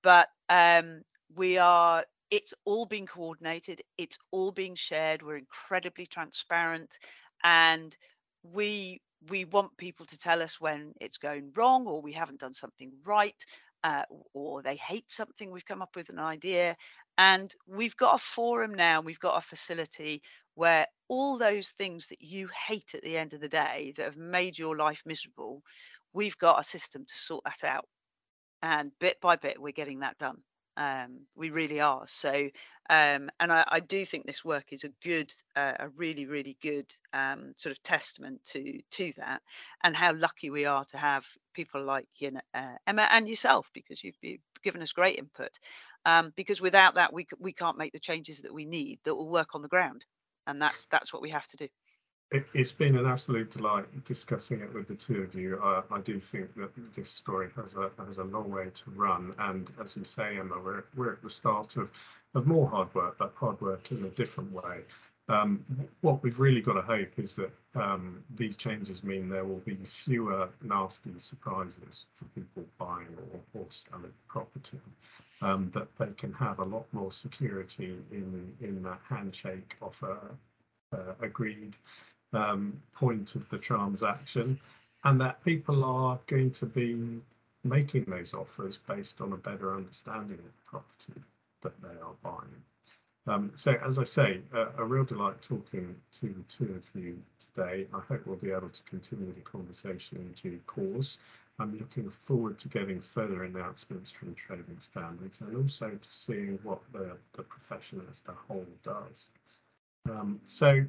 but 0.04 0.28
um, 0.50 1.02
we 1.36 1.58
are. 1.58 2.04
It's 2.32 2.54
all 2.66 2.86
being 2.86 3.06
coordinated. 3.06 3.82
It's 3.98 4.18
all 4.32 4.52
being 4.52 4.76
shared. 4.76 5.22
We're 5.22 5.38
incredibly 5.38 6.08
transparent, 6.08 7.00
and 7.44 7.96
we 8.44 9.02
we 9.30 9.46
want 9.46 9.78
people 9.78 10.06
to 10.06 10.18
tell 10.18 10.42
us 10.42 10.60
when 10.60 10.94
it's 11.00 11.18
going 11.18 11.52
wrong 11.56 11.88
or 11.88 12.02
we 12.02 12.12
haven't 12.12 12.40
done 12.40 12.54
something 12.54 12.92
right 13.06 13.36
uh, 13.86 14.04
or 14.34 14.62
they 14.62 14.76
hate 14.76 15.10
something 15.10 15.52
we've 15.52 15.66
come 15.66 15.82
up 15.82 15.96
with 15.96 16.10
an 16.10 16.20
idea 16.20 16.76
and 17.18 17.54
we've 17.68 17.96
got 17.96 18.16
a 18.16 18.18
forum 18.18 18.74
now 18.74 19.00
we've 19.00 19.20
got 19.20 19.38
a 19.38 19.42
facility 19.42 20.22
where 20.56 20.88
all 21.08 21.38
those 21.38 21.70
things 21.70 22.08
that 22.08 22.22
you 22.22 22.50
hate 22.68 22.96
at 22.96 23.04
the 23.04 23.18
end 23.18 23.34
of 23.34 23.42
the 23.42 23.48
day 23.48 23.94
that 23.96 24.06
have 24.06 24.18
made 24.18 24.58
your 24.58 24.76
life 24.76 25.04
miserable 25.06 25.62
we've 26.16 26.38
got 26.38 26.60
a 26.60 26.64
system 26.64 27.06
to 27.06 27.16
sort 27.16 27.44
that 27.44 27.64
out. 27.64 27.86
And 28.64 28.92
bit 29.00 29.18
by 29.22 29.36
bit 29.36 29.62
we're 29.62 29.74
getting 29.74 30.00
that 30.00 30.18
done. 30.18 30.38
Um, 30.78 31.28
we 31.36 31.52
really 31.52 31.82
are. 31.82 32.06
So 32.08 32.50
um, 32.90 33.30
and 33.40 33.52
I, 33.52 33.64
I 33.68 33.80
do 33.80 34.06
think 34.06 34.26
this 34.26 34.46
work 34.46 34.72
is 34.72 34.84
a 34.84 34.92
good 35.04 35.34
uh, 35.56 35.74
a 35.80 35.90
really 35.90 36.26
really 36.26 36.58
good 36.62 36.92
um, 37.14 37.54
sort 37.56 37.72
of 37.76 37.82
testament 37.84 38.44
to 38.46 38.80
to 38.92 39.14
that 39.18 39.42
and 39.84 39.96
how 39.96 40.14
lucky 40.14 40.50
we 40.50 40.66
are 40.66 40.86
to 40.86 40.98
have 40.98 41.26
people 41.54 41.84
like 41.84 42.08
you 42.20 42.32
know 42.32 42.42
uh, 42.54 42.76
Emma 42.88 43.08
and 43.12 43.28
yourself 43.28 43.70
because 43.74 44.04
you've 44.04 44.20
be- 44.22 44.42
given 44.64 44.82
us 44.82 44.94
great 44.94 45.18
input 45.18 45.52
um, 46.06 46.34
because 46.36 46.62
without 46.62 46.96
that 46.96 47.14
we 47.14 47.28
we 47.40 47.54
can't 47.54 47.78
make 47.78 47.94
the 47.94 48.00
changes 48.00 48.42
that 48.42 48.54
we 48.54 48.66
need 48.66 49.00
that 49.06 49.16
will 49.16 49.30
work 49.30 49.56
on 49.56 49.62
the 49.62 49.68
ground 49.68 50.06
and 50.48 50.62
that's 50.62 50.86
that's 50.88 51.14
what 51.14 51.22
we 51.22 51.30
have 51.30 51.48
to 51.48 51.58
do 51.58 51.68
It, 52.32 52.46
it's 52.54 52.72
been 52.72 52.98
an 52.98 53.06
absolute 53.06 53.52
delight 53.52 53.86
discussing 54.06 54.60
it 54.62 54.74
with 54.74 54.88
the 54.88 54.96
two 54.96 55.22
of 55.22 55.36
you. 55.36 55.60
I, 55.62 55.84
I 55.92 56.02
do 56.02 56.20
think 56.20 56.56
that 56.56 56.72
this 56.96 57.10
story 57.10 57.50
has 57.56 57.76
a 57.76 57.92
has 58.06 58.18
a 58.18 58.24
long 58.24 58.50
way 58.52 58.72
to 58.74 58.92
run, 58.92 59.34
and 59.40 59.72
as 59.82 59.96
you 59.96 60.04
say, 60.04 60.38
Emma, 60.38 60.60
we're 60.60 60.86
we're 60.96 61.14
at 61.14 61.22
the 61.22 61.30
start 61.30 61.78
of 61.78 61.90
of 62.36 62.48
more 62.48 62.70
hard 62.70 62.94
work, 62.94 63.18
but 63.18 63.34
hard 63.36 63.60
work 63.62 63.92
in 63.92 64.04
a 64.06 64.10
different 64.10 64.52
way. 64.52 64.82
Um, 65.28 65.66
what 66.02 66.22
we've 66.22 66.40
really 66.40 66.62
got 66.62 66.74
to 66.74 66.82
hope 66.82 67.18
is 67.18 67.34
that 67.36 67.52
um, 67.76 68.24
these 68.36 68.56
changes 68.58 69.04
mean 69.04 69.28
there 69.30 69.46
will 69.46 69.62
be 69.66 69.78
fewer 69.86 70.50
nasty 70.64 71.12
surprises 71.18 72.06
for 72.16 72.26
people 72.40 72.64
buying 72.78 73.08
or, 73.34 73.62
or 73.62 73.66
selling 73.72 74.14
property. 74.28 74.80
um, 75.42 75.72
that 75.74 75.88
they 75.98 76.12
can 76.18 76.34
have 76.34 76.60
a 76.60 76.66
lot 76.66 76.86
more 76.94 77.12
security 77.12 77.98
in 78.12 78.54
in 78.62 78.84
that 78.84 79.00
handshake 79.08 79.76
of 79.82 80.02
a, 80.04 80.98
a 80.98 81.26
agreed 81.26 81.76
um, 82.34 82.82
point 82.94 83.36
of 83.36 83.48
the 83.50 83.58
transaction, 83.58 84.60
and 85.04 85.20
that 85.22 85.44
people 85.44 85.84
are 85.84 86.20
going 86.28 86.52
to 86.52 86.66
be 86.66 87.22
making 87.64 88.06
those 88.06 88.34
offers 88.34 88.78
based 88.88 89.22
on 89.22 89.34
a 89.34 89.38
better 89.38 89.76
understanding 89.76 90.38
of 90.38 90.46
the 90.46 90.64
property 90.66 91.22
that 91.62 91.82
they 91.82 92.00
are 92.02 92.16
buying. 92.24 92.64
Um, 93.28 93.52
so 93.56 93.76
as 93.84 93.98
I 93.98 94.04
say, 94.04 94.42
a 94.78 94.84
real 94.84 95.04
delight 95.04 95.42
talking 95.42 95.96
to 96.20 96.28
the 96.28 96.44
two 96.44 96.76
of 96.76 97.02
you 97.02 97.20
today. 97.40 97.88
I 97.94 98.00
hope 98.00 98.22
we'll 98.26 98.36
be 98.36 98.52
able 98.52 98.70
to 98.70 98.84
continue 98.84 99.34
the 99.34 99.42
conversation 99.42 100.18
in 100.18 100.32
due 100.34 100.60
course. 100.68 101.18
I'm 101.58 101.78
looking 101.80 102.12
forward 102.26 102.60
to 102.60 102.68
getting 102.68 103.02
further 103.02 103.44
announcements 103.46 104.12
from 104.12 104.36
trading 104.36 104.78
standards 104.80 105.42
and 105.42 105.56
also 105.56 105.90
to 105.90 106.12
seeing 106.12 106.60
what 106.64 106.82
the, 106.92 107.18
the 107.34 107.44
profession 107.44 108.02
as 108.12 108.22
a 108.28 108.34
whole 108.48 108.68
does. 108.84 109.30
Um, 110.08 110.40
so 110.46 110.86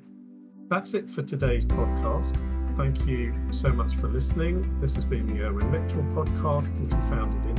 that's 0.69 0.93
it 0.93 1.09
for 1.11 1.23
today's 1.23 1.65
podcast. 1.65 2.37
Thank 2.77 3.07
you 3.07 3.33
so 3.53 3.73
much 3.73 3.97
for 3.97 4.09
listening. 4.09 4.79
This 4.81 4.93
has 4.95 5.05
been 5.05 5.27
the 5.27 5.45
Irwin 5.45 5.71
Mitchell 5.71 6.03
podcast. 6.15 6.75
If 6.85 6.91
you 6.91 6.99
found 7.09 7.49
it 7.49 7.56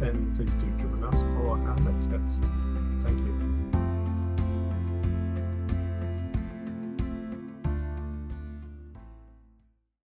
then 0.00 0.32
please 0.36 0.50
do 0.52 0.66
join 0.82 1.04
us 1.04 1.20
for 1.20 1.50
our 1.50 1.76
next 1.80 2.12
episode. 2.12 2.65